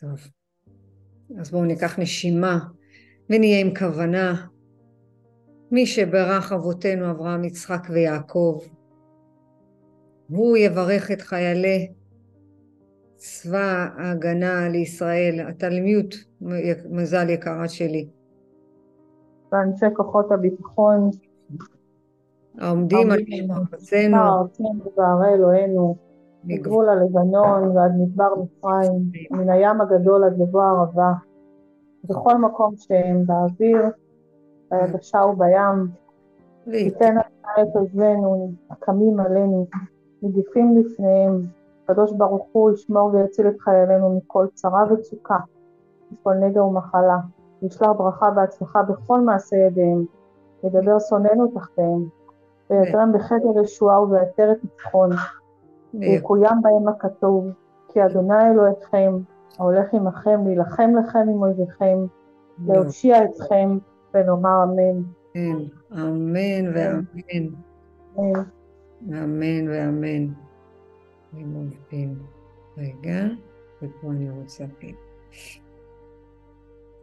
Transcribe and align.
טוב. 0.00 0.18
אז 1.40 1.50
בואו 1.50 1.64
ניקח 1.64 1.98
נשימה 1.98 2.58
ונהיה 3.30 3.60
עם 3.60 3.74
כוונה. 3.74 4.46
מי 5.70 5.86
שברך 5.86 6.52
אבותינו 6.52 7.10
אברהם, 7.10 7.44
יצחק 7.44 7.86
ויעקב, 7.90 8.60
הוא 10.28 10.56
יברך 10.56 11.10
את 11.10 11.20
חיילי 11.20 11.92
צבא 13.16 13.88
ההגנה 13.96 14.68
לישראל, 14.68 15.46
התלמיות 15.48 16.14
מזל 16.90 17.30
יקרה 17.30 17.68
שלי. 17.68 18.08
ואנשי 19.52 19.86
כוחות 19.96 20.32
הביטחון, 20.32 21.10
העומדים 22.58 23.10
על 23.10 23.20
משמרתנו, 23.28 24.16
ארצנו 24.16 24.92
וערי 24.96 25.34
אלוהינו, 25.34 26.05
מגבול 26.46 26.88
הלבנון 26.88 27.76
ועד 27.76 27.92
מדבר 27.98 28.34
מצרים, 28.34 29.10
מן 29.30 29.50
הים 29.50 29.80
הגדול 29.80 30.24
עד 30.24 30.38
לבוא 30.38 30.62
הערבה, 30.62 31.12
בכל 32.04 32.38
מקום 32.38 32.74
שהם 32.76 33.26
באוויר, 33.26 33.82
ביבשה 34.70 35.18
ובים, 35.18 35.88
תיתן 36.64 37.18
אתה 37.18 37.62
את 37.62 37.76
אוזנינו, 37.76 38.52
הקמים 38.70 39.20
עלינו, 39.20 39.66
נגיפים 40.22 40.78
לפניהם, 40.78 41.46
הקדוש 41.84 42.12
ברוך 42.12 42.46
הוא 42.52 42.70
ישמור 42.70 43.10
ויציל 43.14 43.48
את 43.48 43.60
חיילינו 43.60 44.16
מכל 44.16 44.46
צרה 44.54 44.84
וצוקה, 44.92 45.38
מכל 46.12 46.34
נגע 46.34 46.64
ומחלה, 46.64 47.16
וישלח 47.62 47.88
ברכה 47.88 48.28
והצלחה 48.36 48.82
בכל 48.82 49.20
מעשה 49.20 49.56
ידיהם, 49.56 50.04
ידבר 50.64 50.98
שונאינו 50.98 51.46
תחתיהם, 51.46 52.08
ויתרם 52.70 53.12
בחדר 53.12 53.60
ישועה 53.62 54.02
ובעטרת 54.02 54.56
ניצחון, 54.64 55.10
ויקוים 55.94 56.62
בהם 56.62 56.88
הכתוב, 56.88 57.50
כי 57.88 58.04
אדוני 58.04 58.50
אלוהיכם, 58.50 59.12
ההולך 59.58 59.94
עמכם, 59.94 60.46
להילחם 60.46 60.90
לכם 60.98 61.18
עם 61.18 61.42
אויביכם, 61.42 61.98
להושיע 62.66 63.24
אתכם, 63.24 63.78
ונאמר 64.14 64.64
אמן. 64.64 65.02
אמן 65.92 66.74
ואמן. 66.74 67.46
אמן 69.08 69.68
ואמן. 69.68 70.26
אני 71.34 71.44
מבין. 71.44 72.14
רגע, 72.78 73.24
ופה 73.82 74.10
אני 74.10 74.30
רוצה... 74.30 74.64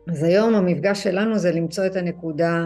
אז 0.07 0.23
היום 0.23 0.55
המפגש 0.55 1.03
שלנו 1.03 1.37
זה 1.37 1.51
למצוא 1.51 1.85
את 1.85 1.95
הנקודה, 1.95 2.65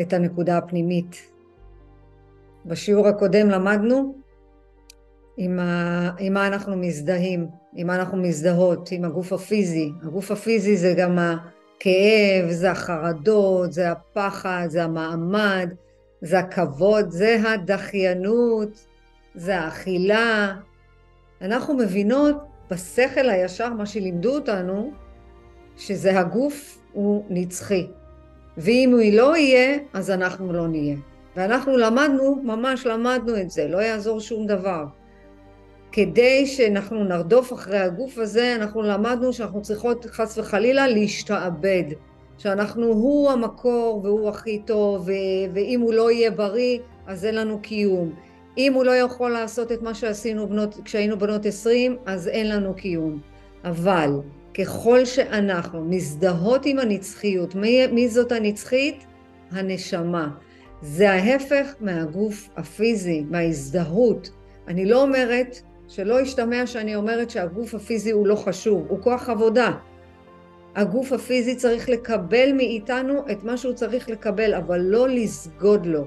את 0.00 0.12
הנקודה 0.12 0.58
הפנימית. 0.58 1.32
בשיעור 2.66 3.08
הקודם 3.08 3.48
למדנו 3.48 4.14
עם, 5.44 5.58
ה, 5.58 6.10
עם 6.18 6.32
מה 6.32 6.46
אנחנו 6.46 6.76
מזדהים, 6.76 7.46
עם 7.74 7.86
מה 7.86 7.94
אנחנו 7.94 8.16
מזדהות, 8.16 8.88
עם 8.92 9.04
הגוף 9.04 9.32
הפיזי. 9.32 9.92
הגוף 10.02 10.30
הפיזי 10.30 10.76
זה 10.76 10.94
גם 10.96 11.18
הכאב, 11.18 12.50
זה 12.50 12.70
החרדות, 12.70 13.72
זה 13.72 13.90
הפחד, 13.90 14.66
זה 14.68 14.84
המעמד, 14.84 15.74
זה 16.20 16.38
הכבוד, 16.38 17.10
זה 17.10 17.36
הדחיינות, 17.48 18.86
זה 19.34 19.58
האכילה. 19.58 20.54
אנחנו 21.40 21.74
מבינות 21.74 22.36
בשכל 22.70 23.28
הישר, 23.28 23.72
מה 23.72 23.86
שלימדו 23.86 24.34
אותנו, 24.34 24.92
שזה 25.76 26.20
הגוף 26.20 26.78
הוא 26.92 27.24
נצחי. 27.30 27.86
ואם 28.56 28.90
הוא 28.92 29.00
לא 29.12 29.36
יהיה, 29.36 29.78
אז 29.92 30.10
אנחנו 30.10 30.52
לא 30.52 30.68
נהיה. 30.68 30.96
ואנחנו 31.36 31.76
למדנו, 31.76 32.40
ממש 32.42 32.86
למדנו 32.86 33.40
את 33.40 33.50
זה, 33.50 33.68
לא 33.68 33.78
יעזור 33.78 34.20
שום 34.20 34.46
דבר. 34.46 34.84
כדי 35.92 36.46
שאנחנו 36.46 37.04
נרדוף 37.04 37.52
אחרי 37.52 37.78
הגוף 37.78 38.18
הזה, 38.18 38.54
אנחנו 38.56 38.82
למדנו 38.82 39.32
שאנחנו 39.32 39.62
צריכות 39.62 40.04
חס 40.04 40.38
וחלילה 40.38 40.88
להשתעבד. 40.88 41.84
שאנחנו, 42.38 42.86
הוא 42.86 43.30
המקור 43.30 44.00
והוא 44.04 44.28
הכי 44.28 44.62
טוב, 44.64 45.08
ואם 45.52 45.80
הוא 45.80 45.92
לא 45.92 46.10
יהיה 46.10 46.30
בריא, 46.30 46.78
אז 47.06 47.24
אין 47.24 47.34
לנו 47.34 47.58
קיום. 47.62 48.14
אם 48.58 48.72
הוא 48.74 48.84
לא 48.84 48.90
יכול 48.90 49.30
לעשות 49.30 49.72
את 49.72 49.82
מה 49.82 49.94
שעשינו 49.94 50.48
בנות, 50.48 50.80
כשהיינו 50.84 51.18
בנות 51.18 51.46
עשרים, 51.46 51.96
אז 52.06 52.28
אין 52.28 52.48
לנו 52.48 52.74
קיום. 52.74 53.20
אבל 53.64 54.10
ככל 54.58 55.04
שאנחנו 55.04 55.84
מזדהות 55.84 56.66
עם 56.66 56.78
הנצחיות, 56.78 57.54
מי, 57.54 57.86
מי 57.86 58.08
זאת 58.08 58.32
הנצחית? 58.32 59.04
הנשמה. 59.50 60.28
זה 60.82 61.10
ההפך 61.10 61.74
מהגוף 61.80 62.48
הפיזי, 62.56 63.24
מההזדהות. 63.30 64.30
אני 64.68 64.86
לא 64.86 65.02
אומרת, 65.02 65.62
שלא 65.94 66.20
ישתמע 66.20 66.66
שאני 66.66 66.94
אומרת 66.94 67.30
שהגוף 67.30 67.74
הפיזי 67.74 68.10
הוא 68.10 68.26
לא 68.26 68.34
חשוב, 68.34 68.86
הוא 68.88 69.02
כוח 69.02 69.28
עבודה. 69.28 69.70
הגוף 70.74 71.12
הפיזי 71.12 71.56
צריך 71.56 71.88
לקבל 71.88 72.52
מאיתנו 72.52 73.24
את 73.32 73.44
מה 73.44 73.56
שהוא 73.56 73.72
צריך 73.72 74.08
לקבל, 74.08 74.54
אבל 74.54 74.80
לא 74.80 75.08
לסגוד 75.08 75.86
לו. 75.86 76.04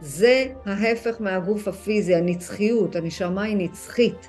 זה 0.00 0.46
ההפך 0.64 1.20
מהגוף 1.20 1.68
הפיזי, 1.68 2.14
הנצחיות, 2.14 2.96
הנשמה 2.96 3.42
היא 3.42 3.56
נצחית. 3.56 4.28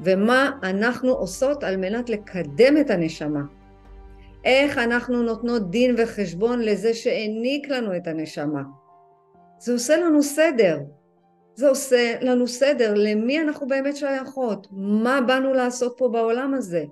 ומה 0.00 0.50
אנחנו 0.62 1.12
עושות 1.12 1.64
על 1.64 1.76
מנת 1.76 2.10
לקדם 2.10 2.76
את 2.80 2.90
הנשמה. 2.90 3.42
איך 4.44 4.78
אנחנו 4.78 5.22
נותנות 5.22 5.70
דין 5.70 5.94
וחשבון 5.98 6.60
לזה 6.60 6.94
שהעניק 6.94 7.68
לנו 7.68 7.96
את 7.96 8.06
הנשמה. 8.06 8.62
זה 9.58 9.72
עושה 9.72 9.96
לנו 9.96 10.22
סדר. 10.22 10.78
זה 11.58 11.68
עושה 11.68 12.14
לנו 12.20 12.46
סדר 12.46 12.94
למי 12.96 13.40
אנחנו 13.40 13.66
באמת 13.66 13.96
שייכות, 13.96 14.66
מה 14.70 15.20
באנו 15.26 15.52
לעשות 15.54 15.94
פה 15.96 16.08
בעולם 16.08 16.54
הזה. 16.54 16.84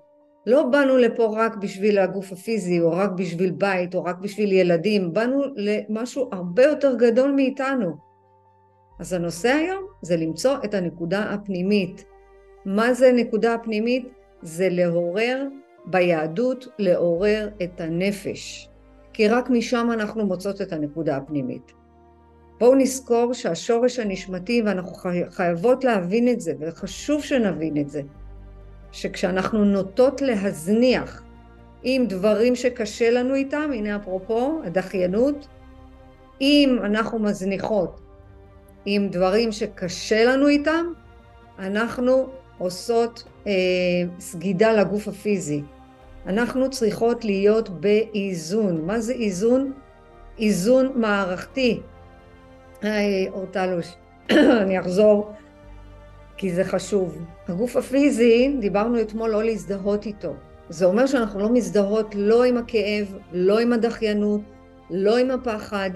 לא 0.46 0.62
באנו 0.62 0.96
לפה 0.96 1.34
רק 1.36 1.56
בשביל 1.56 1.98
הגוף 1.98 2.32
הפיזי, 2.32 2.80
או 2.80 2.92
רק 2.92 3.10
בשביל 3.10 3.50
בית, 3.50 3.94
או 3.94 4.04
רק 4.04 4.18
בשביל 4.18 4.52
ילדים, 4.52 5.12
באנו 5.12 5.42
למשהו 5.56 6.28
הרבה 6.32 6.62
יותר 6.62 6.94
גדול 6.94 7.30
מאיתנו. 7.30 7.96
אז 9.00 9.12
הנושא 9.12 9.48
היום 9.48 9.84
זה 10.02 10.16
למצוא 10.16 10.56
את 10.64 10.74
הנקודה 10.74 11.22
הפנימית. 11.22 12.04
מה 12.64 12.94
זה 12.94 13.12
נקודה 13.12 13.54
הפנימית? 13.54 14.08
זה 14.42 14.68
לעורר 14.70 15.44
ביהדות, 15.84 16.68
לעורר 16.78 17.48
את 17.62 17.80
הנפש. 17.80 18.68
כי 19.12 19.28
רק 19.28 19.50
משם 19.50 19.88
אנחנו 19.92 20.26
מוצאות 20.26 20.62
את 20.62 20.72
הנקודה 20.72 21.16
הפנימית. 21.16 21.85
בואו 22.58 22.74
נזכור 22.74 23.34
שהשורש 23.34 23.98
הנשמתי, 23.98 24.62
ואנחנו 24.66 24.92
חייבות 25.30 25.84
להבין 25.84 26.28
את 26.28 26.40
זה, 26.40 26.52
וחשוב 26.60 27.22
שנבין 27.22 27.76
את 27.76 27.90
זה, 27.90 28.02
שכשאנחנו 28.92 29.64
נוטות 29.64 30.22
להזניח 30.22 31.22
עם 31.82 32.06
דברים 32.06 32.56
שקשה 32.56 33.10
לנו 33.10 33.34
איתם, 33.34 33.70
הנה 33.74 33.96
אפרופו 33.96 34.60
הדחיינות, 34.64 35.48
אם 36.40 36.78
אנחנו 36.84 37.18
מזניחות 37.18 38.00
עם 38.84 39.08
דברים 39.08 39.52
שקשה 39.52 40.24
לנו 40.24 40.48
איתם, 40.48 40.86
אנחנו 41.58 42.26
עושות 42.58 43.24
אה, 43.46 43.52
סגידה 44.18 44.72
לגוף 44.72 45.08
הפיזי. 45.08 45.62
אנחנו 46.26 46.70
צריכות 46.70 47.24
להיות 47.24 47.68
באיזון. 47.68 48.86
מה 48.86 49.00
זה 49.00 49.12
איזון? 49.12 49.72
איזון 50.38 50.92
מערכתי. 50.94 51.80
היי, 52.82 53.28
אורטלוש, 53.28 53.94
אני 54.62 54.80
אחזור 54.80 55.32
כי 56.36 56.54
זה 56.54 56.64
חשוב. 56.64 57.18
הגוף 57.48 57.76
הפיזי, 57.76 58.56
דיברנו 58.60 59.00
אתמול 59.00 59.30
לא 59.30 59.44
להזדהות 59.44 60.06
איתו. 60.06 60.34
זה 60.68 60.84
אומר 60.84 61.06
שאנחנו 61.06 61.40
לא 61.40 61.48
מזדהות 61.48 62.14
לא 62.14 62.44
עם 62.44 62.56
הכאב, 62.56 63.14
לא 63.32 63.58
עם 63.58 63.72
הדחיינות, 63.72 64.40
לא 64.90 65.16
עם 65.16 65.30
הפחד, 65.30 65.90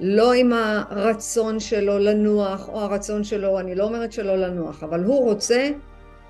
לא 0.00 0.32
עם 0.32 0.52
הרצון 0.52 1.60
שלו 1.60 1.98
לנוח, 1.98 2.68
או 2.68 2.80
הרצון 2.80 3.24
שלו, 3.24 3.60
אני 3.60 3.74
לא 3.74 3.84
אומרת 3.84 4.12
שלא 4.12 4.36
לנוח, 4.36 4.82
אבל 4.82 5.04
הוא 5.04 5.24
רוצה 5.24 5.70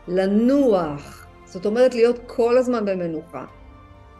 לנוח. 0.08 1.26
זאת 1.44 1.66
אומרת 1.66 1.94
להיות 1.94 2.18
כל 2.26 2.58
הזמן 2.58 2.84
במנוחה. 2.84 3.44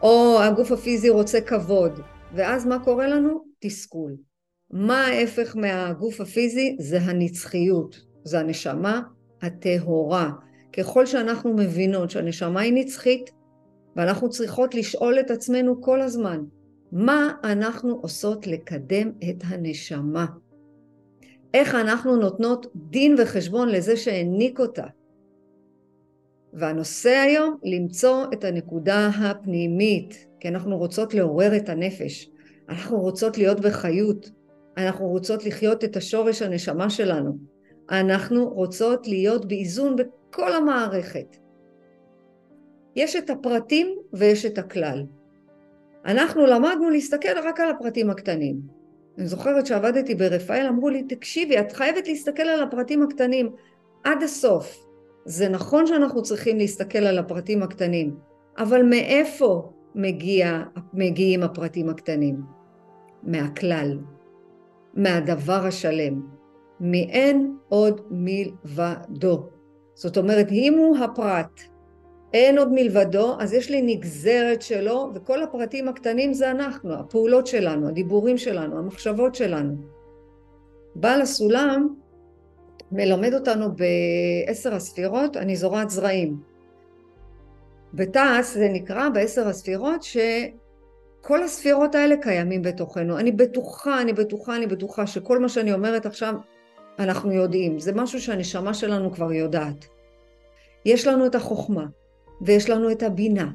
או 0.01 0.41
הגוף 0.41 0.71
הפיזי 0.71 1.09
רוצה 1.09 1.41
כבוד, 1.41 1.99
ואז 2.33 2.65
מה 2.65 2.79
קורה 2.79 3.07
לנו? 3.07 3.43
תסכול. 3.59 4.30
מה 4.71 5.07
ההפך 5.07 5.55
מהגוף 5.55 6.21
הפיזי? 6.21 6.75
זה 6.79 7.01
הנצחיות, 7.01 8.01
זה 8.23 8.39
הנשמה 8.39 9.01
הטהורה. 9.41 10.31
ככל 10.77 11.05
שאנחנו 11.05 11.53
מבינות 11.53 12.09
שהנשמה 12.09 12.61
היא 12.61 12.73
נצחית, 12.73 13.31
ואנחנו 13.95 14.29
צריכות 14.29 14.75
לשאול 14.75 15.19
את 15.19 15.31
עצמנו 15.31 15.81
כל 15.81 16.01
הזמן, 16.01 16.43
מה 16.91 17.31
אנחנו 17.43 17.99
עושות 18.01 18.47
לקדם 18.47 19.11
את 19.29 19.43
הנשמה? 19.43 20.25
איך 21.53 21.75
אנחנו 21.75 22.15
נותנות 22.15 22.65
דין 22.75 23.15
וחשבון 23.17 23.69
לזה 23.69 23.97
שהעניק 23.97 24.59
אותה? 24.59 24.85
והנושא 26.53 27.09
היום, 27.09 27.57
למצוא 27.63 28.25
את 28.33 28.43
הנקודה 28.43 29.07
הפנימית, 29.07 30.27
כי 30.39 30.47
אנחנו 30.47 30.77
רוצות 30.77 31.13
לעורר 31.13 31.55
את 31.57 31.69
הנפש, 31.69 32.29
אנחנו 32.69 32.99
רוצות 32.99 33.37
להיות 33.37 33.59
בחיות, 33.59 34.31
אנחנו 34.77 35.07
רוצות 35.07 35.45
לחיות 35.45 35.83
את 35.83 35.95
השורש 35.95 36.41
הנשמה 36.41 36.89
שלנו. 36.89 37.37
אנחנו 37.91 38.49
רוצות 38.49 39.07
להיות 39.07 39.45
באיזון 39.45 39.95
בכל 39.95 40.53
המערכת. 40.53 41.37
יש 42.95 43.15
את 43.15 43.29
הפרטים 43.29 43.97
ויש 44.13 44.45
את 44.45 44.57
הכלל. 44.57 45.03
אנחנו 46.05 46.45
למדנו 46.45 46.89
להסתכל 46.89 47.39
רק 47.43 47.59
על 47.59 47.69
הפרטים 47.69 48.09
הקטנים. 48.09 48.61
אני 49.17 49.27
זוכרת 49.27 49.65
שעבדתי 49.65 50.15
ברפאל, 50.15 50.65
אמרו 50.69 50.89
לי, 50.89 51.03
תקשיבי, 51.03 51.59
את 51.59 51.71
חייבת 51.71 52.07
להסתכל 52.07 52.43
על 52.43 52.63
הפרטים 52.63 53.03
הקטנים 53.03 53.49
עד 54.03 54.23
הסוף. 54.23 54.85
זה 55.25 55.49
נכון 55.49 55.87
שאנחנו 55.87 56.21
צריכים 56.23 56.57
להסתכל 56.57 56.99
על 56.99 57.17
הפרטים 57.17 57.63
הקטנים, 57.63 58.15
אבל 58.57 58.83
מאיפה 58.83 59.71
מגיע, 59.95 60.63
מגיעים 60.93 61.43
הפרטים 61.43 61.89
הקטנים? 61.89 62.41
מהכלל, 63.23 63.97
מהדבר 64.93 65.65
השלם, 65.65 66.21
מאין 66.79 67.55
עוד 67.69 68.01
מלבדו. 68.09 69.49
זאת 69.93 70.17
אומרת, 70.17 70.51
אם 70.51 70.73
הוא 70.77 70.97
הפרט, 70.97 71.61
אין 72.33 72.57
עוד 72.57 72.71
מלבדו, 72.71 73.35
אז 73.39 73.53
יש 73.53 73.69
לי 73.69 73.81
נגזרת 73.81 74.61
שלו, 74.61 75.11
וכל 75.13 75.43
הפרטים 75.43 75.87
הקטנים 75.87 76.33
זה 76.33 76.51
אנחנו, 76.51 76.93
הפעולות 76.93 77.47
שלנו, 77.47 77.87
הדיבורים 77.87 78.37
שלנו, 78.37 78.77
המחשבות 78.77 79.35
שלנו. 79.35 79.75
בעל 80.95 81.21
הסולם 81.21 81.95
מלמד 82.91 83.33
אותנו 83.33 83.67
בעשר 83.71 84.75
הספירות, 84.75 85.37
אני 85.37 85.55
זורעת 85.55 85.89
זרעים. 85.89 86.37
בתעש 87.93 88.53
זה 88.53 88.69
נקרא 88.69 89.09
בעשר 89.09 89.47
הספירות 89.47 90.03
שכל 91.21 91.43
הספירות 91.43 91.95
האלה 91.95 92.15
קיימים 92.21 92.61
בתוכנו. 92.61 93.19
אני 93.19 93.31
בטוחה, 93.31 94.01
אני 94.01 94.13
בטוחה, 94.13 94.55
אני 94.55 94.67
בטוחה 94.67 95.07
שכל 95.07 95.39
מה 95.39 95.49
שאני 95.49 95.73
אומרת 95.73 96.05
עכשיו 96.05 96.35
אנחנו 96.99 97.31
יודעים. 97.31 97.79
זה 97.79 97.93
משהו 97.93 98.21
שהנשמה 98.21 98.73
שלנו 98.73 99.13
כבר 99.13 99.33
יודעת. 99.33 99.87
יש 100.85 101.07
לנו 101.07 101.25
את 101.25 101.35
החוכמה, 101.35 101.85
ויש 102.41 102.69
לנו 102.69 102.91
את 102.91 103.03
הבינה, 103.03 103.51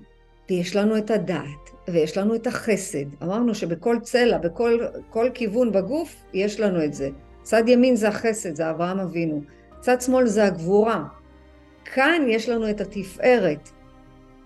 ויש 0.50 0.76
לנו 0.76 0.98
את 0.98 1.10
הדעת, 1.10 1.70
ויש 1.88 2.18
לנו 2.18 2.34
את 2.34 2.46
החסד. 2.46 3.22
אמרנו 3.22 3.54
שבכל 3.54 3.96
צלע, 4.02 4.38
בכל 4.38 5.28
כיוון 5.34 5.72
בגוף, 5.72 6.16
יש 6.32 6.60
לנו 6.60 6.84
את 6.84 6.94
זה. 6.94 7.08
צד 7.42 7.68
ימין 7.68 7.96
זה 7.96 8.08
החסד, 8.08 8.54
זה 8.54 8.70
אברהם 8.70 8.98
אבינו. 8.98 9.40
צד 9.80 10.00
שמאל 10.00 10.26
זה 10.26 10.44
הגבורה. 10.44 11.04
כאן 11.94 12.22
יש 12.28 12.48
לנו 12.48 12.70
את 12.70 12.80
התפארת. 12.80 13.68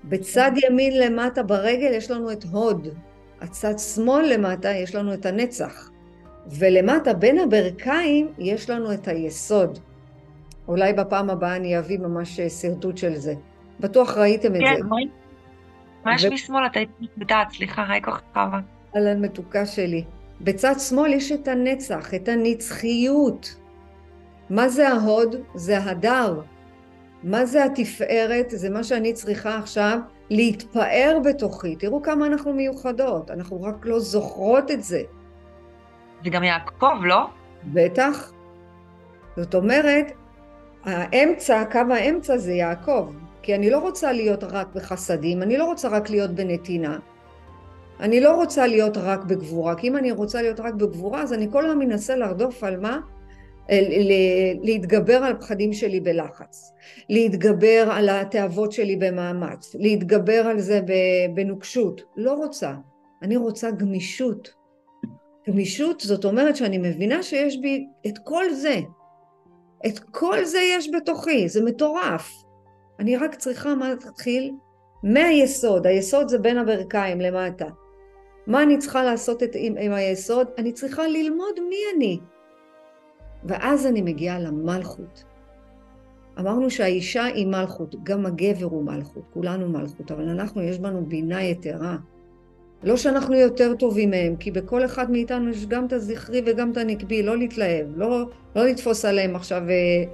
בצד 0.05 0.51
ימין 0.65 0.99
למטה 0.99 1.43
ברגל 1.43 1.93
יש 1.93 2.11
לנו 2.11 2.33
את 2.33 2.45
הוד. 2.45 2.89
הצד 3.41 3.79
שמאל 3.79 4.33
למטה 4.33 4.71
יש 4.71 4.95
לנו 4.95 5.15
את 5.15 5.27
הנצח. 5.27 5.91
ולמטה 6.59 7.13
בין 7.13 7.39
הברכיים 7.39 8.33
יש 8.39 8.71
לנו 8.71 8.93
את 8.93 9.09
היסוד. 9.09 9.79
אולי 10.69 10.93
בפעם 10.93 11.31
הבאה 11.31 11.57
אני 11.57 11.79
אביא 11.79 11.99
ממש 11.99 12.41
שרטוט 12.41 12.97
של 12.97 13.15
זה. 13.15 13.35
בטוח 13.81 14.17
ראיתם 14.17 14.57
את 14.57 14.61
כן, 14.61 14.75
זה. 14.77 14.83
כן, 14.83 14.89
ממש 16.07 16.25
ו... 16.25 16.31
משמאל 16.31 16.67
אתה 16.67 16.81
בדעת, 17.17 17.51
סליחה, 17.53 17.85
היי 17.89 18.03
כוכבה. 18.03 18.61
אהלן 18.97 19.25
מתוקה 19.25 19.67
שלי. 19.67 20.05
בצד 20.41 20.75
שמאל 20.79 21.13
יש 21.13 21.33
את 21.33 21.49
הנצח, 21.49 22.15
את 22.15 22.29
הנצחיות. 22.29 23.57
מה 24.51 24.69
זה 24.69 24.89
ההוד? 24.89 25.37
זה 25.55 25.79
הדר. 25.79 26.41
מה 27.23 27.45
זה 27.45 27.65
התפארת? 27.65 28.47
זה 28.51 28.71
מה 28.71 28.85
שאני 28.85 29.13
צריכה 29.13 29.59
עכשיו 29.59 29.99
להתפאר 30.31 31.19
בתוכי. 31.25 31.77
תראו 31.77 32.03
כמה 32.03 32.27
אנחנו 32.27 32.53
מיוחדות, 32.53 33.31
אנחנו 33.31 33.63
רק 33.63 33.87
לא 33.87 33.99
זוכרות 34.01 34.71
את 34.71 34.83
זה. 34.83 35.03
וגם 36.25 36.45
יעקב, 36.45 37.05
לא? 37.05 37.27
בטח. 37.65 38.33
זאת 39.37 39.55
אומרת, 39.55 40.07
האמצע, 40.85 41.65
קו 41.73 41.79
האמצע 41.91 42.37
זה 42.37 42.53
יעקב. 42.53 43.13
כי 43.43 43.55
אני 43.55 43.71
לא 43.71 43.79
רוצה 43.79 44.13
להיות 44.13 44.45
רק 44.45 44.67
בחסדים, 44.75 45.43
אני 45.43 45.59
לא 45.59 45.65
רוצה 45.65 45.89
רק 45.89 46.11
להיות 46.11 46.31
בנתינה. 46.31 46.99
אני 48.01 48.21
לא 48.21 48.35
רוצה 48.35 48.67
להיות 48.67 48.97
רק 48.97 49.25
בגבורה, 49.25 49.75
כי 49.75 49.89
אם 49.89 49.97
אני 49.97 50.13
רוצה 50.13 50.43
להיות 50.43 50.61
רק 50.61 50.75
בגבורה, 50.75 51.23
אז 51.23 51.33
אני 51.33 51.49
כל 51.53 51.67
הזמן 51.67 51.79
מנסה 51.79 52.17
לרדוף 52.17 52.65
על 52.65 52.81
מה? 52.81 53.01
להתגבר 54.63 55.17
על 55.17 55.33
הפחדים 55.33 55.73
שלי 55.73 56.01
בלחץ, 56.01 56.73
להתגבר 57.09 57.89
על 57.93 58.09
התאוות 58.09 58.73
שלי 58.73 58.97
במאמץ, 58.97 59.75
להתגבר 59.79 60.47
על 60.47 60.59
זה 60.59 60.81
בנוקשות. 61.35 62.03
לא 62.17 62.33
רוצה. 62.33 62.75
אני 63.23 63.37
רוצה 63.37 63.71
גמישות. 63.71 64.49
גמישות 65.49 66.01
זאת 66.01 66.25
אומרת 66.25 66.57
שאני 66.57 66.79
מבינה 66.79 67.23
שיש 67.23 67.57
בי 67.57 67.87
את 68.07 68.19
כל 68.25 68.53
זה. 68.53 68.81
את 69.87 69.99
כל 69.99 70.45
זה 70.45 70.61
יש 70.77 70.91
בתוכי, 70.95 71.49
זה 71.49 71.65
מטורף. 71.65 72.31
אני 72.99 73.17
רק 73.17 73.35
צריכה 73.35 73.75
מה 73.75 73.91
להתחיל? 73.91 74.51
מהיסוד, 75.03 75.87
היסוד 75.87 76.29
זה 76.29 76.39
בין 76.39 76.59
הברכיים 76.59 77.21
למטה. 77.21 77.67
מה 78.47 78.63
אני 78.63 78.79
צריכה 78.79 79.05
לעשות 79.05 79.43
את, 79.43 79.51
עם, 79.55 79.75
עם 79.81 79.93
היסוד? 79.93 80.47
אני 80.59 80.73
צריכה 80.73 81.07
ללמוד 81.07 81.61
מי 81.69 81.77
אני. 81.97 82.19
ואז 83.45 83.87
אני 83.87 84.03
מגיעה 84.03 84.39
למלכות. 84.39 85.25
אמרנו 86.39 86.71
שהאישה 86.71 87.25
היא 87.25 87.47
מלכות, 87.47 87.95
גם 88.03 88.27
הגבר 88.27 88.67
הוא 88.67 88.85
מלכות, 88.85 89.23
כולנו 89.33 89.69
מלכות, 89.69 90.13
אבל 90.13 90.29
אנחנו, 90.29 90.63
יש 90.63 90.79
בנו 90.79 91.07
בינה 91.07 91.43
יתרה. 91.43 91.97
לא 92.83 92.97
שאנחנו 92.97 93.35
יותר 93.35 93.75
טובים 93.75 94.11
מהם, 94.11 94.37
כי 94.37 94.51
בכל 94.51 94.85
אחד 94.85 95.11
מאיתנו 95.11 95.51
יש 95.51 95.67
גם 95.67 95.87
את 95.87 95.93
הזכרי 95.93 96.43
וגם 96.47 96.73
את 96.73 96.77
הנקבי, 96.77 97.23
לא 97.23 97.37
להתלהב, 97.37 97.87
לא, 97.97 98.31
לא 98.57 98.67
לתפוס 98.67 99.05
עליהם 99.05 99.37
עכשיו, 99.37 99.63
אה, 99.69 100.05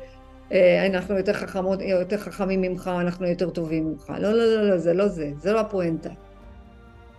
אה, 0.52 0.87
אנחנו 0.87 1.17
יותר, 1.17 1.32
חכמות, 1.32 1.81
יותר 1.82 2.17
חכמים 2.17 2.61
ממך, 2.61 2.90
אנחנו 3.00 3.26
יותר 3.26 3.50
טובים 3.50 3.87
ממך. 3.87 4.12
לא, 4.19 4.32
לא, 4.32 4.44
לא, 4.44 4.69
לא, 4.69 4.78
זה 4.78 4.94
לא 4.94 5.08
זה, 5.08 5.31
זה 5.38 5.52
לא 5.52 5.61
הפואנטה. 5.61 6.11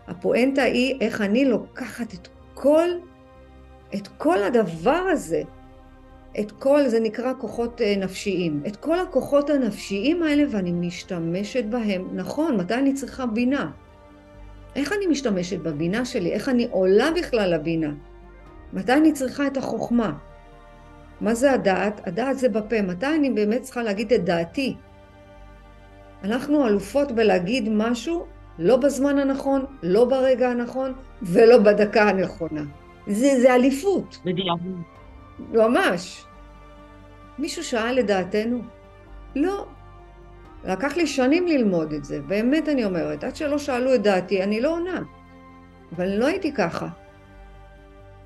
הפואנטה 0.07 0.63
היא 0.63 0.97
איך 1.01 1.21
אני 1.21 1.45
לוקחת 1.45 2.13
את 2.13 2.27
כל, 2.53 2.89
את 3.95 4.07
כל 4.07 4.43
הדבר 4.43 5.05
הזה, 5.11 5.41
את 6.39 6.51
כל, 6.51 6.87
זה 6.87 6.99
נקרא 6.99 7.33
כוחות 7.37 7.81
אה, 7.81 7.95
נפשיים, 7.97 8.63
את 8.67 8.75
כל 8.75 8.99
הכוחות 8.99 9.49
הנפשיים 9.49 10.23
האלה 10.23 10.43
ואני 10.49 10.71
משתמשת 10.71 11.65
בהם. 11.65 12.07
נכון, 12.13 12.57
מתי 12.57 12.73
אני 12.73 12.93
צריכה 12.93 13.25
בינה? 13.25 13.71
איך 14.75 14.93
אני 14.93 15.07
משתמשת 15.07 15.59
בבינה 15.59 16.05
שלי? 16.05 16.31
איך 16.31 16.49
אני 16.49 16.67
עולה 16.71 17.09
בכלל 17.11 17.53
לבינה? 17.53 17.91
מתי 18.73 18.93
אני 18.93 19.13
צריכה 19.13 19.47
את 19.47 19.57
החוכמה? 19.57 20.13
מה 21.21 21.33
זה 21.33 21.51
הדעת? 21.51 22.07
הדעת 22.07 22.37
זה 22.37 22.49
בפה. 22.49 22.81
מתי 22.81 23.05
אני 23.05 23.29
באמת 23.29 23.61
צריכה 23.61 23.83
להגיד 23.83 24.13
את 24.13 24.25
דעתי? 24.25 24.75
אנחנו 26.23 26.67
אלופות 26.67 27.11
בלהגיד 27.11 27.69
משהו 27.69 28.25
לא 28.59 28.77
בזמן 28.77 29.19
הנכון, 29.19 29.65
לא 29.83 30.05
ברגע 30.05 30.49
הנכון 30.49 30.93
ולא 31.21 31.57
בדקה 31.57 32.09
הנכונה. 32.09 32.63
זה, 33.07 33.41
זה 33.41 33.55
אליפות. 33.55 34.17
בדיוק. 34.25 34.59
ממש. 35.39 36.26
מישהו 37.39 37.63
שאל 37.63 37.95
לדעתנו? 37.95 38.61
לא. 39.35 39.65
לקח 40.65 40.97
לי 40.97 41.07
שנים 41.07 41.47
ללמוד 41.47 41.93
את 41.93 42.05
זה, 42.05 42.21
באמת 42.21 42.69
אני 42.69 42.85
אומרת. 42.85 43.23
עד 43.23 43.35
שלא 43.35 43.57
שאלו 43.57 43.95
את 43.95 44.01
דעתי, 44.01 44.43
אני 44.43 44.61
לא 44.61 44.73
עונה. 44.73 45.01
אבל 45.95 46.07
לא 46.07 46.25
הייתי 46.25 46.53
ככה. 46.53 46.87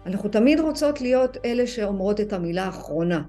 אנחנו 0.05 0.29
תמיד 0.29 0.59
רוצות 0.59 1.01
להיות 1.01 1.37
אלה 1.45 1.67
שאומרות 1.67 2.19
את 2.19 2.33
המילה 2.33 2.65
האחרונה. 2.65 3.21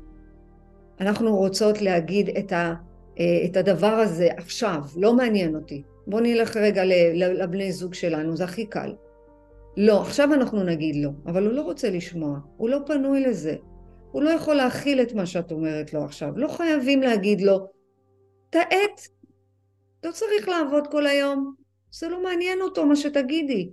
אנחנו 1.00 1.36
רוצות 1.36 1.82
להגיד 1.82 2.30
את, 2.38 2.52
ה, 2.52 2.74
אה, 3.20 3.42
את 3.44 3.56
הדבר 3.56 3.86
הזה 3.86 4.28
עכשיו, 4.36 4.82
לא 4.96 5.14
מעניין 5.14 5.54
אותי. 5.54 5.82
בואו 6.06 6.22
נלך 6.22 6.56
רגע 6.56 6.82
לבני 7.14 7.72
זוג 7.72 7.94
שלנו, 7.94 8.36
זה 8.36 8.44
הכי 8.44 8.66
קל. 8.66 8.94
לא, 9.76 10.00
עכשיו 10.00 10.34
אנחנו 10.34 10.62
נגיד 10.62 10.96
לו, 10.96 11.10
אבל 11.26 11.46
הוא 11.46 11.52
לא 11.52 11.62
רוצה 11.62 11.90
לשמוע, 11.90 12.38
הוא 12.56 12.68
לא 12.68 12.78
פנוי 12.86 13.20
לזה. 13.20 13.56
הוא 14.12 14.22
לא 14.22 14.30
יכול 14.30 14.54
להכיל 14.54 15.02
את 15.02 15.12
מה 15.12 15.26
שאת 15.26 15.52
אומרת 15.52 15.92
לו 15.92 16.04
עכשיו. 16.04 16.38
לא 16.38 16.48
חייבים 16.48 17.00
להגיד 17.00 17.40
לו, 17.40 17.70
תעט, 18.50 19.00
לא 20.04 20.12
צריך 20.12 20.48
לעבוד 20.48 20.86
כל 20.86 21.06
היום, 21.06 21.54
זה 21.90 22.08
לא 22.08 22.22
מעניין 22.22 22.60
אותו 22.60 22.86
מה 22.86 22.96
שתגידי. 22.96 23.70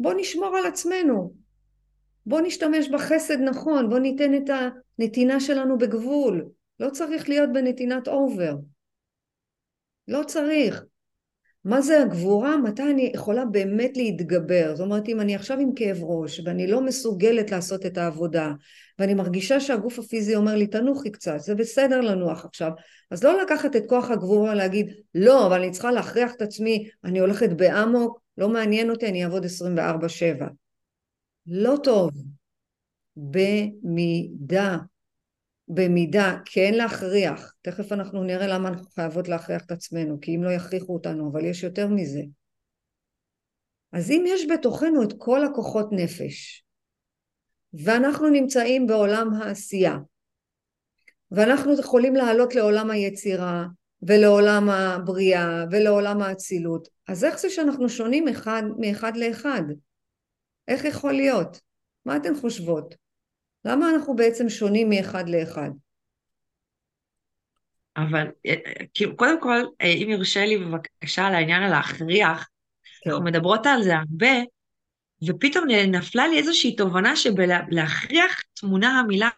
בוא 0.00 0.14
נשמור 0.16 0.56
על 0.56 0.66
עצמנו, 0.66 1.34
בוא 2.26 2.40
נשתמש 2.40 2.88
בחסד 2.88 3.38
נכון, 3.40 3.90
בוא 3.90 3.98
ניתן 3.98 4.34
את 4.34 4.50
הנתינה 4.98 5.40
שלנו 5.40 5.78
בגבול. 5.78 6.48
לא 6.80 6.90
צריך 6.90 7.28
להיות 7.28 7.52
בנתינת 7.52 8.08
אובר. 8.08 8.54
לא 10.08 10.22
צריך. 10.26 10.84
מה 11.64 11.80
זה 11.80 12.02
הגבורה? 12.02 12.56
מתי 12.56 12.82
אני 12.82 13.12
יכולה 13.14 13.44
באמת 13.44 13.96
להתגבר? 13.96 14.72
זאת 14.74 14.84
אומרת, 14.84 15.08
אם 15.08 15.20
אני 15.20 15.34
עכשיו 15.34 15.58
עם 15.58 15.74
כאב 15.74 15.98
ראש 16.02 16.40
ואני 16.44 16.66
לא 16.66 16.80
מסוגלת 16.80 17.50
לעשות 17.50 17.86
את 17.86 17.98
העבודה 17.98 18.52
ואני 18.98 19.14
מרגישה 19.14 19.60
שהגוף 19.60 19.98
הפיזי 19.98 20.36
אומר 20.36 20.54
לי, 20.56 20.66
תנוחי 20.66 21.10
קצת, 21.10 21.38
זה 21.38 21.54
בסדר 21.54 22.00
לנוח 22.00 22.44
עכשיו, 22.44 22.70
אז 23.10 23.24
לא 23.24 23.42
לקחת 23.42 23.76
את 23.76 23.82
כוח 23.88 24.10
הגבורה 24.10 24.54
להגיד, 24.54 24.90
לא, 25.14 25.46
אבל 25.46 25.62
אני 25.62 25.70
צריכה 25.70 25.90
להכריח 25.90 26.34
את 26.34 26.42
עצמי, 26.42 26.88
אני 27.04 27.18
הולכת 27.18 27.50
באמוק, 27.50 28.20
לא 28.38 28.48
מעניין 28.48 28.90
אותי, 28.90 29.08
אני 29.08 29.24
אעבוד 29.24 29.44
24-7. 29.44 30.44
לא 31.46 31.76
טוב. 31.82 32.10
במידה. 33.16 34.78
במידה, 35.74 36.36
כן 36.44 36.74
להכריח, 36.74 37.52
תכף 37.62 37.92
אנחנו 37.92 38.24
נראה 38.24 38.46
למה 38.46 38.68
אנחנו 38.68 38.86
חייבות 38.90 39.28
להכריח 39.28 39.64
את 39.64 39.70
עצמנו, 39.70 40.18
כי 40.20 40.36
אם 40.36 40.42
לא 40.44 40.50
יכריחו 40.50 40.94
אותנו, 40.94 41.30
אבל 41.32 41.44
יש 41.44 41.62
יותר 41.62 41.88
מזה. 41.88 42.22
אז 43.92 44.10
אם 44.10 44.24
יש 44.28 44.46
בתוכנו 44.52 45.02
את 45.02 45.12
כל 45.18 45.44
הכוחות 45.44 45.88
נפש, 45.92 46.64
ואנחנו 47.74 48.28
נמצאים 48.28 48.86
בעולם 48.86 49.34
העשייה, 49.34 49.98
ואנחנו 51.30 51.80
יכולים 51.80 52.14
לעלות 52.14 52.54
לעולם 52.54 52.90
היצירה, 52.90 53.64
ולעולם 54.02 54.70
הבריאה, 54.70 55.64
ולעולם 55.70 56.22
האצילות, 56.22 56.88
אז 57.08 57.24
איך 57.24 57.38
זה 57.38 57.50
שאנחנו 57.50 57.88
שונים 57.88 58.28
אחד 58.28 58.62
מאחד 58.78 59.16
לאחד? 59.16 59.62
איך 60.68 60.84
יכול 60.84 61.12
להיות? 61.12 61.60
מה 62.04 62.16
אתן 62.16 62.34
חושבות? 62.40 63.01
למה 63.64 63.90
אנחנו 63.90 64.16
בעצם 64.16 64.48
שונים 64.48 64.88
מאחד 64.88 65.28
לאחד? 65.28 65.70
אבל 67.96 68.26
אה, 68.46 68.54
כאילו, 68.94 69.16
קודם 69.16 69.40
כל, 69.40 69.60
אה, 69.80 69.86
אם 69.86 70.08
יורשה 70.10 70.46
לי 70.46 70.58
בבקשה 70.58 71.26
על 71.26 71.34
העניין 71.34 71.62
הלהכריח, 71.62 72.48
כן. 73.02 73.10
אנחנו 73.10 73.24
מדברות 73.24 73.66
על 73.66 73.82
זה 73.82 73.96
הרבה, 73.96 74.32
ופתאום 75.28 75.64
נפלה 75.70 76.28
לי 76.28 76.38
איזושהי 76.38 76.76
תובנה 76.76 77.16
שבלהכריח 77.16 78.42
תמונה 78.54 78.98
המילה, 78.98 79.28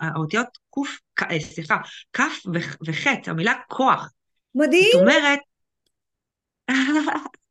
האותיות 0.00 0.46
ק', 1.14 1.22
אה, 1.22 1.40
סליחה, 1.40 1.76
כ' 2.12 2.20
וח', 2.86 3.06
המילה 3.26 3.52
כוח. 3.68 4.12
מדהים. 4.54 4.90
זאת 4.92 5.00
אומרת... 5.00 5.38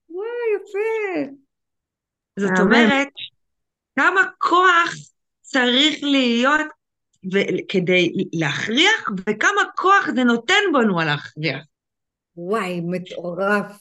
וואי, 0.10 0.28
יפה. 0.56 1.32
זאת 2.40 2.60
אומרת, 2.60 3.08
כמה 3.96 4.22
כוח 4.38 4.94
צריך 5.48 6.04
להיות 6.04 6.62
כדי 7.70 8.14
להכריח, 8.34 9.10
וכמה 9.30 9.62
כוח 9.76 10.10
זה 10.16 10.24
נותן 10.24 10.64
בנו 10.74 11.00
על 11.00 11.08
להכריח. 11.08 11.66
וואי, 12.38 12.82
מטורף. 12.82 13.80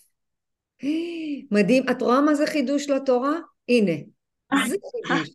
מדהים. 1.51 1.85
את 1.91 2.03
רואה 2.03 2.21
מה 2.21 2.35
זה 2.35 2.47
חידוש 2.47 2.91
לתורה? 2.91 3.33
הנה, 3.69 3.93
זה 4.67 4.77
חידוש. 5.09 5.31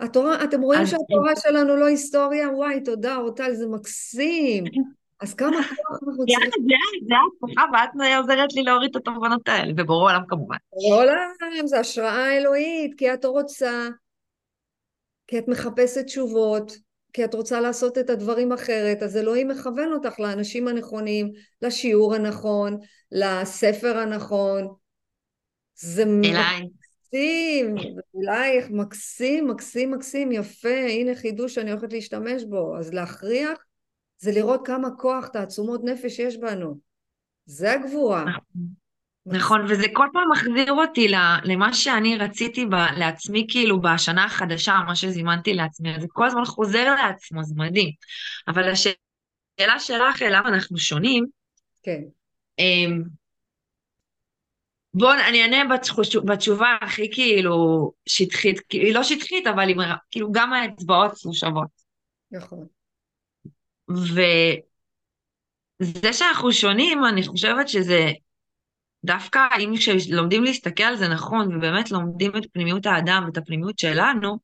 התורה, 0.00 0.44
אתם 0.44 0.60
רואים 0.60 0.86
שהתורה 0.86 1.32
שלנו 1.36 1.76
לא 1.76 1.86
היסטוריה? 1.86 2.48
וואי, 2.48 2.80
תודה, 2.80 3.16
אורטל, 3.16 3.54
זה 3.54 3.66
מקסים. 3.66 4.64
אז 5.20 5.34
כמה 5.34 5.50
כוח 5.50 5.98
אנחנו 6.02 6.24
צריכים... 6.26 6.50
זה, 6.50 6.74
זה 7.06 7.14
הצלחה, 7.46 7.62
ואת 7.72 8.18
עוזרת 8.18 8.52
לי 8.52 8.62
להוריד 8.62 8.90
את 8.90 8.96
התובנות 8.96 9.48
האלה, 9.48 9.72
ובורא 9.76 10.10
עולם 10.10 10.22
כמובן. 10.28 10.56
בורא 10.70 11.02
עולם, 11.02 11.66
זה 11.66 11.80
השראה 11.80 12.36
אלוהית, 12.36 12.94
כי 12.98 13.14
את 13.14 13.24
רוצה, 13.24 13.88
כי 15.26 15.38
את 15.38 15.48
מחפשת 15.48 16.04
תשובות, 16.04 16.76
כי 17.12 17.24
את 17.24 17.34
רוצה 17.34 17.60
לעשות 17.60 17.98
את 17.98 18.10
הדברים 18.10 18.52
אחרת, 18.52 19.02
אז 19.02 19.16
אלוהים 19.16 19.48
מכוון 19.48 19.92
אותך 19.92 20.20
לאנשים 20.20 20.68
הנכונים, 20.68 21.32
לשיעור 21.62 22.14
הנכון, 22.14 22.78
לספר 23.12 23.98
הנכון. 23.98 24.68
זה 25.74 26.02
אליי. 26.02 26.68
מקסים, 27.14 27.74
אלייך, 28.16 28.70
מקסים, 28.70 29.48
מקסים, 29.48 29.90
מקסים, 29.90 30.32
יפה, 30.32 30.86
הנה 30.88 31.14
חידוש 31.14 31.54
שאני 31.54 31.70
הולכת 31.70 31.92
להשתמש 31.92 32.44
בו. 32.44 32.76
אז 32.78 32.94
להכריח 32.94 33.58
זה 34.18 34.32
לראות 34.32 34.66
כמה 34.66 34.88
כוח, 34.98 35.28
תעצומות 35.28 35.84
נפש 35.84 36.18
יש 36.18 36.36
בנו. 36.36 36.78
זה 37.46 37.72
הגבורה. 37.72 38.24
נכון, 39.26 39.64
וזה 39.68 39.86
כל 39.92 40.06
פעם 40.12 40.30
מחזיר 40.32 40.72
אותי 40.72 41.08
למה 41.44 41.74
שאני 41.74 42.16
רציתי 42.16 42.66
ב, 42.66 42.74
לעצמי, 42.74 43.46
כאילו, 43.48 43.80
בשנה 43.80 44.24
החדשה, 44.24 44.78
מה 44.86 44.96
שזימנתי 44.96 45.54
לעצמי, 45.54 46.00
זה 46.00 46.06
כל 46.12 46.26
הזמן 46.26 46.44
חוזר 46.44 46.94
לעצמו, 46.94 47.42
זה 47.42 47.54
מדהים. 47.56 47.90
אבל 48.48 48.68
השאלה 48.68 49.78
שלך, 49.78 50.22
למה 50.30 50.48
אנחנו 50.48 50.78
שונים, 50.78 51.26
כן. 51.82 52.00
אמ, 52.58 53.02
בואו, 54.94 55.12
אני 55.28 55.42
אענה 55.42 55.76
בתשובה 56.24 56.76
הכי 56.80 57.10
כאילו 57.12 57.90
שטחית, 58.06 58.60
היא 58.70 58.94
לא 58.94 59.02
שטחית, 59.02 59.46
אבל 59.46 59.68
היא, 59.68 59.76
כאילו 60.10 60.32
גם 60.32 60.52
האצבעות 60.52 61.12
שוות. 61.32 61.68
נכון. 62.30 62.66
וזה 63.88 64.60
שאנחנו 66.12 66.52
שונים, 66.52 67.04
אני 67.04 67.22
חושבת 67.22 67.68
שזה 67.68 68.10
דווקא 69.04 69.40
אם 69.60 69.72
כשלומדים 69.76 70.44
להסתכל 70.44 70.82
על 70.82 70.96
זה 70.96 71.08
נכון, 71.08 71.56
ובאמת 71.56 71.90
לומדים 71.90 72.36
את 72.36 72.42
פנימיות 72.52 72.86
האדם 72.86 73.22
ואת 73.26 73.36
הפנימיות 73.36 73.78
שלנו, 73.78 74.38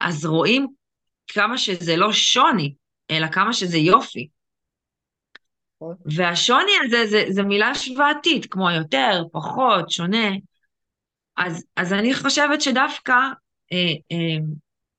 אז 0.00 0.26
רואים 0.26 0.66
כמה 1.28 1.58
שזה 1.58 1.96
לא 1.96 2.12
שוני, 2.12 2.74
אלא 3.10 3.26
כמה 3.26 3.52
שזה 3.52 3.78
יופי. 3.78 4.28
נכון. 5.76 5.96
והשוני 6.16 6.72
הזה 6.84 7.06
זה, 7.06 7.24
זה 7.28 7.42
מילה 7.42 7.74
שוואתית, 7.74 8.46
כמו 8.46 8.70
יותר, 8.70 9.24
פחות, 9.32 9.90
שונה. 9.90 10.28
אז, 11.36 11.66
אז 11.76 11.92
אני 11.92 12.14
חושבת 12.14 12.60
שדווקא, 12.60 13.14
אה, 13.72 13.92
אה, 14.12 14.44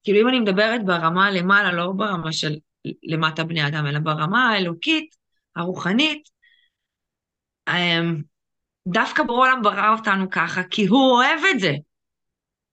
כאילו 0.04 0.22
אם 0.22 0.28
אני 0.28 0.40
מדברת 0.40 0.86
ברמה 0.86 1.32
למעלה, 1.32 1.72
לא 1.72 1.92
ברמה 1.92 2.34
של 2.34 2.56
למטה 3.04 3.44
בני 3.44 3.68
אדם, 3.68 3.86
אלא 3.86 4.00
ברמה 4.00 4.50
האלוקית, 4.50 5.16
הרוחנית, 5.56 6.30
אה, 7.68 8.02
דווקא 8.88 9.24
ברור 9.24 9.46
העולם 9.46 9.62
ברא 9.62 9.96
אותנו 9.98 10.30
ככה, 10.30 10.64
כי 10.64 10.86
הוא 10.86 11.12
אוהב 11.12 11.40
את 11.52 11.60
זה. 11.60 11.72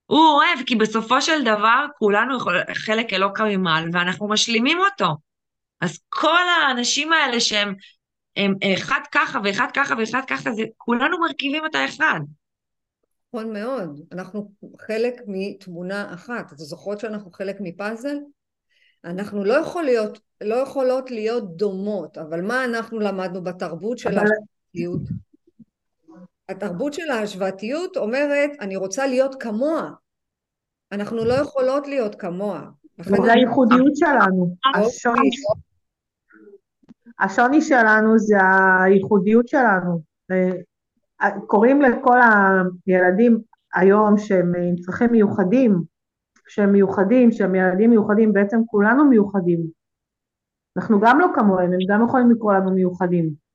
הוא 0.07 0.27
אוהב, 0.27 0.67
כי 0.67 0.77
בסופו 0.77 1.23
של 1.23 1.45
דבר 1.45 1.87
כולנו 1.99 2.37
יכול, 2.37 2.55
חלק 2.75 3.13
אלוקא 3.13 3.43
ממעל, 3.43 3.89
ואנחנו 3.93 4.29
משלימים 4.29 4.79
אותו. 4.79 5.17
אז 5.81 5.99
כל 6.09 6.49
האנשים 6.49 7.13
האלה 7.13 7.41
שהם 7.41 7.75
הם 8.37 8.55
אחד 8.75 9.01
ככה 9.13 9.39
ואחד 9.45 9.67
ככה 9.75 9.95
ואחד 9.99 10.21
ככה, 10.27 10.53
זה, 10.53 10.63
כולנו 10.77 11.19
מרכיבים 11.19 11.67
את 11.67 11.75
האחד. 11.75 12.21
נכון 13.29 13.53
מאוד. 13.53 14.01
אנחנו 14.13 14.51
חלק 14.81 15.15
מתמונה 15.27 16.15
אחת. 16.15 16.47
אתם 16.47 16.57
זוכרות 16.57 17.01
שאנחנו 17.01 17.31
חלק 17.31 17.57
מפאזל? 17.61 18.17
אנחנו 19.05 19.45
לא, 19.45 19.55
יכול 19.55 19.85
להיות, 19.85 20.19
לא 20.41 20.55
יכולות 20.55 21.11
להיות 21.11 21.57
דומות, 21.57 22.19
אבל 22.19 22.43
מה 22.43 22.65
אנחנו 22.65 23.01
למדנו 23.01 23.45
בתרבות 23.45 23.99
של 23.99 24.09
אבל... 24.09 24.19
ההשוואתיות? 24.19 25.26
התרבות 26.49 26.93
של 26.93 27.11
ההשוואתיות 27.11 27.97
אומרת, 27.97 28.51
אני 28.61 28.77
רוצה 28.77 29.07
להיות 29.07 29.35
כמוה. 29.43 29.91
אנחנו 30.93 31.25
לא 31.25 31.35
יכולות 31.35 31.87
להיות 31.89 32.15
כמוה. 32.15 32.63
זה 33.03 33.33
הייחודיות 33.33 33.97
שלנו. 33.97 34.57
השוני 34.75 35.31
השוני 37.21 37.61
שלנו 37.61 38.19
זה 38.19 38.37
הייחודיות 38.85 39.49
שלנו. 39.49 40.01
קוראים 41.47 41.83
לכל 41.83 42.19
הילדים 42.87 43.39
היום 43.75 44.19
שהם 44.19 44.53
עם 44.55 44.77
צרכים 44.77 45.13
מיוחדים, 45.13 45.83
שהם 46.49 46.73
מיוחדים, 46.73 47.33
שהם 47.33 47.55
ילדים 47.55 47.91
מיוחדים, 47.91 48.33
בעצם 48.33 48.61
כולנו 48.67 49.05
מיוחדים. 49.05 49.61
אנחנו 50.77 51.01
גם 51.01 51.21
לא 51.21 51.27
כמוהם, 51.35 51.73
הם 51.73 51.79
גם 51.89 52.05
יכולים 52.05 52.31
לקרוא 52.31 52.53
לנו 52.53 52.71
מיוחדים. 52.71 53.46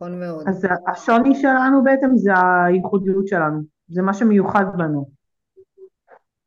נכון 0.00 0.20
מאוד. 0.20 0.48
אז 0.48 0.66
השוני 0.92 1.34
שלנו 1.34 1.84
בעצם 1.84 2.16
זה 2.16 2.30
הייחודיות 2.66 3.26
שלנו, 3.28 3.60
זה 3.88 4.02
מה 4.02 4.14
שמיוחד 4.14 4.64
בנו. 4.76 5.10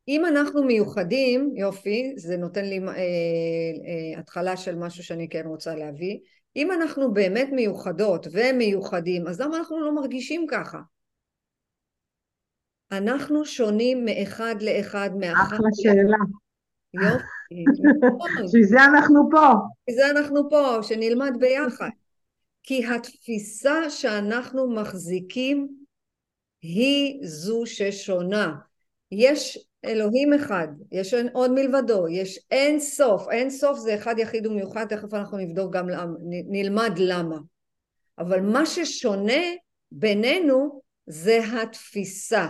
אם 0.07 0.25
אנחנו 0.25 0.63
מיוחדים, 0.63 1.53
יופי, 1.55 2.13
זה 2.17 2.37
נותן 2.37 2.65
לי 2.65 2.79
אה, 2.79 2.93
אה, 2.93 4.19
התחלה 4.19 4.57
של 4.57 4.75
משהו 4.75 5.03
שאני 5.03 5.29
כן 5.29 5.43
רוצה 5.45 5.75
להביא. 5.75 6.17
אם 6.55 6.71
אנחנו 6.71 7.13
באמת 7.13 7.49
מיוחדות 7.51 8.27
ומיוחדים, 8.31 9.27
אז 9.27 9.41
למה 9.41 9.57
אנחנו 9.57 9.79
לא 9.79 9.95
מרגישים 9.95 10.45
ככה? 10.49 10.79
אנחנו 12.91 13.45
שונים 13.45 14.05
מאחד 14.05 14.55
לאחד, 14.61 15.09
מאחד... 15.19 15.55
אחלה 15.55 15.69
שאלה. 15.73 16.17
יופי. 16.93 17.65
בשביל 18.43 18.63
זה 18.63 18.83
אנחנו 18.83 19.29
פה. 19.31 19.47
בשביל 19.89 19.95
זה 19.95 20.19
אנחנו 20.19 20.49
פה, 20.49 20.77
שנלמד 20.83 21.33
ביחד. 21.39 21.89
כי 22.63 22.85
התפיסה 22.85 23.89
שאנחנו 23.89 24.75
מחזיקים 24.75 25.67
היא 26.61 27.19
זו 27.23 27.65
ששונה. 27.65 28.55
יש 29.11 29.67
אלוהים 29.85 30.33
אחד, 30.33 30.67
יש 30.91 31.13
עוד 31.33 31.51
מלבדו, 31.51 32.07
יש 32.07 32.39
אין 32.51 32.79
סוף, 32.79 33.29
אין 33.31 33.49
סוף 33.49 33.79
זה 33.79 33.95
אחד 33.95 34.15
יחיד 34.19 34.47
ומיוחד, 34.47 34.85
תכף 34.85 35.13
אנחנו 35.13 35.37
נבדוק 35.37 35.73
גם, 35.73 35.87
נלמד 36.49 36.91
למה. 36.97 37.37
אבל 38.19 38.41
מה 38.41 38.65
ששונה 38.65 39.41
בינינו 39.91 40.81
זה 41.05 41.39
התפיסה. 41.53 42.47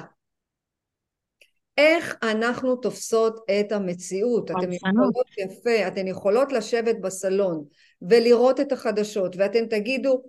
איך 1.78 2.16
אנחנו 2.24 2.76
תופסות 2.76 3.46
את 3.60 3.72
המציאות. 3.72 4.52
אתן 4.52 4.72
יכולות 4.74 5.26
יפה, 5.38 5.88
אתן 5.88 6.08
יכולות 6.08 6.52
לשבת 6.52 6.96
בסלון 7.02 7.64
ולראות 8.02 8.60
את 8.60 8.72
החדשות 8.72 9.36
ואתן 9.38 9.66
תגידו 9.66 10.22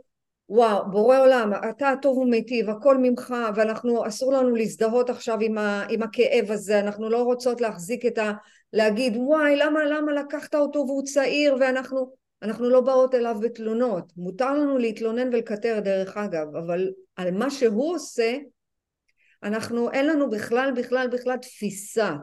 וואו, 0.49 0.91
בורא 0.91 1.19
עולם, 1.19 1.51
אתה 1.71 1.89
הטוב 1.89 2.19
ומיטיב, 2.19 2.71
הכל 2.71 2.99
ממך, 2.99 3.35
ואנחנו, 3.55 4.07
אסור 4.07 4.33
לנו 4.33 4.55
להזדהות 4.55 5.11
עכשיו 5.11 5.39
עם, 5.41 5.59
ה, 5.59 5.87
עם 5.91 6.03
הכאב 6.03 6.51
הזה, 6.51 6.81
אנחנו 6.81 7.11
לא 7.11 7.23
רוצות 7.23 7.61
להחזיק 7.61 8.07
את 8.07 8.19
ה... 8.19 8.33
להגיד, 8.73 9.17
וואי, 9.17 9.57
למה, 9.57 9.85
למה 9.85 10.13
לקחת 10.13 10.55
אותו 10.55 10.85
והוא 10.87 11.03
צעיר, 11.05 11.57
ואנחנו... 11.61 12.23
אנחנו 12.43 12.71
לא 12.71 12.81
באות 12.81 13.15
אליו 13.15 13.37
בתלונות. 13.41 14.13
מותר 14.17 14.55
לנו 14.55 14.79
להתלונן 14.79 15.29
ולקטר 15.29 15.81
דרך 15.81 16.17
אגב, 16.17 16.57
אבל 16.57 16.91
על 17.17 17.31
מה 17.31 17.51
שהוא 17.51 17.95
עושה, 17.95 18.37
אנחנו, 19.43 19.91
אין 19.91 20.07
לנו 20.07 20.31
בכלל, 20.31 20.73
בכלל, 20.77 21.09
בכלל 21.13 21.37
תפיסה. 21.37 22.17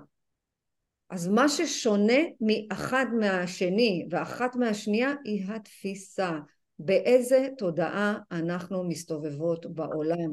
אז 1.10 1.28
מה 1.28 1.50
ששונה 1.50 2.20
מאחד 2.42 3.06
מהשני 3.20 4.08
ואחת 4.10 4.56
מהשנייה 4.56 5.14
היא 5.24 5.46
התפיסה. 5.48 6.32
באיזה 6.80 7.48
תודעה 7.58 8.18
אנחנו 8.32 8.84
מסתובבות 8.84 9.66
בעולם. 9.66 10.32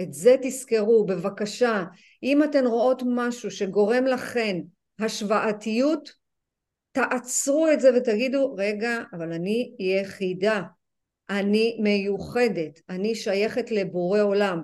את 0.00 0.12
זה 0.12 0.36
תזכרו, 0.42 1.06
בבקשה. 1.06 1.84
אם 2.22 2.44
אתן 2.44 2.66
רואות 2.66 3.02
משהו 3.06 3.50
שגורם 3.50 4.06
לכן 4.06 4.60
השוואתיות, 4.98 6.12
תעצרו 6.92 7.68
את 7.72 7.80
זה 7.80 7.90
ותגידו, 7.96 8.54
רגע, 8.58 9.02
אבל 9.12 9.32
אני 9.32 9.74
יחידה, 9.78 10.62
אני 11.30 11.78
מיוחדת, 11.82 12.80
אני 12.88 13.14
שייכת 13.14 13.70
לבורא 13.70 14.20
עולם. 14.20 14.62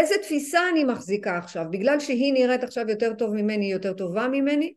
איזה 0.00 0.14
תפיסה 0.22 0.68
אני 0.72 0.84
מחזיקה 0.84 1.38
עכשיו? 1.38 1.64
בגלל 1.70 2.00
שהיא 2.00 2.32
נראית 2.32 2.64
עכשיו 2.64 2.88
יותר 2.88 3.14
טוב 3.14 3.34
ממני, 3.34 3.64
היא 3.64 3.72
יותר 3.72 3.92
טובה 3.92 4.28
ממני? 4.28 4.74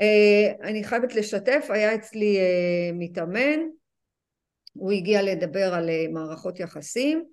Uh, 0.00 0.62
אני 0.62 0.84
חייבת 0.84 1.14
לשתף, 1.14 1.66
היה 1.68 1.94
אצלי 1.94 2.36
uh, 2.36 2.94
מתאמן, 2.94 3.60
הוא 4.72 4.92
הגיע 4.92 5.22
לדבר 5.22 5.74
על 5.74 5.88
uh, 5.88 6.12
מערכות 6.12 6.60
יחסים, 6.60 7.24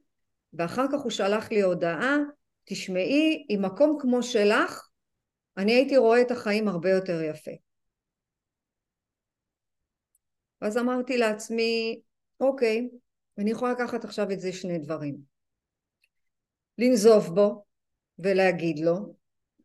ואחר 0.54 0.86
כך 0.92 1.02
הוא 1.02 1.12
שלח 1.12 1.52
לי 1.52 1.62
הודעה, 1.62 2.18
תשמעי, 2.66 3.46
עם 3.50 3.66
מקום 3.66 3.98
כמו 4.02 4.24
שלך, 4.24 4.88
אני 5.58 5.74
הייתי 5.74 5.98
רואה 5.98 6.22
את 6.22 6.32
החיים 6.32 6.68
הרבה 6.68 6.90
יותר 6.90 7.22
יפה. 7.22 7.52
אז 10.62 10.78
אמרתי 10.78 11.18
לעצמי, 11.18 12.00
אוקיי, 12.40 12.90
אני 13.38 13.52
יכולה 13.52 13.72
לקחת 13.72 14.06
עכשיו 14.06 14.32
את 14.32 14.40
זה 14.40 14.54
שני 14.54 14.78
דברים. 14.78 15.33
לנזוף 16.78 17.28
בו 17.28 17.66
ולהגיד 18.20 18.80
לו 18.80 19.16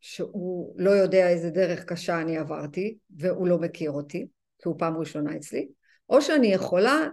שהוא 0.00 0.74
לא 0.78 0.90
יודע 0.90 1.28
איזה 1.28 1.50
דרך 1.50 1.84
קשה 1.84 2.20
אני 2.20 2.38
עברתי 2.38 2.98
והוא 3.10 3.48
לא 3.48 3.58
מכיר 3.58 3.90
אותי, 3.90 4.26
כי 4.58 4.68
הוא 4.68 4.78
פעם 4.78 4.96
ראשונה 4.96 5.36
אצלי, 5.36 5.68
או 6.08 6.22
שאני 6.22 6.46
יכולה 6.46 7.08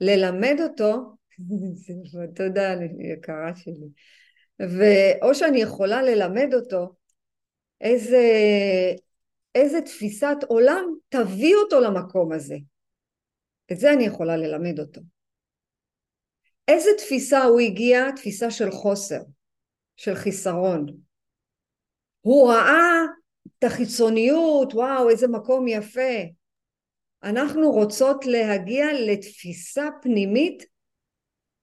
ללמד 0.00 0.56
אותו, 0.62 1.16
תודה 2.36 2.74
יקרה 2.98 3.56
שלי, 3.56 3.88
ואו 4.60 5.34
שאני 5.34 5.60
יכולה 5.60 6.02
ללמד 6.02 6.54
אותו 6.54 6.94
איזה, 7.80 8.22
איזה 9.54 9.80
תפיסת 9.80 10.36
עולם 10.48 10.84
תביא 11.08 11.54
אותו 11.54 11.80
למקום 11.80 12.32
הזה. 12.32 12.56
את 13.72 13.78
זה 13.78 13.92
אני 13.92 14.04
יכולה 14.04 14.36
ללמד 14.36 14.80
אותו. 14.80 15.00
איזה 16.68 16.90
תפיסה 16.98 17.44
הוא 17.44 17.60
הגיע? 17.60 18.10
תפיסה 18.10 18.50
של 18.50 18.70
חוסר, 18.70 19.20
של 19.96 20.14
חיסרון. 20.14 20.86
הוא 22.20 22.52
ראה 22.52 23.02
את 23.58 23.64
החיצוניות, 23.64 24.74
וואו, 24.74 25.10
איזה 25.10 25.28
מקום 25.28 25.68
יפה. 25.68 26.12
אנחנו 27.22 27.70
רוצות 27.70 28.26
להגיע 28.26 28.86
לתפיסה 29.06 29.88
פנימית, 30.02 30.64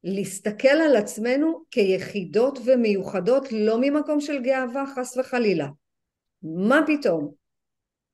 להסתכל 0.04 0.68
על 0.68 0.96
עצמנו 0.96 1.64
כיחידות 1.72 2.60
ומיוחדות, 2.66 3.52
לא 3.52 3.78
ממקום 3.82 4.22
של 4.22 4.42
גאווה, 4.42 4.84
חס 4.96 5.18
וחלילה. 5.18 5.68
מה 6.44 6.82
פתאום? 6.88 7.34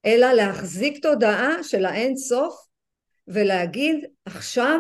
אלא 0.06 0.32
להחזיק 0.34 1.02
תודעה 1.02 1.64
של 1.64 1.86
האין 1.86 2.18
סוף 2.18 2.68
ולהגיד 3.28 4.06
עכשיו, 4.26 4.80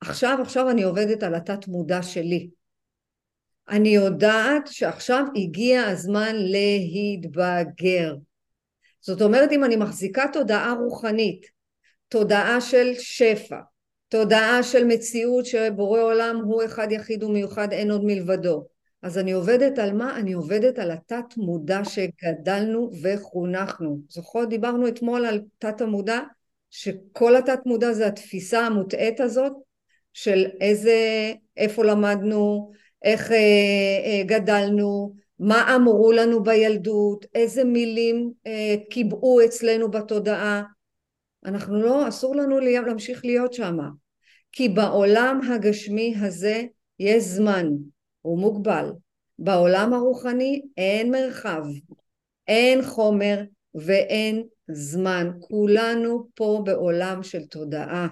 עכשיו, 0.00 0.38
עכשיו 0.42 0.70
אני 0.70 0.82
עובדת 0.82 1.22
על 1.22 1.34
התת 1.34 1.68
מודע 1.68 2.02
שלי. 2.02 2.50
אני 3.72 3.88
יודעת 3.88 4.66
שעכשיו 4.66 5.24
הגיע 5.36 5.82
הזמן 5.82 6.36
להתבגר. 6.36 8.14
זאת 9.00 9.22
אומרת 9.22 9.52
אם 9.52 9.64
אני 9.64 9.76
מחזיקה 9.76 10.24
תודעה 10.32 10.72
רוחנית, 10.72 11.46
תודעה 12.08 12.60
של 12.60 12.92
שפע, 12.98 13.58
תודעה 14.08 14.62
של 14.62 14.84
מציאות 14.84 15.46
שבורא 15.46 16.00
עולם 16.00 16.36
הוא 16.44 16.64
אחד 16.64 16.92
יחיד 16.92 17.22
ומיוחד 17.22 17.72
אין 17.72 17.90
עוד 17.90 18.04
מלבדו, 18.04 18.66
אז 19.02 19.18
אני 19.18 19.32
עובדת 19.32 19.78
על 19.78 19.92
מה? 19.92 20.16
אני 20.16 20.32
עובדת 20.32 20.78
על 20.78 20.90
התת 20.90 21.36
מודע 21.36 21.80
שגדלנו 21.84 22.90
וחונכנו. 23.02 24.00
זוכרות? 24.08 24.48
דיברנו 24.48 24.88
אתמול 24.88 25.26
על 25.26 25.40
תת 25.58 25.80
המודע, 25.80 26.20
שכל 26.70 27.36
התת 27.36 27.60
מודע 27.66 27.92
זה 27.92 28.06
התפיסה 28.06 28.60
המוטעית 28.66 29.20
הזאת 29.20 29.52
של 30.12 30.46
איזה, 30.60 31.32
איפה 31.56 31.84
למדנו, 31.84 32.72
איך 33.04 33.32
אה, 33.32 33.36
אה, 34.04 34.22
גדלנו, 34.26 35.14
מה 35.38 35.76
אמרו 35.76 36.12
לנו 36.12 36.42
בילדות, 36.42 37.26
איזה 37.34 37.64
מילים 37.64 38.32
אה, 38.46 38.74
קיבעו 38.90 39.44
אצלנו 39.44 39.90
בתודעה. 39.90 40.62
אנחנו 41.44 41.82
לא, 41.82 42.08
אסור 42.08 42.36
לנו 42.36 42.60
להמשיך 42.60 43.24
להיות 43.24 43.52
שם. 43.52 43.76
כי 44.52 44.68
בעולם 44.68 45.40
הגשמי 45.50 46.14
הזה 46.20 46.62
יש 46.98 47.24
זמן, 47.24 47.68
הוא 48.22 48.38
מוגבל. 48.38 48.92
בעולם 49.38 49.94
הרוחני 49.94 50.62
אין 50.76 51.10
מרחב, 51.10 51.62
אין 52.48 52.82
חומר 52.82 53.42
ואין 53.74 54.42
זמן. 54.68 55.30
כולנו 55.40 56.28
פה 56.34 56.62
בעולם 56.64 57.22
של 57.22 57.46
תודעה. 57.46 58.08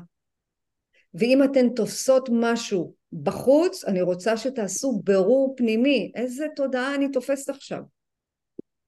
ואם 1.15 1.43
אתן 1.45 1.69
תופסות 1.69 2.29
משהו 2.33 2.95
בחוץ, 3.13 3.85
אני 3.85 4.03
רוצה 4.03 4.37
שתעשו 4.37 5.01
ברור 5.05 5.55
פנימי. 5.57 6.13
איזה 6.15 6.47
תודעה 6.57 6.95
אני 6.95 7.13
תופסת 7.13 7.49
עכשיו? 7.49 7.81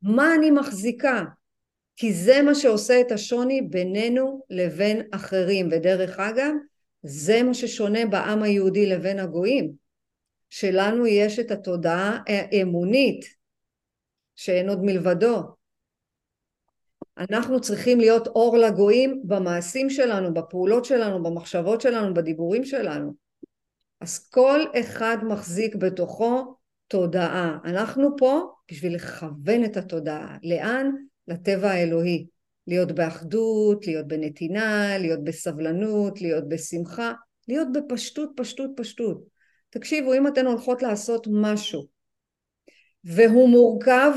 מה 0.02 0.34
אני 0.34 0.50
מחזיקה? 0.50 1.24
כי 1.96 2.12
זה 2.12 2.42
מה 2.42 2.54
שעושה 2.54 3.00
את 3.00 3.12
השוני 3.12 3.62
בינינו 3.62 4.42
לבין 4.50 5.02
אחרים. 5.10 5.68
ודרך 5.70 6.18
אגב, 6.18 6.52
זה 7.02 7.42
מה 7.42 7.54
ששונה 7.54 8.06
בעם 8.06 8.42
היהודי 8.42 8.86
לבין 8.86 9.18
הגויים. 9.18 9.72
שלנו 10.50 11.06
יש 11.06 11.38
את 11.38 11.50
התודעה 11.50 12.18
האמונית 12.26 13.24
שאין 14.36 14.68
עוד 14.68 14.84
מלבדו. 14.84 15.42
אנחנו 17.18 17.60
צריכים 17.60 17.98
להיות 17.98 18.26
אור 18.26 18.56
לגויים 18.56 19.22
במעשים 19.24 19.90
שלנו, 19.90 20.34
בפעולות 20.34 20.84
שלנו, 20.84 21.22
במחשבות 21.22 21.80
שלנו, 21.80 22.14
בדיבורים 22.14 22.64
שלנו. 22.64 23.21
אז 24.02 24.28
כל 24.28 24.60
אחד 24.80 25.16
מחזיק 25.22 25.74
בתוכו 25.74 26.56
תודעה. 26.88 27.58
אנחנו 27.64 28.16
פה 28.18 28.52
בשביל 28.70 28.94
לכוון 28.94 29.64
את 29.64 29.76
התודעה. 29.76 30.36
לאן? 30.42 30.90
לטבע 31.28 31.70
האלוהי. 31.70 32.26
להיות 32.66 32.92
באחדות, 32.92 33.86
להיות 33.86 34.08
בנתינה, 34.08 34.98
להיות 34.98 35.24
בסבלנות, 35.24 36.20
להיות 36.20 36.48
בשמחה, 36.48 37.12
להיות 37.48 37.68
בפשטות, 37.72 38.30
פשטות, 38.36 38.70
פשטות. 38.76 39.24
תקשיבו, 39.70 40.14
אם 40.14 40.26
אתן 40.26 40.46
הולכות 40.46 40.82
לעשות 40.82 41.26
משהו 41.30 41.86
והוא 43.04 43.48
מורכב, 43.48 44.12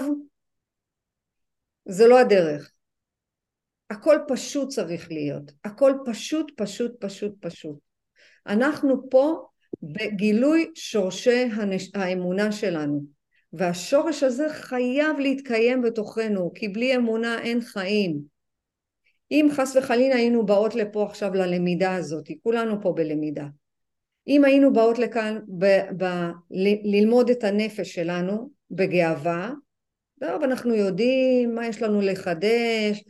זה 1.86 2.08
לא 2.08 2.20
הדרך. 2.20 2.72
הכל 3.90 4.18
פשוט 4.28 4.70
צריך 4.70 5.12
להיות. 5.12 5.52
הכל 5.64 5.94
פשוט, 6.06 6.52
פשוט, 6.58 6.92
פשוט, 7.00 7.34
פשוט. 7.40 7.80
אנחנו 8.48 9.10
פה 9.10 9.48
בגילוי 9.94 10.72
שורשי 10.76 11.50
הנש... 11.56 11.92
האמונה 11.94 12.52
שלנו. 12.52 13.04
והשורש 13.54 14.24
הזה 14.24 14.50
חייב 14.50 15.20
להתקיים 15.20 15.82
בתוכנו, 15.82 16.52
כי 16.56 16.68
בלי 16.68 16.96
אמונה 16.96 17.42
אין 17.42 17.62
חיים. 17.62 18.20
אם 19.32 19.48
חס 19.52 19.76
וחלילה 19.76 20.16
היינו 20.16 20.46
באות 20.46 20.76
לפה 20.76 21.06
עכשיו 21.06 21.34
ללמידה 21.34 21.96
הזאת, 21.96 22.30
כולנו 22.44 22.82
פה 22.82 22.94
בלמידה, 22.96 23.46
אם 24.28 24.46
היינו 24.46 24.74
באות 24.74 25.00
לכאן 25.00 25.40
ב- 25.58 26.04
ב- 26.04 26.32
ל- 26.52 26.96
ללמוד 26.96 27.30
את 27.30 27.44
הנפש 27.44 27.96
שלנו 27.96 28.50
בגאווה, 28.72 29.52
טוב, 30.20 30.44
אנחנו 30.44 30.76
יודעים 30.76 31.56
מה 31.56 31.68
יש 31.68 31.82
לנו 31.82 32.02
לחדש, 32.02 33.04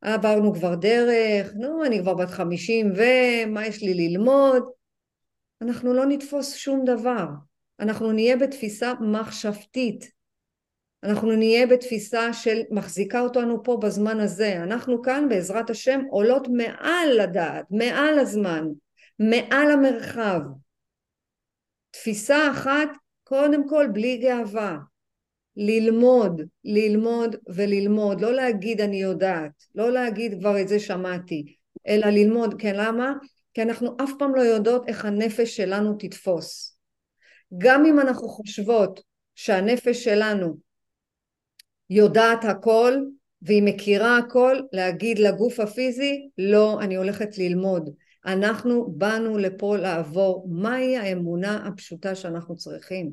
עברנו 0.00 0.54
כבר 0.54 0.74
דרך, 0.74 1.52
נו, 1.54 1.84
אני 1.84 2.00
כבר 2.00 2.14
בת 2.14 2.28
חמישים 2.28 2.92
ומה 2.96 3.66
יש 3.66 3.82
לי 3.82 3.94
ללמוד? 3.94 4.77
אנחנו 5.62 5.94
לא 5.94 6.06
נתפוס 6.06 6.54
שום 6.54 6.84
דבר. 6.84 7.26
אנחנו 7.80 8.12
נהיה 8.12 8.36
בתפיסה 8.36 8.92
מחשבתית. 9.00 10.10
אנחנו 11.02 11.32
נהיה 11.32 11.66
בתפיסה 11.66 12.32
של 12.32 12.60
מחזיקה 12.70 13.20
אותנו 13.20 13.62
פה 13.62 13.78
בזמן 13.82 14.20
הזה. 14.20 14.56
אנחנו 14.62 15.02
כאן 15.02 15.28
בעזרת 15.28 15.70
השם 15.70 16.00
עולות 16.10 16.48
מעל 16.48 17.08
לדעת, 17.22 17.64
מעל 17.70 18.18
הזמן. 18.18 18.64
מעל 19.18 19.70
המרחב. 19.70 20.40
תפיסה 21.90 22.50
אחת, 22.50 22.88
קודם 23.24 23.68
כל 23.68 23.86
בלי 23.92 24.16
גאווה. 24.16 24.78
ללמוד, 25.56 26.42
ללמוד 26.64 27.36
וללמוד, 27.48 28.20
לא 28.20 28.32
להגיד 28.32 28.80
אני 28.80 29.02
יודעת, 29.02 29.50
לא 29.74 29.92
להגיד 29.92 30.38
כבר 30.40 30.60
את 30.60 30.68
זה 30.68 30.80
שמעתי, 30.80 31.54
אלא 31.88 32.06
ללמוד, 32.06 32.54
כן 32.58 32.74
למה? 32.76 33.12
כי 33.54 33.62
אנחנו 33.62 33.96
אף 34.04 34.10
פעם 34.18 34.34
לא 34.34 34.40
יודעות 34.40 34.88
איך 34.88 35.04
הנפש 35.04 35.56
שלנו 35.56 35.96
תתפוס. 35.98 36.78
גם 37.58 37.86
אם 37.86 38.00
אנחנו 38.00 38.28
חושבות 38.28 39.00
שהנפש 39.34 40.04
שלנו 40.04 40.56
יודעת 41.90 42.44
הכל 42.44 42.94
והיא 43.42 43.62
מכירה 43.62 44.18
הכל, 44.18 44.56
להגיד 44.72 45.18
לגוף 45.18 45.60
הפיזי, 45.60 46.28
לא, 46.38 46.80
אני 46.80 46.96
הולכת 46.96 47.38
ללמוד. 47.38 47.90
אנחנו 48.26 48.92
באנו 48.96 49.38
לפה 49.38 49.76
לעבור. 49.76 50.46
מהי 50.50 50.96
האמונה 50.96 51.66
הפשוטה 51.66 52.14
שאנחנו 52.14 52.56
צריכים? 52.56 53.12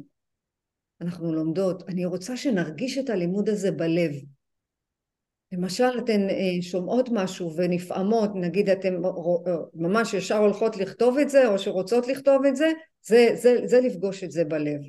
אנחנו 1.02 1.34
לומדות. 1.34 1.84
אני 1.90 2.06
רוצה 2.06 2.38
שנרגיש 2.38 2.98
את 2.98 3.10
הלימוד 3.10 3.50
הזה 3.50 3.72
בלב. 3.72 4.12
למשל 5.58 6.00
אתן 6.00 6.30
אה, 6.30 6.62
שומעות 6.62 7.10
משהו 7.12 7.56
ונפעמות, 7.56 8.30
נגיד 8.36 8.70
אתן 8.70 8.96
ממש 9.74 10.14
ישר 10.14 10.38
הולכות 10.38 10.78
לכתוב 10.78 11.18
את 11.18 11.30
זה 11.30 11.48
או 11.48 11.60
שרוצות 11.60 12.08
לכתוב 12.08 12.46
את 12.46 12.56
זה, 12.56 12.72
זה, 13.02 13.30
זה, 13.34 13.58
זה 13.66 13.82
לפגוש 13.82 14.24
את 14.24 14.32
זה 14.32 14.46
בלב. 14.46 14.82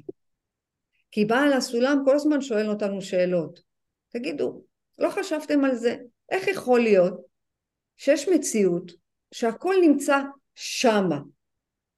כי 1.10 1.24
בעל 1.24 1.52
הסולם 1.52 2.02
כל 2.04 2.14
הזמן 2.14 2.40
שואל 2.40 2.68
אותנו 2.68 3.02
שאלות. 3.02 3.60
תגידו, 4.08 4.62
לא 4.98 5.10
חשבתם 5.10 5.64
על 5.64 5.74
זה? 5.74 5.96
איך 6.30 6.48
יכול 6.48 6.80
להיות 6.80 7.20
שיש 7.96 8.28
מציאות 8.28 8.92
שהכל 9.32 9.74
נמצא 9.82 10.18
שמה? 10.54 11.18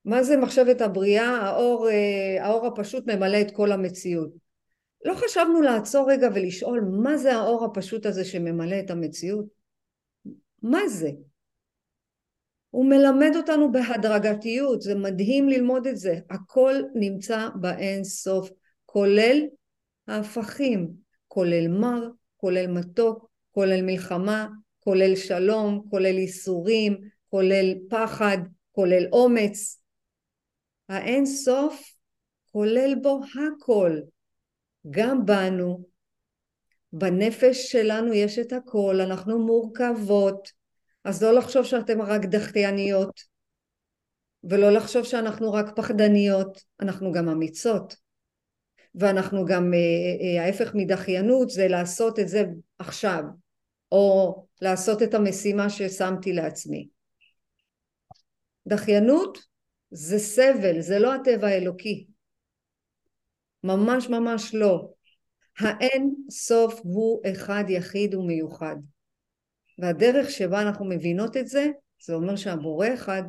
מה 0.05 0.23
זה 0.23 0.37
מחשבת 0.37 0.81
הבריאה? 0.81 1.29
האור, 1.29 1.89
אה, 1.89 2.45
האור 2.45 2.67
הפשוט 2.67 3.07
ממלא 3.07 3.41
את 3.41 3.51
כל 3.51 3.73
המציאות. 3.73 4.48
לא 5.05 5.15
חשבנו 5.15 5.63
לעצור 5.63 6.11
רגע 6.11 6.29
ולשאול 6.35 6.81
מה 7.03 7.17
זה 7.17 7.37
האור 7.37 7.65
הפשוט 7.65 8.07
הזה 8.07 8.25
שממלא 8.25 8.81
את 8.81 8.91
המציאות? 8.91 9.47
מה 10.63 10.89
זה? 10.89 11.11
הוא 12.71 12.87
מלמד 12.87 13.31
אותנו 13.37 13.73
בהדרגתיות, 13.73 14.83
זה 14.83 14.95
מדהים 14.95 15.49
ללמוד 15.49 15.87
את 15.87 15.97
זה. 15.97 16.19
הכל 16.31 16.75
נמצא 16.95 17.49
באין 17.61 18.05
סוף, 18.05 18.51
כולל 18.87 19.43
ההפכים, 20.07 20.91
כולל 21.29 21.69
מר, 21.69 22.09
כולל 22.37 22.67
מתוק, 22.67 23.29
כולל 23.51 23.83
מלחמה, 23.83 24.49
כולל 24.81 25.17
שלום, 25.17 25.83
כולל 25.91 26.19
ייסורים, 26.19 27.01
כולל 27.31 27.75
פחד, 27.91 28.39
כולל 28.73 29.07
אומץ. 29.13 29.83
האין 30.89 31.27
סוף 31.27 31.99
כולל 32.53 32.95
בו 33.03 33.21
הכל, 33.35 34.01
גם 34.90 35.27
בנו, 35.27 35.85
בנפש 36.92 37.72
שלנו 37.72 38.12
יש 38.12 38.38
את 38.38 38.53
הכל, 38.53 39.01
אנחנו 39.01 39.46
מורכבות, 39.46 40.53
אז 41.05 41.22
לא 41.22 41.33
לחשוב 41.33 41.64
שאתם 41.64 42.03
רק 42.03 42.24
דחייניות, 42.24 43.20
ולא 44.44 44.70
לחשוב 44.70 45.05
שאנחנו 45.05 45.53
רק 45.53 45.77
פחדניות, 45.77 46.62
אנחנו 46.81 47.12
גם 47.12 47.29
אמיצות. 47.29 48.09
ואנחנו 48.94 49.44
גם, 49.44 49.74
אה, 49.74 50.38
אה, 50.38 50.44
ההפך 50.44 50.74
מדחיינות 50.74 51.51
זה 51.51 51.68
לעשות 51.68 52.18
את 52.18 52.29
זה 52.29 52.44
עכשיו, 52.79 53.22
או 53.92 54.46
לעשות 54.61 55.03
את 55.03 55.14
המשימה 55.14 55.70
ששמתי 55.70 56.33
לעצמי. 56.33 56.88
דחיינות 58.66 59.38
זה 59.90 60.18
סבל, 60.18 60.81
זה 60.81 60.98
לא 60.98 61.14
הטבע 61.14 61.46
האלוקי. 61.46 62.07
ממש 63.64 64.09
ממש 64.09 64.55
לא. 64.55 64.88
האין 65.59 66.14
סוף 66.31 66.81
הוא 66.85 67.23
אחד 67.33 67.64
יחיד 67.68 68.14
ומיוחד. 68.14 68.77
והדרך 69.79 70.31
שבה 70.31 70.62
אנחנו 70.62 70.85
מבינות 70.85 71.37
את 71.37 71.47
זה, 71.47 71.66
זה 72.05 72.14
אומר 72.14 72.37
שהבורא 72.37 72.88
אחד 72.94 73.23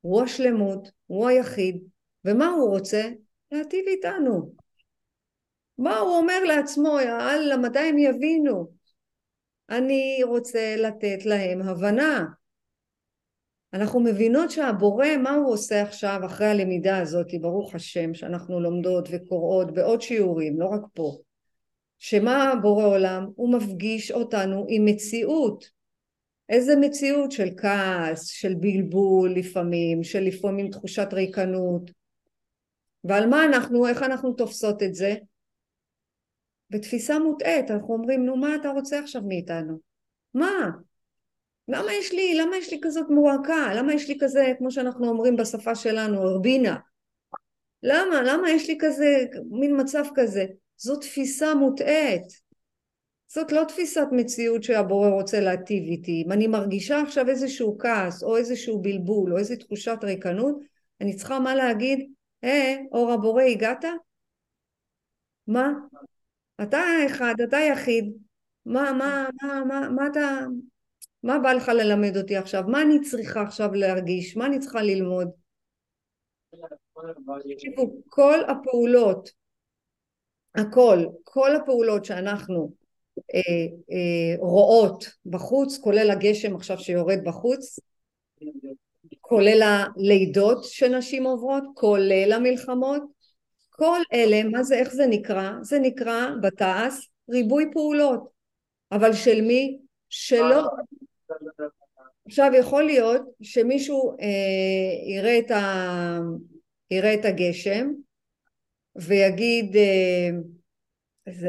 הוא 0.00 0.22
השלמות, 0.22 0.88
הוא 1.06 1.28
היחיד, 1.28 1.84
ומה 2.24 2.46
הוא 2.46 2.68
רוצה? 2.68 3.10
להטיב 3.52 3.84
איתנו. 3.86 4.52
מה 5.78 5.98
הוא 5.98 6.16
אומר 6.16 6.44
לעצמו, 6.44 6.98
יאללה, 7.00 7.56
מתי 7.56 7.78
הם 7.78 7.98
יבינו? 7.98 8.72
אני 9.70 10.20
רוצה 10.24 10.76
לתת 10.76 11.24
להם 11.24 11.62
הבנה. 11.62 12.24
אנחנו 13.74 14.00
מבינות 14.00 14.50
שהבורא, 14.50 15.06
מה 15.22 15.30
הוא 15.30 15.52
עושה 15.52 15.82
עכשיו 15.82 16.20
אחרי 16.26 16.46
הלמידה 16.46 16.98
הזאת, 16.98 17.26
ברוך 17.40 17.74
השם, 17.74 18.14
שאנחנו 18.14 18.60
לומדות 18.60 19.08
וקוראות 19.12 19.74
בעוד 19.74 20.02
שיעורים, 20.02 20.60
לא 20.60 20.66
רק 20.66 20.80
פה, 20.92 21.16
שמה 21.98 22.54
בורא 22.62 22.84
עולם? 22.84 23.26
הוא 23.36 23.54
מפגיש 23.54 24.10
אותנו 24.10 24.66
עם 24.68 24.84
מציאות. 24.84 25.64
איזה 26.48 26.76
מציאות 26.76 27.32
של 27.32 27.48
כעס, 27.56 28.26
של 28.26 28.54
בלבול 28.54 29.32
לפעמים, 29.32 30.02
של 30.02 30.20
לפעמים 30.20 30.70
תחושת 30.70 31.08
ריקנות. 31.12 31.90
ועל 33.04 33.26
מה 33.26 33.44
אנחנו, 33.44 33.86
איך 33.86 34.02
אנחנו 34.02 34.32
תופסות 34.32 34.82
את 34.82 34.94
זה? 34.94 35.14
בתפיסה 36.70 37.18
מוטעית, 37.18 37.70
אנחנו 37.70 37.94
אומרים, 37.94 38.26
נו 38.26 38.36
מה 38.36 38.56
אתה 38.56 38.70
רוצה 38.70 38.98
עכשיו 38.98 39.22
מאיתנו? 39.22 39.78
מה? 40.34 40.70
למה 41.68 41.92
יש 41.92 42.12
לי, 42.12 42.34
למה 42.34 42.56
יש 42.56 42.72
לי 42.72 42.78
כזאת 42.82 43.06
מועקה? 43.10 43.74
למה 43.74 43.94
יש 43.94 44.08
לי 44.08 44.18
כזה, 44.20 44.52
כמו 44.58 44.70
שאנחנו 44.70 45.08
אומרים 45.08 45.36
בשפה 45.36 45.74
שלנו, 45.74 46.28
ארבינה? 46.28 46.76
למה? 47.82 48.22
למה 48.22 48.50
יש 48.50 48.68
לי 48.68 48.78
כזה, 48.80 49.24
מין 49.50 49.80
מצב 49.80 50.04
כזה? 50.14 50.44
זו 50.76 50.96
תפיסה 50.96 51.54
מוטעית. 51.54 52.44
זאת 53.28 53.52
לא 53.52 53.64
תפיסת 53.68 54.06
מציאות 54.12 54.62
שהבורא 54.62 55.08
רוצה 55.08 55.40
להטיב 55.40 55.84
איתי. 55.84 56.22
אם 56.26 56.32
אני 56.32 56.46
מרגישה 56.46 57.00
עכשיו 57.02 57.28
איזשהו 57.28 57.78
כעס, 57.78 58.22
או 58.22 58.36
איזשהו 58.36 58.82
בלבול, 58.82 59.32
או 59.32 59.38
איזו 59.38 59.56
תחושת 59.56 59.98
ריקנות, 60.02 60.58
אני 61.00 61.16
צריכה 61.16 61.38
מה 61.38 61.54
להגיד? 61.54 62.10
אה, 62.44 62.76
אור 62.92 63.12
הבורא, 63.12 63.42
הגעת? 63.42 63.84
מה? 65.46 65.72
אתה 66.62 66.82
אחד, 67.06 67.34
אתה 67.48 67.56
יחיד. 67.56 68.12
מה, 68.66 68.92
מה, 68.92 69.26
מה, 69.42 69.64
מה, 69.64 69.88
מה 69.88 70.06
אתה... 70.06 70.46
מה 71.24 71.38
בא 71.38 71.52
לך 71.52 71.68
ללמד 71.68 72.16
אותי 72.16 72.36
עכשיו? 72.36 72.62
מה 72.66 72.82
אני 72.82 73.00
צריכה 73.00 73.42
עכשיו 73.42 73.74
להרגיש? 73.74 74.36
מה 74.36 74.46
אני 74.46 74.58
צריכה 74.58 74.82
ללמוד? 74.82 75.28
תקשיבו, 77.54 77.96
כל 78.08 78.38
הפעולות, 78.48 79.30
הכל, 80.54 80.98
כל 81.24 81.56
הפעולות 81.56 82.04
שאנחנו 82.04 82.72
אה, 83.34 83.40
אה, 83.92 84.36
רואות 84.38 85.04
בחוץ, 85.26 85.78
כולל 85.78 86.10
הגשם 86.10 86.56
עכשיו 86.56 86.78
שיורד 86.78 87.18
בחוץ, 87.24 87.78
כולל 89.20 89.62
הלידות 89.62 90.64
שנשים 90.64 91.24
עוברות, 91.26 91.64
כולל 91.74 92.32
המלחמות, 92.32 93.02
כל 93.70 94.00
אלה, 94.12 94.42
מה 94.42 94.62
זה, 94.62 94.76
איך 94.78 94.94
זה 94.94 95.06
נקרא? 95.06 95.52
זה 95.62 95.78
נקרא 95.78 96.26
בתעש 96.42 97.08
ריבוי 97.30 97.64
פעולות, 97.72 98.28
אבל 98.92 99.12
של 99.12 99.40
מי? 99.40 99.78
שלא 100.08 100.62
עכשיו 102.26 102.50
יכול 102.58 102.82
להיות 102.84 103.22
שמישהו 103.42 104.16
אה, 104.20 105.14
יראה, 105.16 105.38
את 105.38 105.50
ה, 105.50 106.18
יראה 106.90 107.14
את 107.14 107.24
הגשם 107.24 107.90
ויגיד 108.96 109.76
אה, 109.76 110.30
איזה... 111.26 111.48